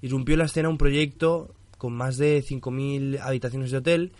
Irrumpió 0.00 0.34
en 0.34 0.38
la 0.40 0.44
escena 0.46 0.68
un 0.68 0.78
proyecto 0.78 1.54
con 1.80 1.94
más 1.94 2.18
de 2.18 2.44
5.000 2.44 3.20
habitaciones 3.22 3.70
de 3.70 3.78
hotel, 3.78 4.12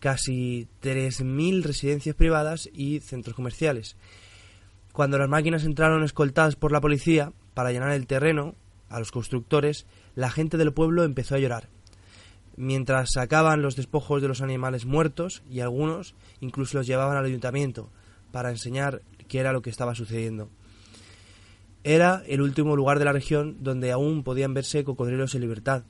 casi 0.00 0.66
3.000 0.80 1.62
residencias 1.62 2.16
privadas 2.16 2.70
y 2.72 3.00
centros 3.00 3.36
comerciales. 3.36 3.96
Cuando 4.92 5.18
las 5.18 5.28
máquinas 5.28 5.64
entraron 5.64 6.04
escoltadas 6.04 6.56
por 6.56 6.72
la 6.72 6.80
policía 6.80 7.34
para 7.52 7.70
llenar 7.70 7.92
el 7.92 8.06
terreno 8.06 8.54
a 8.88 8.98
los 8.98 9.12
constructores, 9.12 9.84
la 10.14 10.30
gente 10.30 10.56
del 10.56 10.72
pueblo 10.72 11.04
empezó 11.04 11.34
a 11.34 11.38
llorar. 11.38 11.68
Mientras 12.56 13.10
sacaban 13.12 13.60
los 13.60 13.76
despojos 13.76 14.22
de 14.22 14.28
los 14.28 14.40
animales 14.40 14.86
muertos 14.86 15.42
y 15.50 15.60
algunos 15.60 16.14
incluso 16.40 16.78
los 16.78 16.86
llevaban 16.86 17.18
al 17.18 17.26
ayuntamiento 17.26 17.90
para 18.30 18.48
enseñar 18.48 19.02
qué 19.28 19.38
era 19.38 19.52
lo 19.52 19.60
que 19.60 19.68
estaba 19.68 19.94
sucediendo. 19.94 20.48
Era 21.84 22.22
el 22.26 22.40
último 22.40 22.74
lugar 22.74 22.98
de 22.98 23.04
la 23.04 23.12
región 23.12 23.58
donde 23.60 23.92
aún 23.92 24.22
podían 24.24 24.54
verse 24.54 24.82
cocodrilos 24.82 25.34
en 25.34 25.42
libertad, 25.42 25.84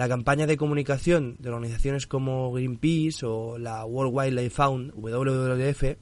la 0.00 0.08
campaña 0.08 0.46
de 0.46 0.56
comunicación 0.56 1.36
de 1.40 1.50
organizaciones 1.50 2.06
como 2.06 2.50
Greenpeace 2.52 3.26
o 3.26 3.58
la 3.58 3.84
World 3.84 4.14
Wildlife 4.14 4.48
Fund, 4.48 4.94
WWF, 4.94 5.98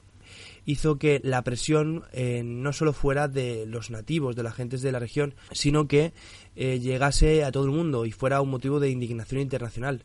hizo 0.66 1.00
que 1.00 1.20
la 1.24 1.42
presión 1.42 2.04
eh, 2.12 2.44
no 2.44 2.72
solo 2.72 2.92
fuera 2.92 3.26
de 3.26 3.66
los 3.66 3.90
nativos, 3.90 4.36
de 4.36 4.44
las 4.44 4.54
gentes 4.54 4.82
de 4.82 4.92
la 4.92 5.00
región, 5.00 5.34
sino 5.50 5.88
que 5.88 6.12
eh, 6.54 6.78
llegase 6.78 7.42
a 7.42 7.50
todo 7.50 7.64
el 7.64 7.72
mundo 7.72 8.06
y 8.06 8.12
fuera 8.12 8.40
un 8.40 8.50
motivo 8.50 8.78
de 8.78 8.90
indignación 8.90 9.40
internacional. 9.40 10.04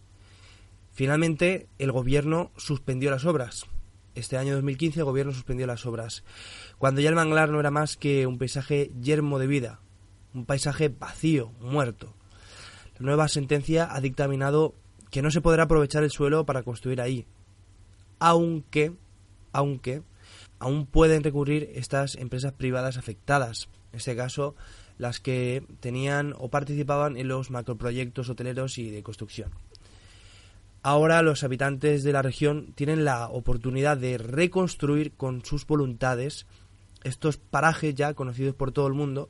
Finalmente, 0.91 1.67
el 1.77 1.91
gobierno 1.91 2.49
suspendió 2.57 3.11
las 3.11 3.25
obras. 3.25 3.67
Este 4.15 4.39
año 4.39 4.55
2015 4.55 5.01
el 5.01 5.05
gobierno 5.05 5.33
suspendió 5.33 5.67
las 5.67 5.85
obras, 5.85 6.23
cuando 6.79 6.99
ya 6.99 7.09
el 7.09 7.15
manglar 7.15 7.51
no 7.51 7.59
era 7.59 7.69
más 7.69 7.95
que 7.95 8.25
un 8.25 8.39
paisaje 8.39 8.91
yermo 8.99 9.37
de 9.37 9.45
vida, 9.45 9.81
un 10.33 10.47
paisaje 10.47 10.89
vacío, 10.89 11.51
muerto. 11.59 12.15
La 12.99 13.05
nueva 13.05 13.27
sentencia 13.27 13.87
ha 13.91 13.99
dictaminado 14.01 14.75
que 15.09 15.21
no 15.21 15.31
se 15.31 15.41
podrá 15.41 15.63
aprovechar 15.63 16.03
el 16.03 16.11
suelo 16.11 16.45
para 16.45 16.63
construir 16.63 17.01
ahí, 17.01 17.25
aunque, 18.19 18.93
aunque, 19.51 20.01
aún 20.59 20.85
pueden 20.85 21.23
recurrir 21.23 21.69
estas 21.75 22.15
empresas 22.15 22.53
privadas 22.53 22.97
afectadas, 22.97 23.69
en 23.91 23.97
este 23.97 24.15
caso 24.15 24.55
las 24.97 25.19
que 25.19 25.63
tenían 25.79 26.33
o 26.37 26.49
participaban 26.49 27.17
en 27.17 27.27
los 27.27 27.51
macroproyectos 27.51 28.29
hoteleros 28.29 28.77
y 28.77 28.89
de 28.89 29.03
construcción. 29.03 29.51
Ahora 30.83 31.21
los 31.21 31.43
habitantes 31.43 32.03
de 32.03 32.13
la 32.13 32.21
región 32.21 32.73
tienen 32.75 33.05
la 33.05 33.29
oportunidad 33.29 33.97
de 33.97 34.17
reconstruir 34.17 35.13
con 35.13 35.43
sus 35.43 35.65
voluntades 35.65 36.45
estos 37.03 37.37
parajes 37.37 37.95
ya 37.95 38.13
conocidos 38.13 38.55
por 38.55 38.71
todo 38.71 38.87
el 38.87 38.93
mundo, 38.93 39.29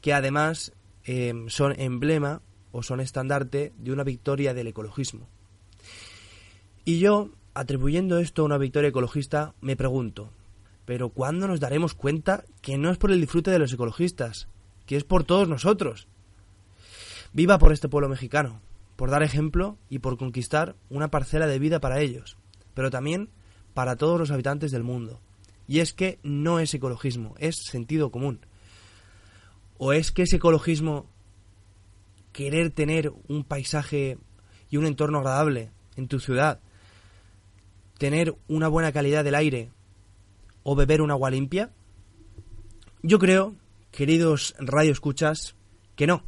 que 0.00 0.14
además 0.14 0.72
eh, 1.04 1.32
son 1.48 1.78
emblema 1.78 2.40
o 2.72 2.82
son 2.82 3.00
estandarte 3.00 3.72
de 3.78 3.92
una 3.92 4.02
victoria 4.02 4.54
del 4.54 4.66
ecologismo. 4.66 5.28
Y 6.84 6.98
yo, 6.98 7.30
atribuyendo 7.54 8.18
esto 8.18 8.42
a 8.42 8.46
una 8.46 8.58
victoria 8.58 8.88
ecologista, 8.88 9.54
me 9.60 9.76
pregunto, 9.76 10.30
¿pero 10.84 11.10
cuándo 11.10 11.46
nos 11.46 11.60
daremos 11.60 11.94
cuenta 11.94 12.44
que 12.60 12.78
no 12.78 12.90
es 12.90 12.98
por 12.98 13.12
el 13.12 13.20
disfrute 13.20 13.50
de 13.50 13.58
los 13.58 13.72
ecologistas, 13.72 14.48
que 14.86 14.96
es 14.96 15.04
por 15.04 15.24
todos 15.24 15.48
nosotros? 15.48 16.08
Viva 17.32 17.58
por 17.58 17.72
este 17.72 17.88
pueblo 17.88 18.08
mexicano, 18.08 18.60
por 18.96 19.10
dar 19.10 19.22
ejemplo 19.22 19.78
y 19.88 20.00
por 20.00 20.18
conquistar 20.18 20.74
una 20.90 21.08
parcela 21.08 21.46
de 21.46 21.58
vida 21.58 21.80
para 21.80 22.00
ellos, 22.00 22.36
pero 22.74 22.90
también 22.90 23.28
para 23.74 23.96
todos 23.96 24.18
los 24.18 24.30
habitantes 24.30 24.70
del 24.70 24.82
mundo. 24.82 25.20
Y 25.68 25.80
es 25.80 25.92
que 25.92 26.18
no 26.22 26.58
es 26.58 26.74
ecologismo, 26.74 27.34
es 27.38 27.56
sentido 27.64 28.10
común. 28.10 28.40
¿O 29.78 29.92
es 29.92 30.12
que 30.12 30.22
ese 30.22 30.36
ecologismo 30.36 31.06
querer 32.32 32.70
tener 32.70 33.12
un 33.28 33.44
paisaje 33.44 34.18
y 34.70 34.76
un 34.76 34.86
entorno 34.86 35.18
agradable 35.18 35.70
en 35.96 36.08
tu 36.08 36.18
ciudad, 36.18 36.60
tener 37.98 38.34
una 38.48 38.68
buena 38.68 38.92
calidad 38.92 39.24
del 39.24 39.34
aire 39.34 39.70
o 40.62 40.74
beber 40.74 41.02
un 41.02 41.10
agua 41.10 41.30
limpia? 41.30 41.70
Yo 43.02 43.18
creo, 43.18 43.54
queridos 43.90 44.54
radioescuchas, 44.58 45.54
que 45.96 46.06
no, 46.06 46.24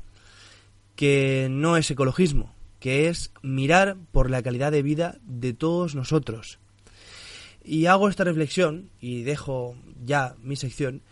que 0.97 1.49
no 1.51 1.77
es 1.77 1.91
ecologismo, 1.91 2.55
que 2.81 3.09
es 3.09 3.33
mirar 3.43 3.97
por 4.13 4.31
la 4.31 4.43
calidad 4.43 4.73
de 4.73 4.83
vida 4.83 5.19
de 5.23 5.53
todos 5.53 5.95
nosotros. 5.95 6.59
Y 7.65 7.87
hago 7.87 8.09
esta 8.09 8.25
reflexión 8.25 8.91
y 9.01 9.23
dejo 9.23 9.77
ya 10.05 10.37
mi 10.43 10.57
sección 10.57 11.03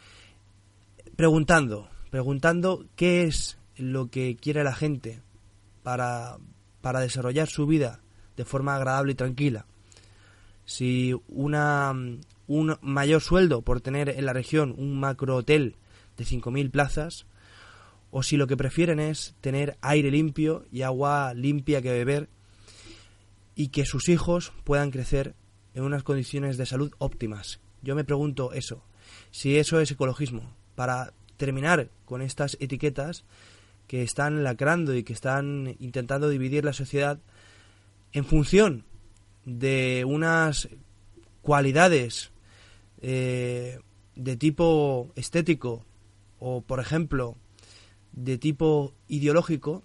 preguntando, 1.16 1.88
preguntando 2.10 2.84
qué 2.94 3.24
es 3.24 3.56
lo 3.82 4.08
que 4.08 4.36
quiere 4.36 4.64
la 4.64 4.74
gente 4.74 5.20
para, 5.82 6.38
para 6.80 7.00
desarrollar 7.00 7.48
su 7.48 7.66
vida 7.66 8.00
de 8.36 8.44
forma 8.44 8.76
agradable 8.76 9.12
y 9.12 9.16
tranquila. 9.16 9.66
Si 10.64 11.14
una, 11.28 11.92
un 12.46 12.78
mayor 12.80 13.20
sueldo 13.20 13.62
por 13.62 13.80
tener 13.80 14.08
en 14.08 14.24
la 14.24 14.32
región 14.32 14.74
un 14.78 14.98
macro 14.98 15.36
hotel 15.36 15.76
de 16.16 16.24
5.000 16.24 16.70
plazas, 16.70 17.26
o 18.10 18.22
si 18.22 18.36
lo 18.36 18.46
que 18.46 18.56
prefieren 18.56 19.00
es 19.00 19.34
tener 19.40 19.76
aire 19.80 20.10
limpio 20.10 20.64
y 20.70 20.82
agua 20.82 21.34
limpia 21.34 21.82
que 21.82 21.90
beber 21.90 22.28
y 23.54 23.68
que 23.68 23.84
sus 23.84 24.08
hijos 24.08 24.52
puedan 24.64 24.90
crecer 24.90 25.34
en 25.74 25.82
unas 25.82 26.02
condiciones 26.02 26.56
de 26.56 26.66
salud 26.66 26.92
óptimas. 26.98 27.60
Yo 27.82 27.96
me 27.96 28.04
pregunto 28.04 28.52
eso, 28.52 28.84
si 29.30 29.56
eso 29.56 29.80
es 29.80 29.90
ecologismo, 29.90 30.54
para 30.74 31.14
terminar 31.36 31.90
con 32.04 32.22
estas 32.22 32.56
etiquetas 32.60 33.24
que 33.86 34.02
están 34.02 34.44
lacrando 34.44 34.94
y 34.94 35.02
que 35.02 35.12
están 35.12 35.76
intentando 35.78 36.28
dividir 36.28 36.64
la 36.64 36.72
sociedad 36.72 37.18
en 38.12 38.24
función 38.24 38.84
de 39.44 40.04
unas 40.06 40.68
cualidades 41.42 42.30
eh, 43.00 43.80
de 44.14 44.36
tipo 44.36 45.10
estético 45.16 45.84
o, 46.38 46.60
por 46.60 46.80
ejemplo, 46.80 47.36
de 48.12 48.38
tipo 48.38 48.94
ideológico, 49.08 49.82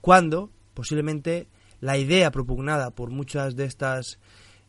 cuando 0.00 0.50
posiblemente 0.74 1.48
la 1.80 1.98
idea 1.98 2.30
propugnada 2.30 2.90
por 2.90 3.10
muchas 3.10 3.56
de 3.56 3.64
estas 3.64 4.18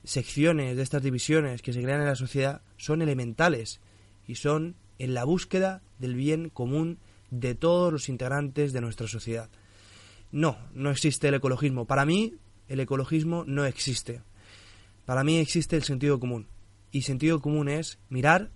secciones, 0.03 0.75
de 0.75 0.83
estas 0.83 1.03
divisiones 1.03 1.61
que 1.61 1.73
se 1.73 1.81
crean 1.81 2.01
en 2.01 2.07
la 2.07 2.15
sociedad, 2.15 2.61
son 2.77 3.01
elementales 3.01 3.79
y 4.27 4.35
son 4.35 4.75
en 4.97 5.13
la 5.13 5.23
búsqueda 5.23 5.81
del 5.97 6.15
bien 6.15 6.49
común 6.49 6.99
de 7.31 7.55
todos 7.55 7.91
los 7.91 8.09
integrantes 8.09 8.73
de 8.73 8.81
nuestra 8.81 9.07
sociedad. 9.07 9.49
No, 10.31 10.57
no 10.73 10.91
existe 10.91 11.27
el 11.27 11.35
ecologismo. 11.35 11.85
Para 11.85 12.05
mí, 12.05 12.35
el 12.67 12.79
ecologismo 12.79 13.43
no 13.45 13.65
existe. 13.65 14.21
Para 15.05 15.23
mí 15.23 15.37
existe 15.37 15.75
el 15.75 15.83
sentido 15.83 16.19
común. 16.19 16.47
Y 16.91 17.01
sentido 17.03 17.41
común 17.41 17.69
es 17.69 17.99
mirar 18.09 18.51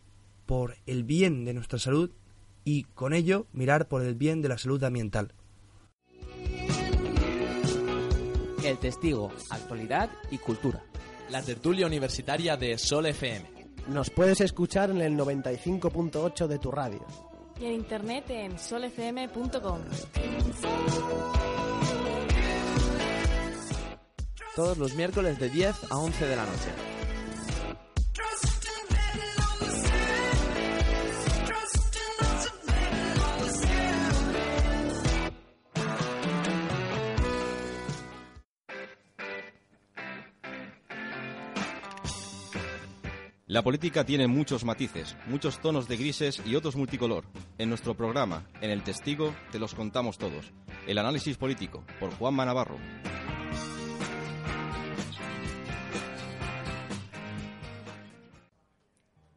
por 0.46 0.76
el 0.86 1.04
bien 1.04 1.46
de 1.46 1.54
nuestra 1.54 1.80
salud 1.80 2.12
y 2.64 2.84
con 2.84 3.14
ello 3.14 3.48
mirar 3.54 3.88
por 3.88 4.04
el 4.04 4.16
bien 4.16 4.42
de 4.42 4.50
la 4.50 4.58
salud 4.58 4.84
ambiental. 4.84 5.34
El 8.64 8.78
testigo, 8.80 9.32
actualidad 9.50 10.10
y 10.32 10.38
cultura. 10.38 10.84
la 11.30 11.42
tertulia 11.42 11.88
universitaria 11.88 12.56
de 12.56 12.78
Sol 12.78 13.08
FM. 13.08 13.50
Nos 13.88 14.10
puedes 14.12 14.40
escuchar 14.40 14.92
en 14.92 15.02
el 15.02 15.18
95.8 15.18 16.48
de 16.48 16.60
tu 16.60 16.72
radio. 16.72 17.06
Y 17.60 17.66
en 17.66 17.74
internet 17.74 18.26
en 18.30 18.60
solfm.com. 18.60 19.80
Todos 24.56 24.78
los 24.78 24.94
miércoles 24.96 25.40
de 25.40 25.50
10 25.50 25.92
a 25.92 25.98
11 25.98 26.28
de 26.28 26.36
la 26.36 26.46
noche. 26.46 27.03
La 43.54 43.62
política 43.62 44.04
tiene 44.04 44.28
muchos 44.28 44.66
matices, 44.66 45.16
muchos 45.28 45.60
tonos 45.60 45.88
de 45.88 45.96
grises 45.96 46.42
y 46.44 46.56
otros 46.56 46.76
multicolor. 46.76 47.26
En 47.60 47.70
nuestro 47.70 47.96
programa, 47.96 48.50
en 48.62 48.72
El 48.72 48.82
Testigo, 48.82 49.36
te 49.52 49.60
los 49.60 49.76
contamos 49.76 50.18
todos. 50.18 50.52
El 50.88 50.98
análisis 50.98 51.38
político, 51.38 51.84
por 52.00 52.12
Juanma 52.16 52.46
Navarro. 52.46 52.78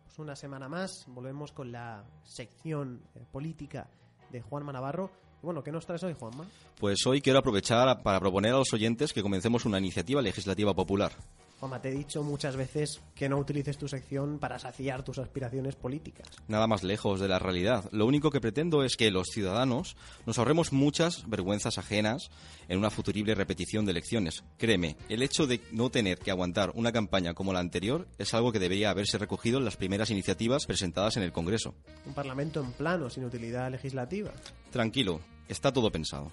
Pues 0.05 0.19
una 0.19 0.35
semana 0.35 0.67
más, 0.67 1.05
volvemos 1.09 1.53
con 1.53 1.71
la 1.71 2.03
sección 2.25 3.03
eh, 3.17 3.27
política 3.31 3.91
de 4.33 4.41
Juanma 4.41 4.73
Navarro. 4.73 5.11
Bueno, 5.43 5.63
¿qué 5.63 5.71
nos 5.71 5.85
traes 5.85 6.03
hoy, 6.05 6.17
Juanma? 6.19 6.47
Pues 6.81 7.07
hoy 7.07 7.21
quiero 7.21 7.41
aprovechar 7.41 8.03
para 8.03 8.19
proponer 8.19 8.55
a 8.55 8.57
los 8.57 8.73
oyentes 8.73 9.13
que 9.13 9.21
comencemos 9.21 9.67
una 9.67 9.79
iniciativa 9.79 10.23
legislativa 10.23 10.73
popular. 10.73 11.13
Juanma, 11.59 11.81
te 11.81 11.89
he 11.89 11.93
dicho 11.93 12.23
muchas 12.23 12.55
veces 12.55 13.01
que 13.15 13.31
no 13.31 13.39
utilices 13.39 13.79
tu 13.79 13.89
sección 13.89 14.39
para 14.39 14.59
saciar 14.59 15.03
tus 15.03 15.19
aspiraciones 15.19 15.75
políticas. 15.75 16.29
Nada 16.49 16.67
más 16.67 16.85
lejos 16.85 17.19
de 17.19 17.29
la 17.29 17.39
realidad. 17.39 17.89
Lo 17.93 18.05
único 18.05 18.31
que 18.31 18.43
pretendo 18.43 18.85
es 18.85 18.97
que 18.97 19.11
los 19.11 19.29
ciudadanos 19.29 19.97
nos 20.27 20.39
ahorremos 20.39 20.75
muchas 20.75 21.29
vergüenzas 21.29 21.79
ajenas 21.79 22.31
en 22.69 22.79
una 22.79 22.91
futurible 22.91 23.35
repetición 23.35 23.87
de 23.87 23.93
elecciones. 23.93 24.45
Créeme, 24.59 24.97
el 25.09 25.23
hecho 25.23 25.47
de 25.47 25.63
no 25.73 25.91
tener 25.91 26.19
que 26.19 26.31
aguantar 26.31 26.73
una 26.75 26.93
campaña 26.93 27.33
como 27.33 27.55
la 27.55 27.61
anterior 27.61 28.07
es 28.19 28.35
algo 28.35 28.53
que 28.53 28.59
debería 28.59 28.91
haberse 28.91 29.17
recogido 29.17 29.59
en 29.59 29.65
las 29.65 29.79
primeras 29.79 30.11
iniciativas 30.11 30.67
presentadas 30.67 31.17
en 31.17 31.23
el 31.23 31.33
Congreso. 31.33 31.75
Un 32.05 32.13
parlamento 32.13 32.61
en 32.61 32.73
plano, 32.73 33.09
sin 33.09 33.25
utilidad 33.25 33.71
legislativa. 33.71 34.31
Tranquilo, 34.71 35.21
está 35.49 35.73
todo 35.73 35.91
pensado. 35.91 36.31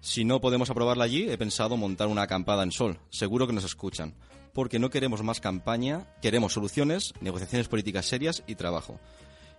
Si 0.00 0.24
no 0.24 0.40
podemos 0.40 0.70
aprobarla 0.70 1.04
allí, 1.04 1.28
he 1.28 1.36
pensado 1.36 1.76
montar 1.76 2.06
una 2.06 2.22
acampada 2.22 2.62
en 2.62 2.72
Sol. 2.72 2.98
Seguro 3.10 3.46
que 3.46 3.52
nos 3.52 3.64
escuchan. 3.64 4.14
Porque 4.52 4.78
no 4.78 4.90
queremos 4.90 5.22
más 5.22 5.40
campaña, 5.40 6.06
queremos 6.20 6.52
soluciones, 6.52 7.12
negociaciones 7.20 7.68
políticas 7.68 8.06
serias 8.06 8.42
y 8.46 8.56
trabajo. 8.56 8.98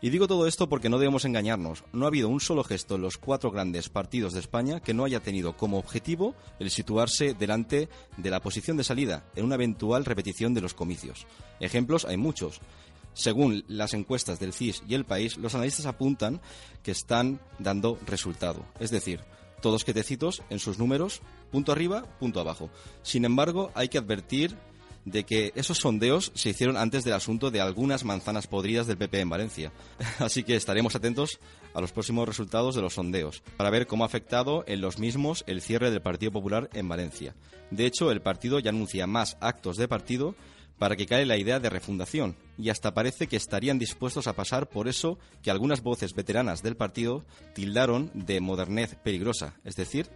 Y 0.04 0.10
digo 0.10 0.28
todo 0.28 0.48
esto 0.48 0.68
porque 0.68 0.90
no 0.90 0.98
debemos 0.98 1.26
engañarnos. 1.26 1.84
No 1.94 2.06
ha 2.06 2.08
habido 2.08 2.28
un 2.28 2.40
solo 2.40 2.64
gesto 2.64 2.96
en 2.96 3.04
los 3.04 3.18
cuatro 3.18 3.52
grandes 3.52 3.88
partidos 3.88 4.34
de 4.34 4.40
España 4.40 4.80
que 4.80 4.96
no 4.96 5.06
haya 5.06 5.20
tenido 5.20 5.56
como 5.56 5.78
objetivo 5.78 6.34
el 6.60 6.72
situarse 6.72 7.36
delante 7.36 7.88
de 8.18 8.30
la 8.32 8.40
posición 8.40 8.78
de 8.78 8.84
salida 8.84 9.24
en 9.36 9.46
una 9.46 9.56
eventual 9.56 10.04
repetición 10.04 10.56
de 10.56 10.62
los 10.62 10.74
comicios. 10.74 11.28
Ejemplos 11.60 12.06
hay 12.06 12.18
muchos. 12.18 12.62
Según 13.14 13.64
las 13.68 13.94
encuestas 13.94 14.40
del 14.40 14.54
CIS 14.54 14.82
y 14.88 14.96
el 14.96 15.06
país, 15.06 15.38
los 15.38 15.54
analistas 15.54 15.86
apuntan 15.86 16.42
que 16.82 16.92
están 16.92 17.40
dando 17.60 18.00
resultado. 18.08 18.66
Es 18.80 18.90
decir, 18.90 19.20
todos 19.62 19.84
quietecitos 19.84 20.42
en 20.50 20.58
sus 20.58 20.80
números, 20.80 21.22
punto 21.52 21.72
arriba, 21.72 22.06
punto 22.20 22.40
abajo. 22.40 22.72
Sin 23.04 23.26
embargo, 23.26 23.70
hay 23.76 23.90
que 23.90 24.00
advertir 24.00 24.58
de 25.06 25.24
que 25.24 25.52
esos 25.56 25.80
sondeos 25.80 26.32
se 26.36 26.50
hicieron 26.50 26.78
antes 26.78 27.04
del 27.04 27.14
asunto 27.14 27.52
de 27.52 27.62
algunas 27.62 28.04
manzanas 28.04 28.48
podridas 28.48 28.88
del 28.88 28.98
PP 28.98 29.22
en 29.22 29.30
Valencia. 29.30 29.72
Así 30.20 30.44
que 30.44 30.56
estaremos 30.56 30.96
atentos 30.96 31.40
a 31.74 31.82
los 31.82 31.92
próximos 31.92 32.28
resultados 32.28 32.76
de 32.76 32.82
los 32.82 32.94
sondeos 32.94 33.42
para 33.58 33.70
ver 33.70 33.88
cómo 33.88 34.04
ha 34.04 34.08
afectado 34.08 34.64
en 34.68 34.82
los 34.82 35.00
mismos 35.00 35.44
el 35.48 35.62
cierre 35.62 35.92
del 35.92 36.02
Partido 36.02 36.32
Popular 36.32 36.70
en 36.74 36.88
Valencia. 36.88 37.36
De 37.70 37.86
hecho, 37.86 38.12
el 38.12 38.22
partido 38.22 38.60
ya 38.60 38.70
anuncia 38.70 39.08
más 39.08 39.38
actos 39.40 39.78
de 39.78 39.88
partido 39.88 40.36
para 40.82 40.96
que 40.96 41.06
cae 41.06 41.28
la 41.28 41.38
idea 41.38 41.60
de 41.60 41.70
refundación 41.70 42.36
y 42.58 42.70
hasta 42.70 42.96
parece 42.96 43.28
que 43.28 43.38
estarían 43.38 43.78
dispuestos 43.78 44.26
a 44.26 44.34
pasar 44.34 44.68
por 44.68 44.88
eso 44.88 45.20
que 45.44 45.52
algunas 45.52 45.84
voces 45.84 46.16
veteranas 46.16 46.64
del 46.64 46.76
partido 46.76 47.24
tildaron 47.54 48.10
de 48.16 48.42
modernez 48.42 48.96
peligrosa, 48.96 49.54
es 49.64 49.76
decir, 49.76 50.10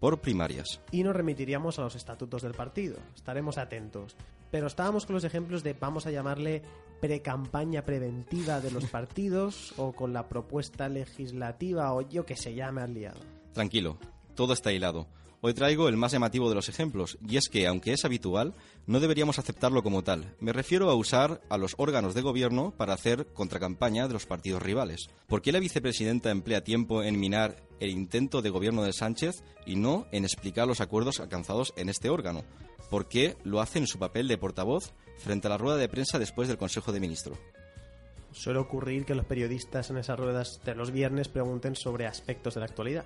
por 0.00 0.20
primarias. 0.20 0.80
Y 0.90 1.04
nos 1.04 1.14
remitiríamos 1.14 1.78
a 1.78 1.82
los 1.82 1.94
estatutos 1.94 2.42
del 2.42 2.54
partido. 2.54 2.96
Estaremos 3.14 3.58
atentos. 3.58 4.16
Pero 4.50 4.66
estábamos 4.66 5.06
con 5.06 5.14
los 5.14 5.24
ejemplos 5.24 5.62
de, 5.62 5.74
vamos 5.74 6.06
a 6.06 6.10
llamarle, 6.10 6.62
precampaña 7.00 7.84
preventiva 7.84 8.60
de 8.60 8.72
los 8.72 8.86
partidos 8.90 9.74
o 9.76 9.92
con 9.92 10.12
la 10.12 10.28
propuesta 10.28 10.88
legislativa 10.88 11.92
o 11.92 12.00
yo 12.00 12.26
que 12.26 12.36
se 12.36 12.54
llame 12.54 12.80
al 12.80 12.94
liado. 12.94 13.20
Tranquilo, 13.52 13.98
todo 14.34 14.54
está 14.54 14.72
hilado. 14.72 15.06
Hoy 15.42 15.54
traigo 15.54 15.88
el 15.88 15.96
más 15.96 16.12
llamativo 16.12 16.50
de 16.50 16.54
los 16.54 16.68
ejemplos, 16.68 17.16
y 17.26 17.38
es 17.38 17.48
que, 17.48 17.66
aunque 17.66 17.94
es 17.94 18.04
habitual, 18.04 18.52
no 18.86 19.00
deberíamos 19.00 19.38
aceptarlo 19.38 19.82
como 19.82 20.04
tal. 20.04 20.34
Me 20.38 20.52
refiero 20.52 20.90
a 20.90 20.94
usar 20.94 21.40
a 21.48 21.56
los 21.56 21.76
órganos 21.78 22.12
de 22.12 22.20
gobierno 22.20 22.74
para 22.76 22.92
hacer 22.92 23.26
contracampaña 23.32 24.06
de 24.06 24.12
los 24.12 24.26
partidos 24.26 24.62
rivales. 24.62 25.08
¿Por 25.28 25.40
qué 25.40 25.50
la 25.50 25.58
vicepresidenta 25.58 26.30
emplea 26.30 26.62
tiempo 26.62 27.02
en 27.02 27.18
minar 27.18 27.56
el 27.80 27.88
intento 27.88 28.42
de 28.42 28.50
gobierno 28.50 28.82
de 28.82 28.92
Sánchez 28.92 29.42
y 29.64 29.76
no 29.76 30.06
en 30.12 30.24
explicar 30.24 30.68
los 30.68 30.82
acuerdos 30.82 31.20
alcanzados 31.20 31.72
en 31.76 31.88
este 31.88 32.10
órgano? 32.10 32.44
¿Por 32.90 33.08
qué 33.08 33.38
lo 33.42 33.62
hace 33.62 33.78
en 33.78 33.86
su 33.86 33.98
papel 33.98 34.28
de 34.28 34.36
portavoz 34.36 34.92
frente 35.16 35.46
a 35.46 35.50
la 35.50 35.58
rueda 35.58 35.78
de 35.78 35.88
prensa 35.88 36.18
después 36.18 36.48
del 36.48 36.58
Consejo 36.58 36.92
de 36.92 37.00
Ministros? 37.00 37.38
Suele 38.32 38.60
ocurrir 38.60 39.04
que 39.04 39.14
los 39.14 39.26
periodistas 39.26 39.90
en 39.90 39.98
esas 39.98 40.18
ruedas 40.18 40.60
de 40.64 40.74
los 40.74 40.92
viernes 40.92 41.28
pregunten 41.28 41.74
sobre 41.74 42.06
aspectos 42.06 42.54
de 42.54 42.60
la 42.60 42.66
actualidad. 42.66 43.04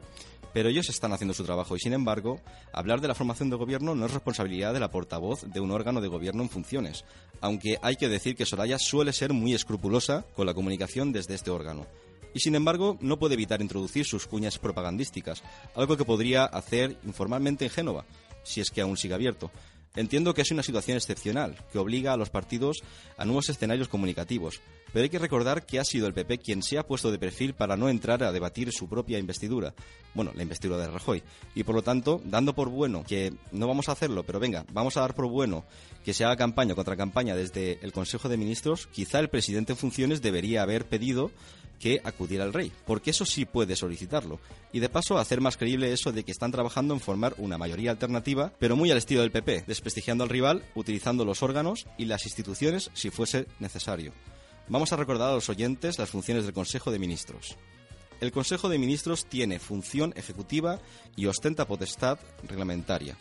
Pero 0.55 0.71
ellos 0.71 0.89
están 0.89 1.13
haciendo 1.13 1.35
su 1.35 1.45
trabajo 1.45 1.77
y, 1.77 1.81
sin 1.81 1.93
embargo, 1.93 2.41
hablar 2.73 3.03
de 3.03 3.09
la 3.09 3.15
formación 3.15 3.51
de 3.51 3.57
gobierno 3.57 3.95
no 3.95 4.07
es 4.07 4.15
responsabilidad 4.15 4.73
de 4.73 4.81
la 4.81 4.91
portavoz 4.91 5.43
de 5.43 5.61
un 5.61 5.73
órgano 5.73 6.01
de 6.01 6.09
gobierno 6.09 6.43
en 6.43 6.49
funciones, 6.49 7.05
aunque 7.43 7.79
hay 7.83 7.97
que 7.97 8.09
decir 8.09 8.37
que 8.37 8.47
Soraya 8.47 8.79
suele 8.79 9.13
ser 9.13 9.35
muy 9.35 9.53
escrupulosa 9.53 10.25
con 10.35 10.47
la 10.47 10.55
comunicación 10.55 11.13
desde 11.13 11.35
este 11.35 11.51
órgano. 11.51 11.87
Y 12.35 12.41
sin 12.41 12.55
embargo, 12.55 12.97
no 13.01 13.19
puede 13.19 13.35
evitar 13.35 13.63
introducir 13.63 14.07
sus 14.07 14.27
cuñas 14.27 14.59
propagandísticas, 14.59 15.43
algo 15.75 15.97
que 15.97 16.05
podría 16.05 16.45
hacer 16.45 16.97
informalmente 17.05 17.65
en 17.65 17.71
Génova, 17.71 18.05
si 18.45 18.61
es 18.61 18.71
que 18.71 18.81
aún 18.81 18.97
sigue 18.97 19.15
abierto. 19.15 19.51
Entiendo 19.97 20.35
que 20.35 20.43
es 20.43 20.51
una 20.51 20.65
situación 20.65 20.97
excepcional, 20.97 21.57
que 21.73 21.79
obliga 21.79 22.13
a 22.13 22.17
los 22.17 22.29
partidos 22.29 22.83
a 23.17 23.25
nuevos 23.25 23.49
escenarios 23.49 23.87
comunicativos, 23.87 24.61
pero 24.93 25.05
hay 25.05 25.09
que 25.09 25.21
recordar 25.21 25.65
que 25.65 25.79
ha 25.79 25.85
sido 25.85 26.09
el 26.09 26.15
PP 26.15 26.39
quien 26.39 26.65
se 26.65 26.79
ha 26.79 26.87
puesto 26.87 27.13
de 27.13 27.19
perfil 27.19 27.55
para 27.55 27.77
no 27.77 27.89
entrar 27.89 28.25
a 28.25 28.33
debatir 28.33 28.73
su 28.73 28.89
propia 28.89 29.21
investidura, 29.21 29.73
bueno, 30.13 30.33
la 30.35 30.43
investidura 30.43 30.81
de 30.81 30.89
Rajoy, 30.89 31.23
y 31.55 31.63
por 31.63 31.77
lo 31.77 31.83
tanto, 31.83 32.21
dando 32.25 32.57
por 32.57 32.71
bueno 32.71 33.05
que 33.05 33.35
no 33.53 33.69
vamos 33.69 33.89
a 33.89 33.93
hacerlo, 33.93 34.25
pero 34.25 34.41
venga, 34.41 34.67
vamos 34.73 34.97
a 34.97 35.01
dar 35.01 35.15
por 35.15 35.29
bueno 35.29 35.65
que 36.05 36.13
se 36.13 36.25
haga 36.25 36.37
campaña 36.37 36.75
contra 36.75 36.97
campaña 36.97 37.37
desde 37.37 37.79
el 37.83 37.93
Consejo 37.93 38.29
de 38.29 38.37
Ministros, 38.37 38.89
quizá 38.89 39.21
el 39.21 39.31
presidente 39.31 39.75
en 39.75 39.79
funciones 39.79 40.23
debería 40.23 40.63
haber 40.63 40.87
pedido 40.87 41.31
que 41.85 42.01
acudir 42.03 42.41
al 42.41 42.55
rey, 42.55 42.73
porque 42.87 43.11
eso 43.11 43.27
sí 43.27 43.45
puede 43.45 43.77
solicitarlo. 43.77 44.41
Y 44.73 44.81
de 44.81 44.89
paso 44.89 45.19
hacer 45.19 45.43
más 45.43 45.59
creíble 45.59 45.93
eso 45.93 46.13
de 46.13 46.25
que 46.25 46.33
están 46.33 46.51
trabajando 46.51 46.95
en 46.95 47.01
formar 47.01 47.35
una 47.37 47.59
mayoría 47.59 47.91
alternativa, 47.91 48.55
pero 48.59 48.75
muy 48.75 48.91
al 48.91 48.97
estilo 48.97 49.21
del 49.21 49.31
PP, 49.31 49.65
desprestigiando 49.67 50.25
al 50.25 50.31
rival, 50.31 50.65
utilizando 50.75 51.27
los 51.27 51.43
órganos 51.43 51.87
y 51.99 52.07
las 52.07 52.25
instituciones 52.25 52.91
si 52.95 53.11
fuese 53.11 53.49
necesario. 53.59 54.15
Vamos 54.67 54.95
a 54.95 54.97
recordar 54.97 55.29
a 55.29 55.35
los 55.35 55.51
oyentes 55.51 55.99
las 55.99 56.09
funciones 56.09 56.45
del 56.45 56.55
Consejo 56.55 56.91
de 56.91 56.99
Ministros. 56.99 57.55
El 58.23 58.33
Consejo 58.33 58.71
de 58.71 58.79
Ministros 58.79 59.27
tiene 59.27 59.59
función 59.59 60.15
ejecutiva 60.17 60.81
y 61.17 61.27
ostenta 61.27 61.67
potestad 61.67 62.19
reglamentaria. 62.49 63.19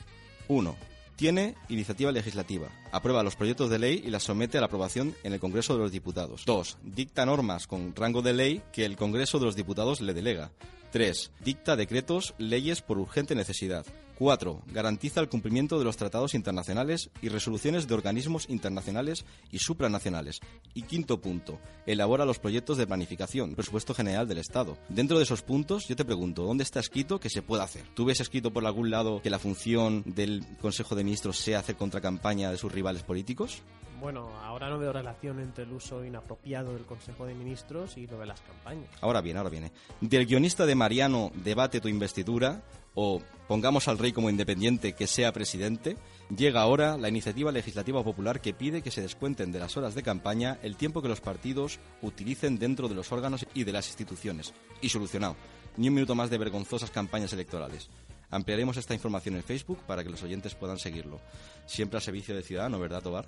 1. 0.47 0.92
Tiene 1.23 1.55
iniciativa 1.69 2.11
legislativa. 2.11 2.67
Aprueba 2.91 3.23
los 3.23 3.37
proyectos 3.37 3.69
de 3.69 3.79
ley 3.79 4.03
y 4.05 4.09
las 4.09 4.23
somete 4.23 4.57
a 4.57 4.59
la 4.59 4.67
aprobación 4.67 5.15
en 5.23 5.31
el 5.31 5.39
Congreso 5.39 5.71
de 5.73 5.79
los 5.79 5.89
Diputados. 5.93 6.43
2. 6.45 6.79
Dicta 6.83 7.25
normas 7.25 7.65
con 7.65 7.95
rango 7.95 8.21
de 8.21 8.33
ley 8.33 8.61
que 8.73 8.83
el 8.83 8.97
Congreso 8.97 9.39
de 9.39 9.45
los 9.45 9.55
Diputados 9.55 10.01
le 10.01 10.13
delega. 10.13 10.51
3. 10.91 11.31
Dicta 11.39 11.77
decretos, 11.77 12.33
leyes 12.39 12.81
por 12.81 12.97
urgente 12.97 13.35
necesidad. 13.35 13.85
4. 14.17 14.61
Garantiza 14.71 15.19
el 15.19 15.29
cumplimiento 15.29 15.79
de 15.79 15.85
los 15.85 15.97
tratados 15.97 16.33
internacionales 16.33 17.09
y 17.21 17.29
resoluciones 17.29 17.87
de 17.87 17.93
organismos 17.93 18.49
internacionales 18.49 19.25
y 19.51 19.59
supranacionales. 19.59 20.39
Y 20.73 20.83
quinto 20.83 21.19
punto, 21.21 21.59
elabora 21.85 22.25
los 22.25 22.39
proyectos 22.39 22.77
de 22.77 22.87
planificación, 22.87 23.55
presupuesto 23.55 23.93
general 23.93 24.27
del 24.27 24.37
Estado. 24.37 24.77
Dentro 24.89 25.17
de 25.17 25.23
esos 25.23 25.41
puntos, 25.41 25.87
yo 25.87 25.95
te 25.95 26.05
pregunto, 26.05 26.43
¿dónde 26.43 26.63
está 26.63 26.79
escrito 26.79 27.19
que 27.19 27.29
se 27.29 27.41
puede 27.41 27.63
hacer? 27.63 27.83
¿Tú 27.93 28.05
ves 28.05 28.19
escrito 28.19 28.51
por 28.51 28.65
algún 28.65 28.89
lado 28.89 29.21
que 29.21 29.29
la 29.29 29.39
función 29.39 30.03
del 30.05 30.45
Consejo 30.61 30.95
de 30.95 31.03
Ministros 31.03 31.37
sea 31.37 31.59
hacer 31.59 31.75
contracampaña 31.75 32.51
de 32.51 32.57
sus 32.57 32.71
rivales 32.71 33.03
políticos? 33.03 33.61
Bueno, 34.03 34.29
ahora 34.43 34.69
no 34.69 34.77
veo 34.77 34.91
relación 34.91 35.39
entre 35.39 35.63
el 35.63 35.71
uso 35.71 36.03
inapropiado 36.03 36.73
del 36.73 36.85
Consejo 36.85 37.25
de 37.25 37.33
Ministros 37.33 37.97
y 37.97 38.05
lo 38.05 38.19
de 38.19 38.25
las 38.25 38.41
campañas. 38.41 38.89
Ahora 38.99 39.21
viene, 39.21 39.37
ahora 39.37 39.49
viene. 39.49 39.71
Del 40.01 40.25
guionista 40.25 40.65
de 40.65 40.75
Mariano, 40.75 41.31
Debate 41.35 41.79
tu 41.79 41.87
investidura, 41.87 42.61
o 42.95 43.21
Pongamos 43.47 43.89
al 43.89 43.97
rey 43.97 44.13
como 44.13 44.29
independiente 44.29 44.93
que 44.93 45.05
sea 45.05 45.33
presidente, 45.33 45.97
llega 46.35 46.61
ahora 46.61 46.97
la 46.97 47.09
iniciativa 47.09 47.51
legislativa 47.51 48.03
popular 48.03 48.39
que 48.39 48.53
pide 48.53 48.81
que 48.81 48.89
se 48.89 49.01
descuenten 49.01 49.51
de 49.51 49.59
las 49.59 49.75
horas 49.75 49.95
de 49.95 50.03
campaña 50.03 50.57
el 50.63 50.77
tiempo 50.77 51.01
que 51.01 51.09
los 51.09 51.19
partidos 51.19 51.79
utilicen 52.01 52.57
dentro 52.57 52.87
de 52.87 52.95
los 52.95 53.11
órganos 53.11 53.45
y 53.53 53.65
de 53.65 53.73
las 53.73 53.87
instituciones. 53.87 54.53
Y 54.81 54.89
solucionado. 54.89 55.35
Ni 55.75 55.89
un 55.89 55.95
minuto 55.95 56.15
más 56.15 56.29
de 56.29 56.37
vergonzosas 56.37 56.89
campañas 56.89 57.33
electorales. 57.33 57.89
Ampliaremos 58.31 58.77
esta 58.77 58.93
información 58.93 59.35
en 59.35 59.43
Facebook 59.43 59.79
para 59.85 60.03
que 60.03 60.09
los 60.09 60.23
oyentes 60.23 60.55
puedan 60.55 60.79
seguirlo. 60.79 61.19
Siempre 61.65 61.97
al 61.97 62.03
servicio 62.03 62.35
de 62.35 62.43
Ciudadano, 62.43 62.79
¿verdad, 62.79 63.03
Tobar? 63.03 63.25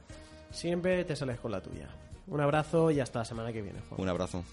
Siempre 0.49 1.03
te 1.03 1.15
sales 1.15 1.39
con 1.39 1.51
la 1.51 1.61
tuya. 1.61 1.89
Un 2.27 2.39
abrazo 2.39 2.89
y 2.89 3.01
hasta 3.01 3.19
la 3.19 3.25
semana 3.25 3.51
que 3.51 3.61
viene, 3.61 3.81
Juan. 3.89 4.01
Un 4.01 4.09
abrazo. 4.09 4.43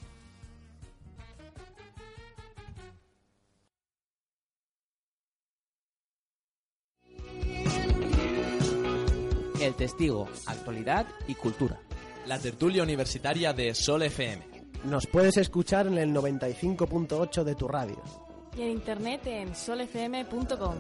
El 9.63 9.75
Testigo, 9.77 10.29
actualidad 10.47 11.07
y 11.29 11.37
cultura. 11.37 11.79
La 12.27 12.39
tertulia 12.41 12.83
universitaria 12.83 13.53
de 13.53 13.75
Sol 13.75 14.03
FM. 14.03 14.43
Nos 14.85 15.07
puedes 15.07 15.37
escuchar 15.37 15.87
en 15.87 15.99
el 15.99 16.13
95.8 16.13 17.45
de 17.45 17.55
tu 17.55 17.69
radio. 17.69 18.03
Y 18.57 18.63
en 18.63 18.71
internet 18.71 19.25
en 19.27 19.55
solfm.com. 19.55 20.75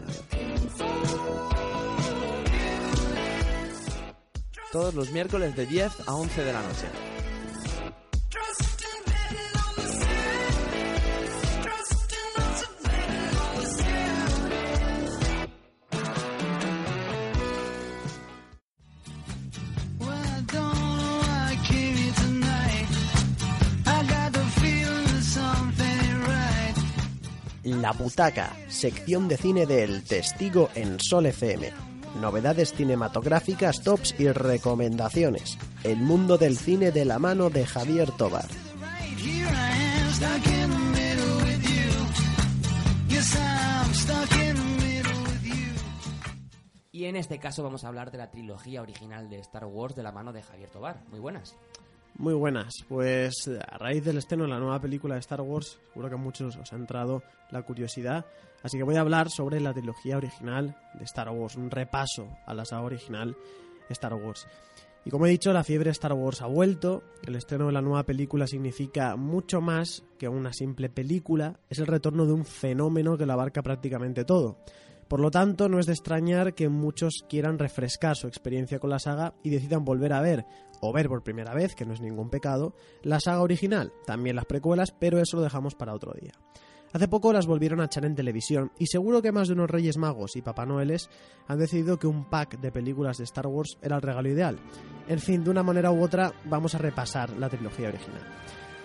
Todos 4.73 4.95
los 4.95 5.13
miércoles 5.13 5.55
de 5.55 5.67
10 5.67 6.09
a 6.09 6.15
11 6.15 6.45
de 6.45 6.53
la 6.53 6.63
noche. 6.63 7.12
La 27.81 27.93
Butaca, 27.93 28.55
sección 28.69 29.29
de 29.29 29.37
cine 29.37 29.67
del 29.67 30.03
Testigo 30.03 30.69
en 30.75 31.01
Sol 31.01 31.27
FM. 31.27 31.71
Novedades 32.21 32.75
cinematográficas, 32.75 33.83
tops 33.83 34.15
y 34.19 34.29
recomendaciones. 34.29 35.57
El 35.85 35.99
mundo 35.99 36.37
del 36.37 36.59
cine 36.59 36.91
de 36.91 37.05
la 37.05 37.19
mano 37.19 37.49
de 37.49 37.65
Javier 37.65 38.11
Tobar. 38.11 38.45
Y 46.91 47.07
en 47.07 47.17
este 47.17 47.39
caso 47.39 47.63
vamos 47.63 47.85
a 47.85 47.89
hablar 47.89 48.11
de 48.11 48.19
la 48.19 48.31
trilogía 48.31 48.83
original 48.83 49.31
de 49.31 49.39
Star 49.39 49.65
Wars 49.65 49.95
de 49.95 50.03
la 50.03 50.13
mano 50.13 50.33
de 50.33 50.43
Javier 50.43 50.69
Tobar. 50.69 51.03
Muy 51.09 51.21
buenas. 51.21 51.57
Muy 52.19 52.35
buenas, 52.35 52.85
pues 52.89 53.49
a 53.49 53.79
raíz 53.79 54.05
del 54.05 54.19
estreno 54.19 54.45
de 54.45 54.51
la 54.51 54.59
nueva 54.59 54.81
película 54.81 55.15
de 55.15 55.21
Star 55.21 55.41
Wars, 55.41 55.81
seguro 55.89 56.09
que 56.09 56.15
a 56.15 56.19
muchos 56.19 56.57
os 56.57 56.73
ha 56.73 56.77
entrado 56.77 57.23
la 57.51 57.63
curiosidad, 57.63 58.27
así 58.63 58.77
que 58.77 58.85
voy 58.85 58.97
a 58.97 59.01
hablar 59.01 59.31
sobre 59.31 59.61
la 59.61 59.73
trilogía 59.73 60.19
original 60.19 60.77
de 60.95 61.05
Star 61.05 61.31
Wars, 61.31 61.57
un 61.57 61.71
repaso 61.71 62.29
a 62.47 62.53
la 62.53 62.67
saga 62.67 62.83
original 62.83 63.35
Star 63.89 64.15
Wars. 64.15 64.47
Y 65.05 65.11
como 65.11 65.27
he 65.27 65.31
dicho, 65.31 65.53
la 65.53 65.65
fiebre 65.65 65.91
Star 65.91 66.13
Wars 66.13 66.43
ha 66.43 66.47
vuelto, 66.47 67.03
el 67.27 67.35
estreno 67.35 67.67
de 67.67 67.73
la 67.73 67.83
nueva 67.83 68.05
película 68.05 68.47
significa 68.47 69.17
mucho 69.17 69.61
más 69.63 70.05
que 70.19 70.29
una 70.29 70.53
simple 70.53 70.91
película, 70.91 71.59
es 71.71 71.79
el 71.79 71.87
retorno 71.87 72.27
de 72.27 72.35
un 72.35 72.45
fenómeno 72.45 73.17
que 73.17 73.27
lo 73.27 73.33
abarca 73.33 73.63
prácticamente 73.63 74.25
todo. 74.25 74.59
Por 75.09 75.21
lo 75.21 75.31
tanto, 75.31 75.69
no 75.69 75.79
es 75.79 75.87
de 75.87 75.93
extrañar 75.93 76.55
que 76.55 76.69
muchos 76.69 77.25
quieran 77.29 77.59
refrescar 77.59 78.17
su 78.17 78.29
experiencia 78.29 78.79
con 78.79 78.91
la 78.91 78.99
saga 78.99 79.35
y 79.43 79.51
decidan 79.51 79.85
volver 79.85 80.13
a 80.13 80.23
ver, 80.23 80.47
o 80.85 80.93
ver 80.93 81.09
por 81.09 81.23
primera 81.23 81.55
vez, 81.55 81.77
que 81.77 81.87
no 81.87 81.95
es 81.95 82.01
ningún 82.01 82.29
pecado, 82.29 82.75
la 83.03 83.21
saga 83.21 83.41
original, 83.41 83.93
también 84.05 84.35
las 84.35 84.47
precuelas, 84.47 84.91
pero 84.91 85.21
eso 85.21 85.37
lo 85.37 85.45
dejamos 85.45 85.77
para 85.77 85.95
otro 85.95 86.13
día. 86.21 86.33
Hace 86.93 87.09
poco 87.09 87.33
las 87.33 87.47
volvieron 87.47 87.81
a 87.81 87.87
echar 87.87 88.05
en 88.05 88.17
televisión 88.17 88.73
y 88.79 88.87
seguro 88.87 89.23
que 89.23 89.33
más 89.33 89.47
de 89.47 89.55
unos 89.55 89.71
Reyes 89.71 89.97
Magos 89.97 90.37
y 90.37 90.43
Papá 90.43 90.67
Noeles 90.67 91.09
han 91.47 91.59
decidido 91.59 91.99
que 91.99 92.09
un 92.09 92.29
pack 92.29 92.59
de 92.61 92.73
películas 92.73 93.17
de 93.17 93.25
Star 93.25 93.47
Wars 93.47 93.79
era 93.81 93.97
el 93.97 94.03
regalo 94.03 94.29
ideal. 94.29 94.59
En 95.09 95.21
fin, 95.21 95.43
de 95.45 95.51
una 95.51 95.63
manera 95.63 95.93
u 95.93 96.03
otra 96.03 96.33
vamos 96.45 96.75
a 96.75 96.79
repasar 96.79 97.31
la 97.39 97.49
trilogía 97.49 97.89
original. 97.89 98.23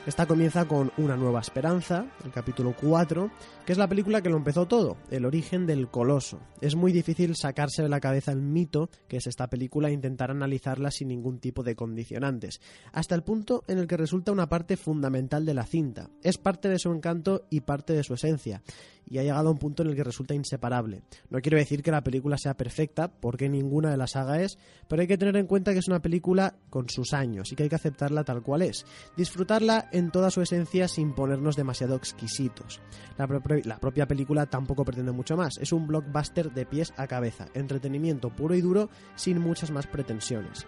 Esta 0.07 0.25
comienza 0.25 0.63
con 0.63 0.89
Una 0.95 1.17
nueva 1.17 1.41
esperanza, 1.41 2.05
el 2.23 2.31
capítulo 2.31 2.73
4, 2.79 3.29
que 3.65 3.73
es 3.73 3.77
la 3.77 3.89
película 3.89 4.21
que 4.21 4.29
lo 4.29 4.37
empezó 4.37 4.65
todo, 4.65 4.95
el 5.11 5.25
origen 5.25 5.65
del 5.67 5.89
coloso. 5.89 6.39
Es 6.61 6.75
muy 6.77 6.93
difícil 6.93 7.35
sacarse 7.35 7.83
de 7.83 7.89
la 7.89 7.99
cabeza 7.99 8.31
el 8.31 8.41
mito 8.41 8.89
que 9.09 9.17
es 9.17 9.27
esta 9.27 9.49
película 9.49 9.89
e 9.89 9.91
intentar 9.91 10.31
analizarla 10.31 10.91
sin 10.91 11.09
ningún 11.09 11.39
tipo 11.39 11.61
de 11.61 11.75
condicionantes, 11.75 12.61
hasta 12.93 13.15
el 13.15 13.23
punto 13.23 13.65
en 13.67 13.79
el 13.79 13.87
que 13.87 13.97
resulta 13.97 14.31
una 14.31 14.47
parte 14.47 14.77
fundamental 14.77 15.45
de 15.45 15.53
la 15.53 15.65
cinta. 15.65 16.09
Es 16.23 16.37
parte 16.37 16.69
de 16.69 16.79
su 16.79 16.89
encanto 16.89 17.45
y 17.49 17.59
parte 17.59 17.91
de 17.91 18.03
su 18.05 18.13
esencia, 18.13 18.63
y 19.09 19.17
ha 19.17 19.23
llegado 19.23 19.49
a 19.49 19.51
un 19.51 19.57
punto 19.57 19.83
en 19.83 19.89
el 19.89 19.95
que 19.95 20.03
resulta 20.03 20.33
inseparable. 20.33 21.03
No 21.29 21.41
quiero 21.41 21.57
decir 21.57 21.83
que 21.83 21.91
la 21.91 22.03
película 22.03 22.37
sea 22.37 22.55
perfecta, 22.55 23.09
porque 23.09 23.49
ninguna 23.49 23.91
de 23.91 23.97
la 23.97 24.07
saga 24.07 24.41
es, 24.41 24.57
pero 24.87 25.01
hay 25.01 25.07
que 25.07 25.17
tener 25.17 25.35
en 25.37 25.47
cuenta 25.47 25.73
que 25.73 25.79
es 25.79 25.87
una 25.87 26.01
película 26.01 26.55
con 26.69 26.89
sus 26.89 27.13
años 27.13 27.51
y 27.51 27.55
que 27.55 27.63
hay 27.63 27.69
que 27.69 27.75
aceptarla 27.75 28.23
tal 28.23 28.41
cual 28.41 28.61
es. 28.61 28.85
Disfrutarla 29.15 29.89
en 29.97 30.11
toda 30.11 30.31
su 30.31 30.41
esencia 30.41 30.87
sin 30.87 31.13
ponernos 31.13 31.55
demasiado 31.55 31.95
exquisitos. 31.95 32.81
La, 33.17 33.27
la 33.63 33.79
propia 33.79 34.07
película 34.07 34.45
tampoco 34.45 34.85
pretende 34.85 35.11
mucho 35.11 35.35
más, 35.35 35.57
es 35.57 35.71
un 35.71 35.87
blockbuster 35.87 36.51
de 36.51 36.65
pies 36.65 36.93
a 36.97 37.07
cabeza, 37.07 37.47
entretenimiento 37.53 38.29
puro 38.29 38.55
y 38.55 38.61
duro 38.61 38.89
sin 39.15 39.39
muchas 39.39 39.71
más 39.71 39.87
pretensiones. 39.87 40.67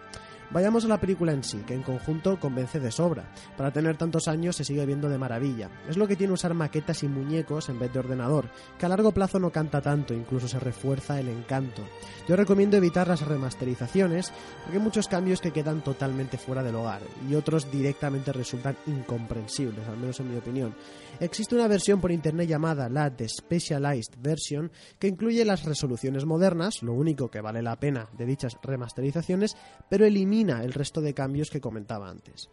Vayamos 0.51 0.83
a 0.83 0.87
la 0.87 0.99
película 0.99 1.31
en 1.31 1.43
sí, 1.43 1.59
que 1.59 1.75
en 1.75 1.83
conjunto 1.83 2.39
convence 2.39 2.79
de 2.79 2.89
sobra. 2.89 3.31
Para 3.55 3.71
tener 3.71 3.97
tantos 3.97 4.27
años 4.27 4.55
se 4.55 4.63
sigue 4.63 4.83
viendo 4.83 5.07
de 5.07 5.19
maravilla. 5.19 5.69
Es 5.87 5.95
lo 5.95 6.07
que 6.07 6.15
tiene 6.15 6.33
usar 6.33 6.55
maquetas 6.55 7.03
y 7.03 7.07
muñecos 7.07 7.69
en 7.69 7.77
vez 7.77 7.93
de 7.93 7.99
ordenador, 7.99 8.49
que 8.79 8.87
a 8.87 8.89
largo 8.89 9.11
plazo 9.11 9.37
no 9.37 9.51
canta 9.51 9.79
tanto, 9.79 10.15
incluso 10.15 10.47
se 10.47 10.59
refuerza 10.59 11.19
el 11.19 11.29
encanto. 11.29 11.83
Yo 12.27 12.35
recomiendo 12.35 12.77
evitar 12.77 13.07
las 13.07 13.21
remasterizaciones, 13.21 14.33
porque 14.63 14.79
hay 14.79 14.83
muchos 14.83 15.07
cambios 15.07 15.39
que 15.39 15.51
quedan 15.51 15.83
totalmente 15.83 16.39
fuera 16.39 16.63
del 16.63 16.75
hogar, 16.75 17.01
y 17.29 17.35
otros 17.35 17.71
directamente 17.71 18.33
resultan 18.33 18.75
incomprensibles, 18.87 19.87
al 19.87 19.97
menos 19.97 20.19
en 20.19 20.31
mi 20.31 20.37
opinión. 20.37 20.73
Existe 21.19 21.53
una 21.53 21.67
versión 21.67 22.01
por 22.01 22.11
internet 22.11 22.47
llamada 22.47 22.89
la 22.89 23.15
The 23.15 23.29
Specialized 23.29 24.15
Version, 24.19 24.71
que 24.97 25.09
incluye 25.09 25.45
las 25.45 25.63
resoluciones 25.63 26.25
modernas, 26.25 26.81
lo 26.81 26.93
único 26.93 27.29
que 27.29 27.41
vale 27.41 27.61
la 27.61 27.75
pena 27.75 28.07
de 28.17 28.25
dichas 28.25 28.57
remasterizaciones, 28.63 29.55
pero 29.89 30.05
elimina 30.05 30.38
el 30.47 30.73
resto 30.73 31.01
de 31.01 31.13
cambios 31.13 31.49
que 31.49 31.59
comentaba 31.59 32.09
antes. 32.09 32.49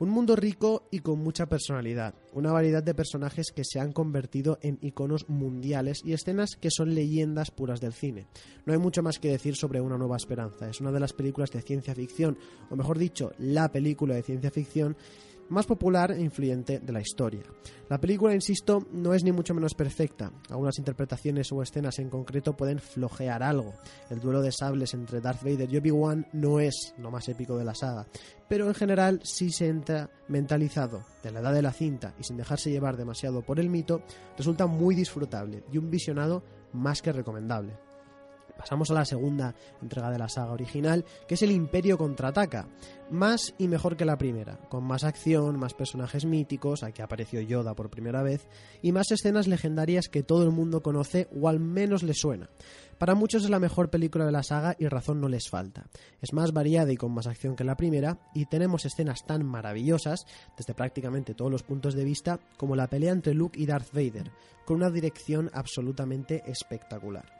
Un 0.00 0.10
mundo 0.10 0.36
rico 0.36 0.86
y 0.92 1.00
con 1.00 1.18
mucha 1.18 1.46
personalidad, 1.46 2.14
una 2.32 2.52
variedad 2.52 2.82
de 2.82 2.94
personajes 2.94 3.50
que 3.50 3.64
se 3.64 3.80
han 3.80 3.92
convertido 3.92 4.58
en 4.62 4.78
iconos 4.80 5.28
mundiales 5.28 6.02
y 6.04 6.12
escenas 6.12 6.56
que 6.56 6.70
son 6.70 6.94
leyendas 6.94 7.50
puras 7.50 7.80
del 7.80 7.92
cine. 7.92 8.28
No 8.64 8.72
hay 8.72 8.78
mucho 8.78 9.02
más 9.02 9.18
que 9.18 9.30
decir 9.30 9.56
sobre 9.56 9.80
Una 9.80 9.98
Nueva 9.98 10.16
Esperanza, 10.16 10.70
es 10.70 10.80
una 10.80 10.92
de 10.92 11.00
las 11.00 11.12
películas 11.12 11.50
de 11.50 11.62
ciencia 11.62 11.96
ficción, 11.96 12.38
o 12.70 12.76
mejor 12.76 12.96
dicho, 12.96 13.32
la 13.38 13.72
película 13.72 14.14
de 14.14 14.22
ciencia 14.22 14.52
ficción 14.52 14.96
más 15.48 15.66
popular 15.66 16.12
e 16.12 16.20
influyente 16.20 16.80
de 16.80 16.92
la 16.92 17.00
historia. 17.00 17.42
La 17.88 18.00
película, 18.00 18.34
insisto, 18.34 18.86
no 18.92 19.14
es 19.14 19.24
ni 19.24 19.32
mucho 19.32 19.54
menos 19.54 19.74
perfecta. 19.74 20.30
Algunas 20.50 20.78
interpretaciones 20.78 21.50
o 21.52 21.62
escenas 21.62 21.98
en 21.98 22.10
concreto 22.10 22.56
pueden 22.56 22.78
flojear 22.78 23.42
algo. 23.42 23.74
El 24.10 24.20
duelo 24.20 24.42
de 24.42 24.52
sables 24.52 24.94
entre 24.94 25.20
Darth 25.20 25.42
Vader 25.42 25.72
y 25.72 25.78
Obi-Wan 25.78 26.26
no 26.32 26.60
es 26.60 26.94
lo 26.98 27.10
más 27.10 27.28
épico 27.28 27.56
de 27.56 27.64
la 27.64 27.74
saga, 27.74 28.06
pero 28.48 28.66
en 28.66 28.74
general 28.74 29.20
si 29.22 29.50
se 29.50 29.68
entra 29.68 30.10
mentalizado 30.28 31.04
de 31.22 31.32
la 31.32 31.40
edad 31.40 31.54
de 31.54 31.62
la 31.62 31.72
cinta 31.72 32.14
y 32.18 32.24
sin 32.24 32.36
dejarse 32.36 32.70
llevar 32.70 32.96
demasiado 32.96 33.42
por 33.42 33.58
el 33.58 33.70
mito, 33.70 34.02
resulta 34.36 34.66
muy 34.66 34.94
disfrutable 34.94 35.64
y 35.72 35.78
un 35.78 35.90
visionado 35.90 36.42
más 36.72 37.00
que 37.00 37.12
recomendable. 37.12 37.87
Pasamos 38.58 38.90
a 38.90 38.94
la 38.94 39.04
segunda 39.04 39.54
entrega 39.80 40.10
de 40.10 40.18
la 40.18 40.28
saga 40.28 40.50
original, 40.50 41.04
que 41.28 41.34
es 41.34 41.42
el 41.42 41.52
Imperio 41.52 41.96
contraataca. 41.96 42.66
Más 43.08 43.54
y 43.56 43.68
mejor 43.68 43.96
que 43.96 44.04
la 44.04 44.18
primera, 44.18 44.58
con 44.68 44.82
más 44.82 45.04
acción, 45.04 45.58
más 45.58 45.74
personajes 45.74 46.24
míticos, 46.24 46.82
aquí 46.82 47.00
apareció 47.00 47.40
Yoda 47.40 47.74
por 47.74 47.88
primera 47.88 48.22
vez, 48.22 48.48
y 48.82 48.90
más 48.90 49.12
escenas 49.12 49.46
legendarias 49.46 50.08
que 50.08 50.24
todo 50.24 50.42
el 50.42 50.50
mundo 50.50 50.82
conoce 50.82 51.28
o 51.40 51.48
al 51.48 51.60
menos 51.60 52.02
le 52.02 52.14
suena. 52.14 52.50
Para 52.98 53.14
muchos 53.14 53.44
es 53.44 53.50
la 53.50 53.60
mejor 53.60 53.90
película 53.90 54.26
de 54.26 54.32
la 54.32 54.42
saga 54.42 54.74
y 54.76 54.88
razón 54.88 55.20
no 55.20 55.28
les 55.28 55.48
falta. 55.48 55.86
Es 56.20 56.32
más 56.32 56.52
variada 56.52 56.90
y 56.90 56.96
con 56.96 57.12
más 57.12 57.28
acción 57.28 57.54
que 57.54 57.62
la 57.62 57.76
primera, 57.76 58.18
y 58.34 58.46
tenemos 58.46 58.84
escenas 58.84 59.24
tan 59.24 59.46
maravillosas, 59.46 60.26
desde 60.56 60.74
prácticamente 60.74 61.34
todos 61.34 61.52
los 61.52 61.62
puntos 61.62 61.94
de 61.94 62.04
vista, 62.04 62.40
como 62.56 62.74
la 62.74 62.88
pelea 62.88 63.12
entre 63.12 63.34
Luke 63.34 63.58
y 63.58 63.66
Darth 63.66 63.92
Vader, 63.92 64.32
con 64.66 64.78
una 64.78 64.90
dirección 64.90 65.48
absolutamente 65.54 66.42
espectacular. 66.44 67.37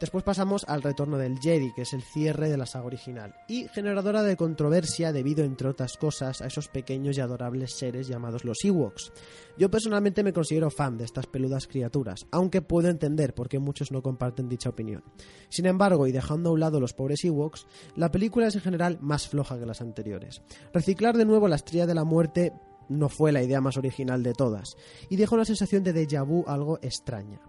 Después 0.00 0.24
pasamos 0.24 0.64
al 0.68 0.82
retorno 0.82 1.18
del 1.18 1.38
Jedi, 1.38 1.72
que 1.72 1.82
es 1.82 1.92
el 1.92 2.02
cierre 2.02 2.50
de 2.50 2.56
la 2.56 2.66
saga 2.66 2.86
original, 2.86 3.34
y 3.48 3.68
generadora 3.68 4.22
de 4.22 4.36
controversia 4.36 5.12
debido, 5.12 5.44
entre 5.44 5.68
otras 5.68 5.96
cosas, 5.96 6.42
a 6.42 6.46
esos 6.46 6.68
pequeños 6.68 7.16
y 7.16 7.20
adorables 7.20 7.78
seres 7.78 8.08
llamados 8.08 8.44
los 8.44 8.64
Ewoks. 8.64 9.12
Yo 9.56 9.70
personalmente 9.70 10.24
me 10.24 10.32
considero 10.32 10.70
fan 10.70 10.98
de 10.98 11.04
estas 11.04 11.26
peludas 11.26 11.68
criaturas, 11.68 12.26
aunque 12.32 12.60
puedo 12.60 12.88
entender 12.88 13.34
por 13.34 13.48
qué 13.48 13.58
muchos 13.60 13.92
no 13.92 14.02
comparten 14.02 14.48
dicha 14.48 14.68
opinión. 14.68 15.04
Sin 15.48 15.66
embargo, 15.66 16.06
y 16.06 16.12
dejando 16.12 16.50
a 16.50 16.52
un 16.52 16.60
lado 16.60 16.80
los 16.80 16.92
pobres 16.92 17.24
Ewoks, 17.24 17.66
la 17.94 18.10
película 18.10 18.48
es 18.48 18.56
en 18.56 18.62
general 18.62 18.98
más 19.00 19.28
floja 19.28 19.58
que 19.58 19.66
las 19.66 19.80
anteriores. 19.80 20.42
Reciclar 20.72 21.16
de 21.16 21.24
nuevo 21.24 21.46
la 21.46 21.56
estrella 21.56 21.86
de 21.86 21.94
la 21.94 22.04
muerte 22.04 22.52
no 22.88 23.08
fue 23.08 23.32
la 23.32 23.42
idea 23.42 23.60
más 23.60 23.76
original 23.76 24.22
de 24.22 24.34
todas, 24.34 24.76
y 25.08 25.16
deja 25.16 25.34
una 25.34 25.44
sensación 25.44 25.82
de 25.82 25.94
déjà 25.94 26.24
vu 26.24 26.44
algo 26.46 26.78
extraña. 26.82 27.40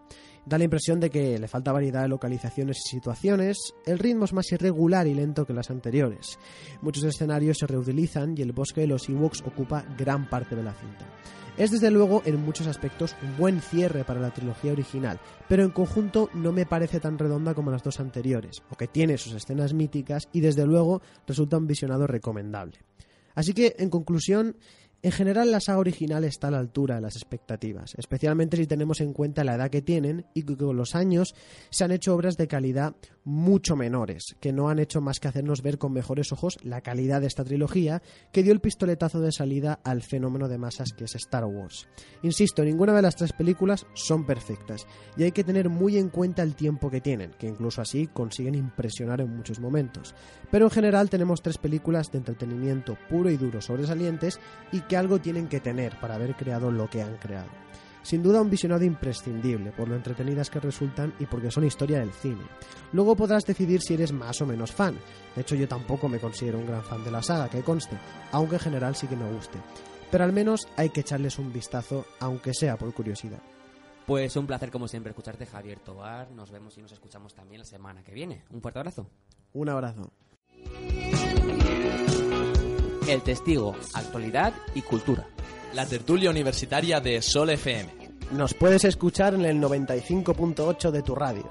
Da 0.46 0.60
la 0.60 0.66
impresión 0.66 1.00
de 1.00 1.10
que 1.10 1.40
le 1.40 1.48
falta 1.48 1.72
variedad 1.72 2.04
de 2.04 2.08
localizaciones 2.08 2.78
y 2.86 2.90
situaciones, 2.90 3.74
el 3.88 3.98
ritmo 3.98 4.26
es 4.26 4.34
más 4.34 4.52
irregular 4.52 5.08
y 5.08 5.16
lento 5.16 5.46
que 5.46 5.54
las 5.54 5.72
anteriores. 5.72 6.38
Muchos 6.84 7.04
escenarios 7.04 7.58
se 7.58 7.66
reutilizan 7.66 8.36
y 8.38 8.44
el 8.44 8.52
bosque 8.52 8.82
de 8.82 8.88
los 8.88 9.10
Ewoks 9.10 9.42
ocupa 9.42 9.84
gran 9.98 10.30
parte 10.30 10.56
de 10.56 10.62
la 10.62 10.74
cinta. 10.74 11.08
Es 11.58 11.72
desde 11.72 11.90
luego 11.90 12.22
en 12.26 12.44
muchos 12.44 12.68
aspectos 12.68 13.16
un 13.24 13.38
buen 13.38 13.62
cierre 13.62 14.04
para 14.04 14.20
la 14.20 14.34
trilogía 14.34 14.74
original, 14.74 15.20
pero 15.48 15.64
en 15.64 15.72
conjunto 15.72 16.30
no 16.34 16.52
me 16.52 16.66
parece 16.66 17.00
tan 17.00 17.18
redonda 17.18 17.56
como 17.56 17.72
las 17.72 17.82
dos 17.82 18.00
anteriores, 18.00 18.62
o 18.70 18.76
que 18.76 18.88
tiene 18.88 19.18
sus 19.18 19.34
escenas 19.34 19.74
míticas 19.74 20.28
y 20.32 20.42
desde 20.42 20.66
luego 20.66 21.02
resulta 21.26 21.58
un 21.58 21.66
visionado 21.66 22.06
recomendable. 22.06 22.78
Así 23.36 23.54
que, 23.54 23.76
en 23.80 23.90
conclusión, 23.90 24.58
en 25.02 25.12
general, 25.12 25.52
la 25.52 25.60
saga 25.60 25.80
original 25.80 26.24
está 26.24 26.48
a 26.48 26.52
la 26.52 26.60
altura 26.60 26.96
de 26.96 27.02
las 27.02 27.16
expectativas, 27.16 27.96
especialmente 27.96 28.58
si 28.58 28.68
tenemos 28.68 29.02
en 29.02 29.14
cuenta 29.14 29.44
la 29.44 29.56
edad 29.56 29.70
que 29.70 29.82
tienen 29.82 30.26
y 30.34 30.44
que 30.44 30.58
con 30.58 30.76
los 30.76 30.96
años 30.96 31.36
se 31.70 31.84
han 31.84 31.92
hecho 31.92 32.16
obras 32.16 32.38
de 32.38 32.48
calidad 32.48 32.96
mucho 33.26 33.76
menores, 33.76 34.36
que 34.40 34.54
no 34.54 34.70
han 34.70 34.80
hecho 34.80 35.02
más 35.02 35.20
que 35.20 35.28
hacernos 35.28 35.64
ver 35.64 35.80
con 35.80 35.92
mejores 35.92 36.32
ojos 36.32 36.58
la 36.62 36.82
calidad 36.82 37.22
de 37.22 37.28
esta 37.28 37.44
trilogía 37.44 38.02
que 38.32 38.44
dio 38.44 38.54
el 38.54 38.62
pistoletazo 38.62 39.20
de 39.20 39.32
salida 39.32 39.80
al 39.84 40.04
fenómeno 40.04 40.48
de 40.48 40.60
masas 40.60 40.94
que 40.94 41.06
es 41.06 41.16
Star 41.16 41.44
Wars. 41.46 41.88
Insisto, 42.22 42.64
ninguna 42.64 42.94
de 42.94 43.02
las 43.02 43.16
tres 43.16 43.34
películas 43.34 43.88
son 43.96 44.26
perfectas 44.26 44.86
y 45.18 45.24
hay 45.24 45.32
que 45.32 45.44
tener 45.44 45.70
muy 45.70 45.98
en 45.98 46.10
cuenta 46.10 46.44
el 46.44 46.56
tiempo 46.56 46.92
que 46.92 47.02
tienen, 47.02 47.32
que 47.32 47.48
incluso 47.48 47.82
así 47.82 48.08
consiguen 48.08 48.56
impresionar 48.56 49.22
en 49.22 49.36
muchos 49.36 49.60
momentos. 49.60 50.14
Pero 50.52 50.66
en 50.66 50.72
general 50.72 51.10
tenemos 51.10 51.42
tres 51.42 51.58
películas 51.58 52.12
de 52.12 52.20
entretenimiento 52.20 52.96
puro 53.10 53.32
y 53.32 53.38
duro 53.38 53.60
sobresalientes 53.60 54.40
y 54.72 54.82
que 54.82 54.98
algo 54.98 55.20
tienen 55.20 55.48
que 55.48 55.60
tener 55.60 56.00
para 56.00 56.16
haber 56.16 56.36
creado 56.36 56.70
lo 56.72 56.90
que 56.90 57.02
han 57.02 57.18
creado. 57.18 57.65
Sin 58.06 58.22
duda 58.22 58.40
un 58.40 58.52
visionado 58.52 58.84
imprescindible 58.84 59.72
por 59.72 59.88
lo 59.88 59.96
entretenidas 59.96 60.52
que 60.52 60.60
resultan 60.60 61.16
y 61.20 61.26
porque 61.26 61.50
son 61.50 61.64
historia 61.64 62.02
del 62.02 62.12
cine. 62.12 62.44
Luego 62.92 63.16
podrás 63.16 63.46
decidir 63.46 63.82
si 63.82 63.96
eres 63.96 64.12
más 64.12 64.40
o 64.44 64.46
menos 64.46 64.72
fan. 64.72 64.96
De 65.36 65.42
hecho 65.42 65.56
yo 65.56 65.68
tampoco 65.68 66.08
me 66.08 66.20
considero 66.20 66.60
un 66.60 66.68
gran 66.68 66.84
fan 66.84 67.04
de 67.04 67.10
la 67.10 67.24
saga, 67.24 67.50
que 67.50 67.64
conste, 67.64 67.98
aunque 68.32 68.58
en 68.58 68.62
general 68.62 68.96
sí 68.96 69.08
que 69.08 69.16
me 69.16 69.32
guste. 69.32 69.58
Pero 70.12 70.24
al 70.24 70.34
menos 70.34 70.68
hay 70.78 70.92
que 70.92 71.00
echarles 71.00 71.40
un 71.40 71.52
vistazo, 71.52 72.06
aunque 72.20 72.54
sea 72.54 72.78
por 72.78 72.94
curiosidad. 72.94 73.42
Pues 74.06 74.36
un 74.36 74.46
placer 74.46 74.70
como 74.70 74.88
siempre 74.88 75.10
escucharte 75.10 75.48
Javier 75.48 75.80
Tobar. 75.80 76.30
Nos 76.30 76.52
vemos 76.52 76.78
y 76.78 76.84
nos 76.84 76.92
escuchamos 76.92 77.34
también 77.34 77.62
la 77.62 77.66
semana 77.66 78.04
que 78.04 78.14
viene. 78.14 78.44
Un 78.52 78.62
fuerte 78.62 78.78
abrazo. 78.78 79.10
Un 79.54 79.68
abrazo. 79.68 80.12
El 83.08 83.22
Testigo, 83.24 83.76
actualidad 83.96 84.54
y 84.76 84.84
cultura. 84.84 85.28
La 85.74 85.86
tertulia 85.86 86.30
universitaria 86.30 87.00
de 87.00 87.22
Sol 87.22 87.50
FM. 87.50 87.90
Nos 88.32 88.54
puedes 88.54 88.84
escuchar 88.86 89.34
en 89.34 89.46
el 89.46 89.62
95.8 89.62 90.92
de 90.92 91.02
tu 91.02 91.16
radio. 91.16 91.50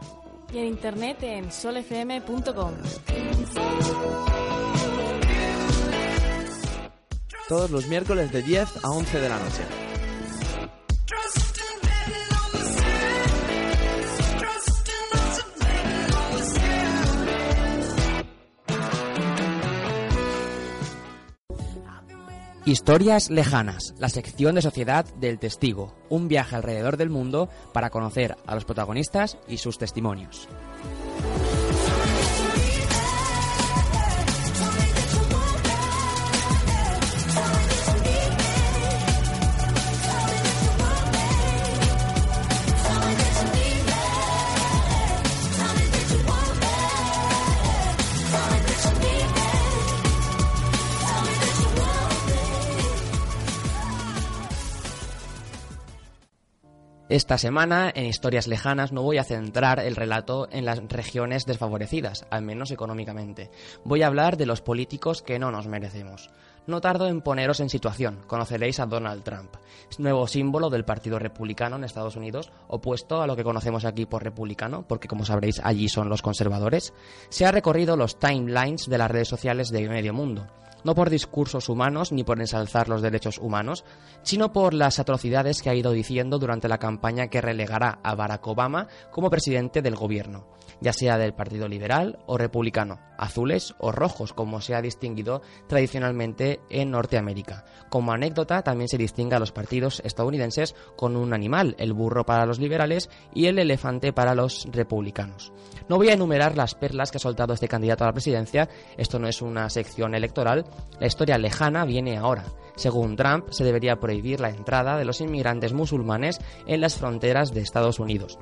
Y 0.53 0.59
en 0.59 0.67
internet 0.67 1.23
en 1.23 1.51
solfm.com. 1.51 2.73
Todos 7.49 7.71
los 7.71 7.87
miércoles 7.89 8.33
de 8.33 8.43
10 8.43 8.85
a 8.85 8.91
11 8.91 9.21
de 9.21 9.29
la 9.29 9.39
noche. 9.39 9.94
Historias 22.67 23.29
lejanas, 23.29 23.93
la 23.99 24.09
sección 24.09 24.55
de 24.55 24.63
sociedad 24.63 25.05
del 25.17 25.39
testigo, 25.39 25.95
un 26.09 26.29
viaje 26.29 26.57
alrededor 26.57 26.97
del 26.97 27.11
mundo 27.11 27.51
para 27.75 27.91
conocer 27.91 28.39
a 28.47 28.55
los 28.55 28.65
protagonistas 28.65 29.37
y 29.47 29.59
sus 29.59 29.77
testimonios. 29.77 30.49
Esta 57.15 57.39
semana, 57.39 57.93
en 57.95 58.07
Historias 58.07 58.49
Lejanas, 58.49 58.91
no 58.91 59.05
voy 59.05 59.19
a 59.19 59.23
centrar 59.23 59.79
el 59.79 59.95
relato 59.95 60.49
en 60.51 60.65
las 60.65 60.81
regiones 60.89 61.47
desfavorecidas, 61.47 62.27
al 62.29 62.43
menos 62.43 62.73
económicamente. 62.73 63.53
Voy 63.85 64.03
a 64.03 64.09
hablar 64.09 64.37
de 64.37 64.47
los 64.47 64.63
políticos 64.63 65.23
que 65.23 65.39
no 65.39 65.53
nos 65.53 65.69
merecemos. 65.69 66.29
No 66.67 66.81
tardo 66.81 67.07
en 67.07 67.21
poneros 67.21 67.61
en 67.61 67.71
situación. 67.71 68.19
Conoceréis 68.27 68.81
a 68.81 68.87
Donald 68.87 69.23
Trump, 69.23 69.55
nuevo 69.99 70.27
símbolo 70.27 70.71
del 70.71 70.85
Partido 70.85 71.21
Republicano 71.21 71.77
en 71.77 71.85
Estados 71.85 72.17
Unidos, 72.17 72.51
opuesto 72.67 73.23
a 73.23 73.29
lo 73.29 73.37
que 73.37 73.45
conocemos 73.45 73.85
aquí 73.85 74.07
por 74.07 74.25
republicano, 74.25 74.85
porque 74.89 75.07
como 75.07 75.25
sabréis 75.25 75.61
allí 75.63 75.89
son 75.89 76.09
los 76.09 76.21
conservadores. 76.21 76.95
Se 77.29 77.47
ha 77.47 77.53
recorrido 77.53 77.97
los 77.97 78.19
timelines 78.19 78.87
de 78.89 78.99
las 78.99 79.13
redes 79.13 79.29
sociales 79.29 79.69
de 79.69 79.89
medio 79.89 80.15
mundo 80.15 80.49
no 80.85 80.95
por 80.95 81.11
discursos 81.11 81.69
humanos 81.69 82.13
ni 82.13 82.23
por 82.25 82.41
ensalzar 82.41 82.89
los 82.89 83.03
derechos 83.03 83.39
humanos, 83.39 83.85
sino 84.23 84.53
por 84.53 84.75
las 84.75 84.99
atrocidades 84.99 85.63
que 85.63 85.71
ha 85.71 85.75
ido 85.75 85.93
diciendo 85.93 86.39
durante 86.39 86.69
la 86.69 86.79
campaña 86.79 87.29
que 87.29 87.41
relegará 87.41 87.99
a 88.03 88.15
Barack 88.15 88.47
Obama 88.47 88.87
como 89.11 89.31
presidente 89.31 89.83
del 89.83 89.97
gobierno, 89.97 90.47
ya 90.81 90.93
sea 90.93 91.19
del 91.19 91.35
Partido 91.35 91.69
Liberal 91.69 92.19
o 92.27 92.39
Republicano, 92.39 93.01
azules 93.19 93.75
o 93.79 93.93
rojos, 93.93 94.33
como 94.33 94.61
se 94.61 94.75
ha 94.75 94.83
distinguido 94.83 95.43
tradicionalmente 95.69 96.61
en 96.71 96.91
Norteamérica. 96.91 97.65
Como 97.89 98.13
anécdota, 98.13 98.63
también 98.63 98.89
se 98.89 98.99
distingue 98.99 99.37
a 99.37 99.41
los 99.41 99.53
partidos 99.53 100.01
estadounidenses 100.05 100.75
con 100.97 101.17
un 101.17 101.33
animal, 101.33 101.75
el 101.79 101.93
burro 101.93 102.25
para 102.27 102.47
los 102.47 102.59
liberales 102.59 103.11
y 103.33 103.47
el 103.47 103.59
elefante 103.59 104.13
para 104.13 104.35
los 104.35 104.67
republicanos. 104.71 105.53
No 105.89 105.97
voy 105.97 106.09
a 106.09 106.15
enumerar 106.15 106.57
las 106.57 106.75
perlas 106.75 107.11
que 107.11 107.19
ha 107.19 107.21
soltado 107.21 107.55
este 107.55 107.69
candidato 107.69 108.05
a 108.05 108.09
la 108.09 108.13
presidencia, 108.13 108.69
esto 108.97 109.19
no 109.19 109.29
es 109.29 109.43
una 109.43 109.69
sección 109.71 110.15
electoral, 110.15 110.65
la 111.01 111.07
historia 111.07 111.39
lejana 111.39 111.85
viene 111.85 112.17
ahora. 112.17 112.45
Según 112.77 113.17
Trump, 113.17 113.49
se 113.51 113.65
debería 113.65 113.97
prohibir 113.97 114.41
la 114.41 114.51
entrada 114.51 114.97
de 114.97 115.05
los 115.05 115.21
inmigrantes 115.21 115.73
musulmanes 115.73 116.41
en 116.67 116.81
las 116.81 116.97
fronteras 116.97 117.53
de 117.53 117.61
Estados 117.61 117.99
Unidos. 118.01 118.39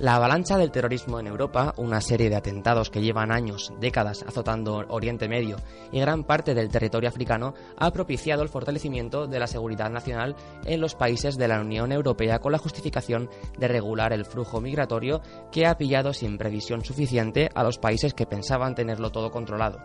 La 0.00 0.14
avalancha 0.14 0.56
del 0.56 0.70
terrorismo 0.70 1.20
en 1.20 1.26
Europa, 1.26 1.74
una 1.76 2.00
serie 2.00 2.30
de 2.30 2.36
atentados 2.36 2.88
que 2.88 3.02
llevan 3.02 3.30
años, 3.30 3.70
décadas 3.80 4.24
azotando 4.26 4.82
Oriente 4.88 5.28
Medio 5.28 5.56
y 5.92 6.00
gran 6.00 6.24
parte 6.24 6.54
del 6.54 6.70
territorio 6.70 7.10
africano, 7.10 7.52
ha 7.76 7.92
propiciado 7.92 8.42
el 8.42 8.48
fortalecimiento 8.48 9.26
de 9.26 9.38
la 9.38 9.46
seguridad 9.46 9.90
nacional 9.90 10.36
en 10.64 10.80
los 10.80 10.94
países 10.94 11.36
de 11.36 11.48
la 11.48 11.60
Unión 11.60 11.92
Europea 11.92 12.38
con 12.38 12.52
la 12.52 12.56
justificación 12.56 13.28
de 13.58 13.68
regular 13.68 14.14
el 14.14 14.24
flujo 14.24 14.62
migratorio 14.62 15.20
que 15.52 15.66
ha 15.66 15.76
pillado 15.76 16.14
sin 16.14 16.38
previsión 16.38 16.82
suficiente 16.82 17.50
a 17.54 17.62
los 17.62 17.76
países 17.76 18.14
que 18.14 18.24
pensaban 18.24 18.74
tenerlo 18.74 19.12
todo 19.12 19.30
controlado. 19.30 19.80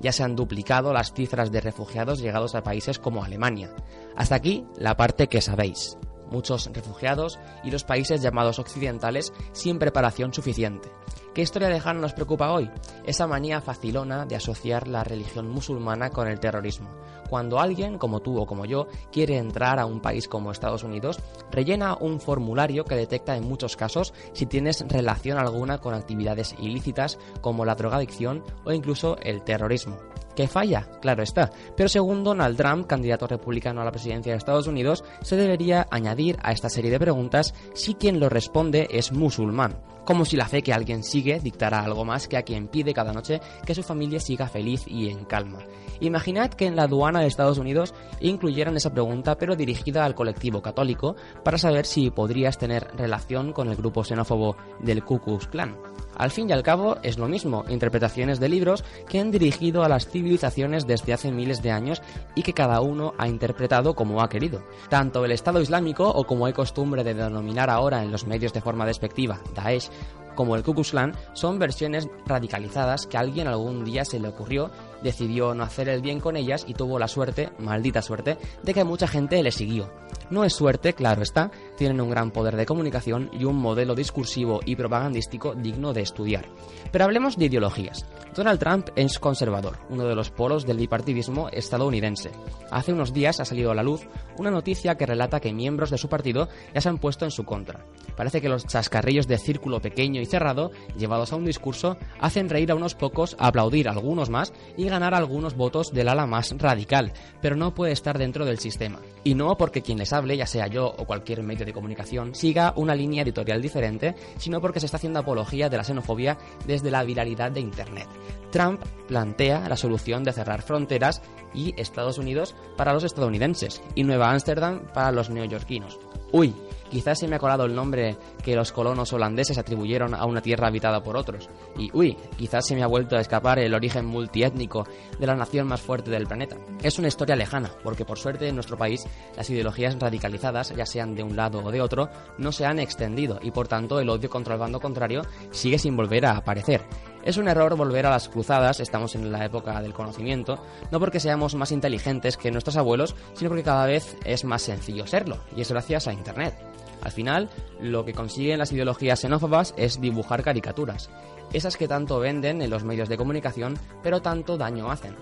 Ya 0.00 0.12
se 0.12 0.22
han 0.22 0.34
duplicado 0.34 0.94
las 0.94 1.12
cifras 1.12 1.52
de 1.52 1.60
refugiados 1.60 2.20
llegados 2.20 2.54
a 2.54 2.62
países 2.62 2.98
como 2.98 3.22
Alemania. 3.22 3.68
Hasta 4.16 4.36
aquí 4.36 4.64
la 4.78 4.96
parte 4.96 5.28
que 5.28 5.42
sabéis 5.42 5.98
muchos 6.30 6.70
refugiados 6.72 7.38
y 7.64 7.70
los 7.70 7.84
países 7.84 8.22
llamados 8.22 8.58
occidentales 8.58 9.32
sin 9.52 9.78
preparación 9.78 10.32
suficiente. 10.32 10.90
¿Qué 11.34 11.42
historia 11.42 11.68
de 11.68 11.80
Han 11.84 12.00
nos 12.00 12.14
preocupa 12.14 12.50
hoy? 12.50 12.68
Esa 13.04 13.26
manía 13.26 13.60
facilona 13.60 14.26
de 14.26 14.34
asociar 14.34 14.88
la 14.88 15.04
religión 15.04 15.48
musulmana 15.48 16.10
con 16.10 16.26
el 16.26 16.40
terrorismo. 16.40 16.90
Cuando 17.28 17.60
alguien, 17.60 17.98
como 17.98 18.20
tú 18.20 18.40
o 18.40 18.46
como 18.46 18.64
yo, 18.64 18.88
quiere 19.12 19.36
entrar 19.36 19.78
a 19.78 19.86
un 19.86 20.00
país 20.00 20.26
como 20.26 20.50
Estados 20.50 20.82
Unidos, 20.82 21.20
rellena 21.50 21.96
un 22.00 22.20
formulario 22.20 22.84
que 22.84 22.96
detecta 22.96 23.36
en 23.36 23.46
muchos 23.46 23.76
casos 23.76 24.14
si 24.32 24.46
tienes 24.46 24.84
relación 24.88 25.38
alguna 25.38 25.78
con 25.78 25.94
actividades 25.94 26.54
ilícitas 26.58 27.18
como 27.40 27.64
la 27.64 27.74
drogadicción 27.74 28.42
o 28.64 28.72
incluso 28.72 29.16
el 29.22 29.42
terrorismo. 29.44 29.98
Que 30.38 30.46
falla, 30.46 30.86
claro 31.00 31.24
está. 31.24 31.50
Pero 31.76 31.88
según 31.88 32.22
Donald 32.22 32.56
Trump, 32.56 32.86
candidato 32.86 33.26
republicano 33.26 33.80
a 33.80 33.84
la 33.84 33.90
presidencia 33.90 34.30
de 34.30 34.38
Estados 34.38 34.68
Unidos, 34.68 35.02
se 35.20 35.34
debería 35.34 35.88
añadir 35.90 36.36
a 36.44 36.52
esta 36.52 36.68
serie 36.68 36.92
de 36.92 37.00
preguntas 37.00 37.54
si 37.74 37.94
quien 37.94 38.20
lo 38.20 38.28
responde 38.28 38.86
es 38.92 39.10
musulmán 39.10 39.82
como 40.04 40.24
si 40.24 40.38
la 40.38 40.48
fe 40.48 40.62
que 40.62 40.72
alguien 40.72 41.02
sigue 41.04 41.38
dictara 41.38 41.80
algo 41.80 42.02
más 42.02 42.28
que 42.28 42.38
a 42.38 42.42
quien 42.42 42.68
pide 42.68 42.94
cada 42.94 43.12
noche 43.12 43.42
que 43.66 43.74
su 43.74 43.82
familia 43.82 44.18
siga 44.20 44.48
feliz 44.48 44.84
y 44.86 45.10
en 45.10 45.26
calma. 45.26 45.58
Imaginad 46.00 46.48
que 46.48 46.64
en 46.64 46.76
la 46.76 46.84
aduana 46.84 47.20
de 47.20 47.26
Estados 47.26 47.58
Unidos 47.58 47.92
incluyeran 48.20 48.74
esa 48.74 48.94
pregunta 48.94 49.36
pero 49.36 49.54
dirigida 49.54 50.06
al 50.06 50.14
colectivo 50.14 50.62
católico 50.62 51.14
para 51.44 51.58
saber 51.58 51.84
si 51.84 52.10
podrías 52.10 52.56
tener 52.56 52.88
relación 52.96 53.52
con 53.52 53.68
el 53.68 53.76
grupo 53.76 54.02
xenófobo 54.02 54.56
del 54.80 55.04
Ku 55.04 55.18
Klux 55.18 55.46
Klan. 55.46 55.76
Al 56.18 56.30
fin 56.30 56.50
y 56.50 56.52
al 56.52 56.62
cabo 56.62 56.98
es 57.02 57.16
lo 57.16 57.28
mismo, 57.28 57.64
interpretaciones 57.68 58.40
de 58.40 58.48
libros 58.48 58.84
que 59.08 59.20
han 59.20 59.30
dirigido 59.30 59.84
a 59.84 59.88
las 59.88 60.08
civilizaciones 60.08 60.86
desde 60.86 61.12
hace 61.12 61.32
miles 61.32 61.62
de 61.62 61.70
años 61.70 62.02
y 62.34 62.42
que 62.42 62.52
cada 62.52 62.80
uno 62.80 63.14
ha 63.18 63.28
interpretado 63.28 63.94
como 63.94 64.20
ha 64.20 64.28
querido. 64.28 64.62
Tanto 64.88 65.24
el 65.24 65.32
Estado 65.32 65.60
Islámico, 65.60 66.08
o 66.08 66.24
como 66.24 66.46
hay 66.46 66.52
costumbre 66.52 67.04
de 67.04 67.14
denominar 67.14 67.70
ahora 67.70 68.02
en 68.02 68.10
los 68.10 68.26
medios 68.26 68.52
de 68.52 68.60
forma 68.60 68.84
despectiva, 68.84 69.40
Daesh, 69.54 69.90
como 70.34 70.54
el 70.54 70.62
Ku 70.62 70.72
Klux 70.72 70.92
Klan, 70.92 71.16
son 71.32 71.58
versiones 71.58 72.08
radicalizadas 72.24 73.06
que 73.06 73.16
a 73.16 73.20
alguien 73.20 73.48
algún 73.48 73.84
día 73.84 74.04
se 74.04 74.20
le 74.20 74.28
ocurrió 74.28 74.70
decidió 75.02 75.54
no 75.54 75.64
hacer 75.64 75.88
el 75.88 76.02
bien 76.02 76.20
con 76.20 76.36
ellas 76.36 76.64
y 76.66 76.74
tuvo 76.74 76.98
la 76.98 77.08
suerte, 77.08 77.50
maldita 77.58 78.02
suerte, 78.02 78.38
de 78.62 78.74
que 78.74 78.84
mucha 78.84 79.06
gente 79.06 79.42
le 79.42 79.52
siguió. 79.52 79.90
No 80.30 80.44
es 80.44 80.54
suerte, 80.54 80.92
claro 80.92 81.22
está, 81.22 81.50
tienen 81.76 82.00
un 82.00 82.10
gran 82.10 82.30
poder 82.30 82.56
de 82.56 82.66
comunicación 82.66 83.30
y 83.32 83.44
un 83.44 83.56
modelo 83.56 83.94
discursivo 83.94 84.60
y 84.64 84.76
propagandístico 84.76 85.54
digno 85.54 85.92
de 85.92 86.02
estudiar. 86.02 86.46
Pero 86.92 87.04
hablemos 87.04 87.36
de 87.36 87.46
ideologías. 87.46 88.04
Donald 88.38 88.60
Trump 88.60 88.90
es 88.94 89.18
conservador, 89.18 89.80
uno 89.90 90.04
de 90.04 90.14
los 90.14 90.30
polos 90.30 90.64
del 90.64 90.76
bipartidismo 90.76 91.48
estadounidense. 91.48 92.30
Hace 92.70 92.92
unos 92.92 93.12
días 93.12 93.40
ha 93.40 93.44
salido 93.44 93.72
a 93.72 93.74
la 93.74 93.82
luz 93.82 94.06
una 94.38 94.52
noticia 94.52 94.94
que 94.94 95.06
relata 95.06 95.40
que 95.40 95.52
miembros 95.52 95.90
de 95.90 95.98
su 95.98 96.08
partido 96.08 96.48
ya 96.72 96.80
se 96.80 96.88
han 96.88 96.98
puesto 96.98 97.24
en 97.24 97.32
su 97.32 97.42
contra. 97.42 97.84
Parece 98.16 98.40
que 98.40 98.48
los 98.48 98.64
chascarrillos 98.64 99.26
de 99.26 99.38
círculo 99.38 99.80
pequeño 99.80 100.20
y 100.20 100.26
cerrado, 100.26 100.70
llevados 100.96 101.32
a 101.32 101.36
un 101.36 101.46
discurso, 101.46 101.96
hacen 102.20 102.48
reír 102.48 102.70
a 102.70 102.76
unos 102.76 102.94
pocos, 102.94 103.34
aplaudir 103.40 103.88
a 103.88 103.90
algunos 103.90 104.30
más 104.30 104.52
y 104.76 104.88
ganar 104.88 105.14
algunos 105.14 105.56
votos 105.56 105.90
del 105.92 106.08
ala 106.08 106.26
más 106.26 106.54
radical, 106.56 107.12
pero 107.42 107.56
no 107.56 107.74
puede 107.74 107.90
estar 107.90 108.18
dentro 108.18 108.44
del 108.44 108.60
sistema. 108.60 109.00
Y 109.24 109.34
no 109.34 109.56
porque 109.56 109.82
quien 109.82 109.98
les 109.98 110.12
hable, 110.12 110.36
ya 110.36 110.46
sea 110.46 110.66
yo 110.66 110.86
o 110.86 111.04
cualquier 111.04 111.42
medio 111.42 111.66
de 111.66 111.72
comunicación, 111.72 112.34
siga 112.34 112.72
una 112.76 112.94
línea 112.94 113.22
editorial 113.22 113.60
diferente, 113.60 114.14
sino 114.38 114.60
porque 114.60 114.80
se 114.80 114.86
está 114.86 114.96
haciendo 114.96 115.20
apología 115.20 115.68
de 115.68 115.76
la 115.76 115.84
xenofobia 115.84 116.38
desde 116.66 116.90
la 116.90 117.04
viralidad 117.04 117.50
de 117.50 117.60
Internet. 117.60 118.08
Trump 118.50 118.80
plantea 119.06 119.68
la 119.68 119.76
solución 119.76 120.24
de 120.24 120.32
cerrar 120.32 120.62
fronteras 120.62 121.22
y 121.54 121.74
Estados 121.76 122.18
Unidos 122.18 122.54
para 122.76 122.92
los 122.92 123.04
estadounidenses 123.04 123.82
y 123.94 124.04
Nueva 124.04 124.30
Ámsterdam 124.30 124.86
para 124.92 125.12
los 125.12 125.30
neoyorquinos. 125.30 125.98
Uy, 126.32 126.54
Quizás 126.90 127.18
se 127.18 127.28
me 127.28 127.36
ha 127.36 127.38
colado 127.38 127.64
el 127.64 127.74
nombre 127.74 128.16
que 128.42 128.56
los 128.56 128.72
colonos 128.72 129.12
holandeses 129.12 129.58
atribuyeron 129.58 130.14
a 130.14 130.24
una 130.24 130.40
tierra 130.40 130.68
habitada 130.68 131.02
por 131.02 131.16
otros. 131.16 131.48
Y 131.76 131.90
uy, 131.92 132.16
quizás 132.36 132.66
se 132.66 132.74
me 132.74 132.82
ha 132.82 132.86
vuelto 132.86 133.16
a 133.16 133.20
escapar 133.20 133.58
el 133.58 133.74
origen 133.74 134.06
multiétnico 134.06 134.86
de 135.18 135.26
la 135.26 135.34
nación 135.34 135.66
más 135.66 135.80
fuerte 135.80 136.10
del 136.10 136.26
planeta. 136.26 136.56
Es 136.82 136.98
una 136.98 137.08
historia 137.08 137.36
lejana, 137.36 137.70
porque 137.82 138.04
por 138.04 138.18
suerte 138.18 138.48
en 138.48 138.54
nuestro 138.54 138.76
país 138.76 139.04
las 139.36 139.48
ideologías 139.50 139.98
radicalizadas, 139.98 140.74
ya 140.74 140.86
sean 140.86 141.14
de 141.14 141.22
un 141.22 141.36
lado 141.36 141.62
o 141.64 141.70
de 141.70 141.80
otro, 141.80 142.08
no 142.38 142.52
se 142.52 142.66
han 142.66 142.78
extendido 142.78 143.38
y 143.42 143.50
por 143.50 143.68
tanto 143.68 144.00
el 144.00 144.08
odio 144.08 144.30
contra 144.30 144.54
el 144.54 144.60
bando 144.60 144.80
contrario 144.80 145.22
sigue 145.50 145.78
sin 145.78 145.96
volver 145.96 146.26
a 146.26 146.36
aparecer. 146.36 146.82
Es 147.24 147.36
un 147.36 147.48
error 147.48 147.76
volver 147.76 148.06
a 148.06 148.10
las 148.10 148.28
cruzadas, 148.28 148.80
estamos 148.80 149.14
en 149.14 149.30
la 149.30 149.44
época 149.44 149.82
del 149.82 149.92
conocimiento, 149.92 150.62
no 150.90 151.00
porque 151.00 151.20
seamos 151.20 151.54
más 151.54 151.72
inteligentes 151.72 152.36
que 152.36 152.50
nuestros 152.50 152.76
abuelos, 152.76 153.14
sino 153.34 153.50
porque 153.50 153.64
cada 153.64 153.86
vez 153.86 154.16
es 154.24 154.44
más 154.44 154.62
sencillo 154.62 155.06
serlo, 155.06 155.38
y 155.54 155.60
es 155.60 155.70
gracias 155.70 156.06
a 156.08 156.12
Internet. 156.12 156.54
Al 157.02 157.12
final, 157.12 157.48
lo 157.80 158.04
que 158.04 158.12
consiguen 158.12 158.58
las 158.58 158.72
ideologías 158.72 159.20
xenófobas 159.20 159.74
es 159.76 160.00
dibujar 160.00 160.42
caricaturas, 160.42 161.10
esas 161.52 161.76
que 161.76 161.88
tanto 161.88 162.18
venden 162.18 162.60
en 162.60 162.70
los 162.70 162.84
medios 162.84 163.08
de 163.08 163.16
comunicación, 163.16 163.78
pero 164.02 164.20
tanto 164.20 164.58
daño 164.58 164.90
hacen. 164.90 165.16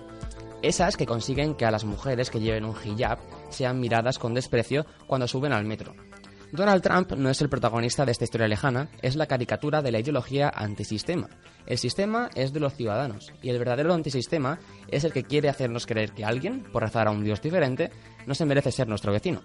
Esas 0.61 0.97
que 0.97 1.05
consiguen 1.05 1.55
que 1.55 1.65
a 1.65 1.71
las 1.71 1.85
mujeres 1.85 2.29
que 2.29 2.39
lleven 2.39 2.65
un 2.65 2.75
hijab 2.83 3.19
sean 3.49 3.79
miradas 3.79 4.19
con 4.19 4.33
desprecio 4.33 4.85
cuando 5.05 5.27
suben 5.27 5.53
al 5.53 5.65
metro. 5.65 5.93
Donald 6.51 6.81
Trump 6.81 7.11
no 7.11 7.29
es 7.29 7.41
el 7.41 7.49
protagonista 7.49 8.05
de 8.05 8.13
esta 8.13 8.23
historia 8.23 8.47
lejana, 8.47 8.89
es 9.01 9.15
la 9.15 9.25
caricatura 9.25 9.81
de 9.81 9.91
la 9.91 9.99
ideología 9.99 10.51
antisistema. 10.53 11.29
El 11.65 11.77
sistema 11.77 12.29
es 12.35 12.53
de 12.53 12.61
los 12.61 12.73
ciudadanos 12.73 13.33
y 13.41 13.49
el 13.49 13.59
verdadero 13.59 13.93
antisistema 13.93 14.59
es 14.87 15.03
el 15.03 15.11
que 15.11 15.25
quiere 15.25 15.49
hacernos 15.49 15.85
creer 15.85 16.13
que 16.13 16.23
alguien, 16.23 16.63
por 16.71 16.83
rezar 16.83 17.07
a 17.07 17.11
un 17.11 17.23
dios 17.23 17.41
diferente, 17.41 17.91
no 18.25 18.33
se 18.33 18.45
merece 18.45 18.71
ser 18.71 18.87
nuestro 18.87 19.11
vecino. 19.11 19.41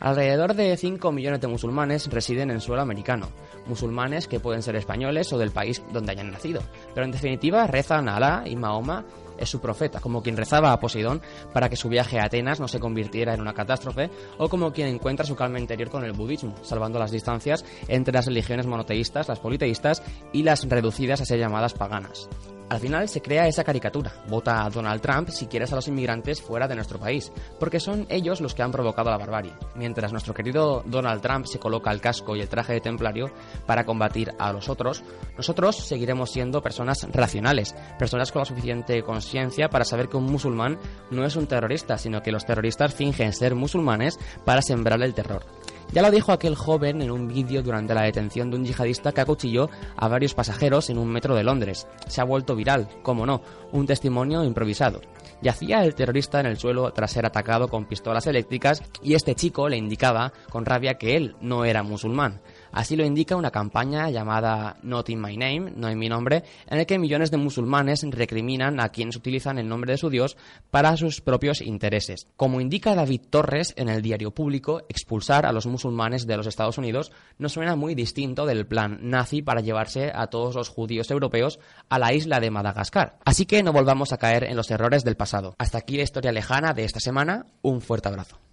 Alrededor 0.00 0.54
de 0.54 0.76
5 0.76 1.10
millones 1.12 1.40
de 1.40 1.48
musulmanes 1.48 2.08
residen 2.10 2.50
en 2.50 2.60
suelo 2.60 2.82
americano, 2.82 3.28
musulmanes 3.66 4.28
que 4.28 4.40
pueden 4.40 4.62
ser 4.62 4.76
españoles 4.76 5.32
o 5.32 5.38
del 5.38 5.50
país 5.50 5.82
donde 5.92 6.12
hayan 6.12 6.30
nacido, 6.30 6.60
pero 6.94 7.04
en 7.04 7.12
definitiva 7.12 7.66
rezan 7.66 8.08
a 8.08 8.16
Alá 8.16 8.44
y 8.46 8.56
Mahoma 8.56 9.04
es 9.38 9.48
su 9.48 9.60
profeta, 9.60 10.00
como 10.00 10.22
quien 10.22 10.36
rezaba 10.36 10.72
a 10.72 10.80
Poseidón 10.80 11.20
para 11.52 11.68
que 11.68 11.76
su 11.76 11.88
viaje 11.88 12.18
a 12.18 12.24
Atenas 12.24 12.60
no 12.60 12.68
se 12.68 12.80
convirtiera 12.80 13.34
en 13.34 13.40
una 13.40 13.54
catástrofe, 13.54 14.10
o 14.38 14.48
como 14.48 14.72
quien 14.72 14.88
encuentra 14.88 15.26
su 15.26 15.36
calma 15.36 15.60
interior 15.60 15.90
con 15.90 16.04
el 16.04 16.12
budismo, 16.12 16.54
salvando 16.62 16.98
las 16.98 17.10
distancias 17.10 17.64
entre 17.88 18.14
las 18.14 18.26
religiones 18.26 18.66
monoteístas, 18.66 19.28
las 19.28 19.40
politeístas 19.40 20.02
y 20.32 20.42
las 20.42 20.68
reducidas 20.68 21.20
a 21.20 21.26
ser 21.26 21.38
llamadas 21.38 21.74
paganas. 21.74 22.28
Al 22.68 22.80
final 22.80 23.08
se 23.08 23.22
crea 23.22 23.46
esa 23.46 23.62
caricatura. 23.62 24.12
Vota 24.28 24.64
a 24.64 24.70
Donald 24.70 25.00
Trump 25.00 25.28
si 25.28 25.46
quieres 25.46 25.72
a 25.72 25.76
los 25.76 25.86
inmigrantes 25.86 26.42
fuera 26.42 26.66
de 26.66 26.74
nuestro 26.74 26.98
país, 26.98 27.32
porque 27.60 27.78
son 27.78 28.06
ellos 28.08 28.40
los 28.40 28.54
que 28.54 28.62
han 28.62 28.72
provocado 28.72 29.10
la 29.10 29.18
barbarie. 29.18 29.52
Mientras 29.76 30.10
nuestro 30.10 30.34
querido 30.34 30.82
Donald 30.84 31.22
Trump 31.22 31.46
se 31.46 31.60
coloca 31.60 31.92
el 31.92 32.00
casco 32.00 32.34
y 32.34 32.40
el 32.40 32.48
traje 32.48 32.72
de 32.72 32.80
templario 32.80 33.30
para 33.66 33.84
combatir 33.84 34.32
a 34.38 34.52
los 34.52 34.68
otros, 34.68 35.04
nosotros 35.36 35.76
seguiremos 35.76 36.32
siendo 36.32 36.60
personas 36.60 37.06
racionales, 37.12 37.74
personas 37.98 38.32
con 38.32 38.40
la 38.40 38.46
suficiente 38.46 39.02
conciencia 39.02 39.68
para 39.68 39.84
saber 39.84 40.08
que 40.08 40.16
un 40.16 40.24
musulmán 40.24 40.78
no 41.10 41.24
es 41.24 41.36
un 41.36 41.46
terrorista, 41.46 41.98
sino 41.98 42.20
que 42.20 42.32
los 42.32 42.46
terroristas 42.46 42.94
fingen 42.94 43.32
ser 43.32 43.54
musulmanes 43.54 44.18
para 44.44 44.60
sembrar 44.62 45.00
el 45.02 45.14
terror. 45.14 45.44
Ya 45.92 46.02
lo 46.02 46.10
dijo 46.10 46.32
aquel 46.32 46.56
joven 46.56 47.00
en 47.00 47.10
un 47.10 47.28
vídeo 47.28 47.62
durante 47.62 47.94
la 47.94 48.02
detención 48.02 48.50
de 48.50 48.56
un 48.56 48.64
yihadista 48.64 49.12
que 49.12 49.20
acuchilló 49.20 49.70
a 49.96 50.08
varios 50.08 50.34
pasajeros 50.34 50.90
en 50.90 50.98
un 50.98 51.08
metro 51.08 51.34
de 51.34 51.44
Londres. 51.44 51.86
Se 52.06 52.20
ha 52.20 52.24
vuelto 52.24 52.56
viral, 52.56 52.88
como 53.02 53.24
no, 53.24 53.40
un 53.72 53.86
testimonio 53.86 54.44
improvisado. 54.44 55.00
Yacía 55.42 55.84
el 55.84 55.94
terrorista 55.94 56.40
en 56.40 56.46
el 56.46 56.58
suelo 56.58 56.90
tras 56.92 57.12
ser 57.12 57.26
atacado 57.26 57.68
con 57.68 57.86
pistolas 57.86 58.26
eléctricas 58.26 58.82
y 59.02 59.14
este 59.14 59.34
chico 59.34 59.68
le 59.68 59.76
indicaba 59.76 60.32
con 60.50 60.64
rabia 60.64 60.94
que 60.94 61.16
él 61.16 61.36
no 61.40 61.64
era 61.64 61.82
musulmán. 61.82 62.40
Así 62.76 62.94
lo 62.94 63.06
indica 63.06 63.36
una 63.36 63.50
campaña 63.50 64.10
llamada 64.10 64.76
Not 64.82 65.08
in 65.08 65.18
My 65.18 65.34
Name, 65.34 65.72
no 65.74 65.88
en 65.88 65.98
mi 65.98 66.10
nombre, 66.10 66.44
en 66.68 66.78
el 66.78 66.84
que 66.84 66.98
millones 66.98 67.30
de 67.30 67.38
musulmanes 67.38 68.04
recriminan 68.10 68.80
a 68.80 68.90
quienes 68.90 69.16
utilizan 69.16 69.58
el 69.58 69.66
nombre 69.66 69.92
de 69.92 69.96
su 69.96 70.10
Dios 70.10 70.36
para 70.70 70.94
sus 70.98 71.22
propios 71.22 71.62
intereses. 71.62 72.26
Como 72.36 72.60
indica 72.60 72.94
David 72.94 73.22
Torres 73.30 73.72
en 73.78 73.88
el 73.88 74.02
diario 74.02 74.32
público, 74.32 74.82
expulsar 74.90 75.46
a 75.46 75.52
los 75.52 75.64
musulmanes 75.64 76.26
de 76.26 76.36
los 76.36 76.46
Estados 76.46 76.76
Unidos 76.76 77.12
no 77.38 77.48
suena 77.48 77.76
muy 77.76 77.94
distinto 77.94 78.44
del 78.44 78.66
plan 78.66 78.98
nazi 79.00 79.40
para 79.40 79.62
llevarse 79.62 80.12
a 80.14 80.26
todos 80.26 80.54
los 80.54 80.68
judíos 80.68 81.10
europeos 81.10 81.58
a 81.88 81.98
la 81.98 82.12
isla 82.12 82.40
de 82.40 82.50
Madagascar. 82.50 83.16
Así 83.24 83.46
que 83.46 83.62
no 83.62 83.72
volvamos 83.72 84.12
a 84.12 84.18
caer 84.18 84.44
en 84.44 84.54
los 84.54 84.70
errores 84.70 85.02
del 85.02 85.16
pasado. 85.16 85.54
Hasta 85.56 85.78
aquí 85.78 85.96
la 85.96 86.02
historia 86.02 86.30
lejana 86.30 86.74
de 86.74 86.84
esta 86.84 87.00
semana. 87.00 87.46
Un 87.62 87.80
fuerte 87.80 88.08
abrazo. 88.08 88.45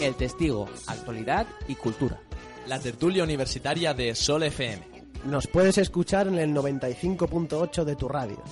El 0.00 0.14
Testigo, 0.14 0.68
actualidad 0.86 1.46
y 1.68 1.74
cultura. 1.74 2.20
La 2.66 2.78
tertulia 2.78 3.24
universitaria 3.24 3.94
de 3.94 4.14
Sol 4.14 4.42
FM. 4.42 4.82
Nos 5.24 5.46
puedes 5.46 5.78
escuchar 5.78 6.28
en 6.28 6.38
el 6.38 6.54
95.8 6.54 7.84
de 7.84 7.96
tu 7.96 8.08
radio. 8.08 8.42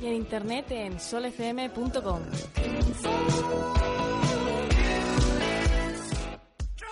Y 0.00 0.06
en 0.06 0.14
internet 0.14 0.66
en 0.70 1.00
solfm.com. 1.00 2.20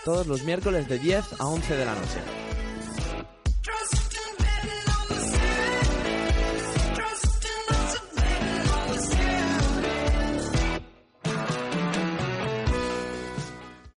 Todos 0.04 0.26
los 0.26 0.42
miércoles 0.44 0.88
de 0.88 0.98
10 0.98 1.40
a 1.40 1.46
11 1.46 1.76
de 1.76 1.84
la 1.84 1.94
noche. 1.94 2.47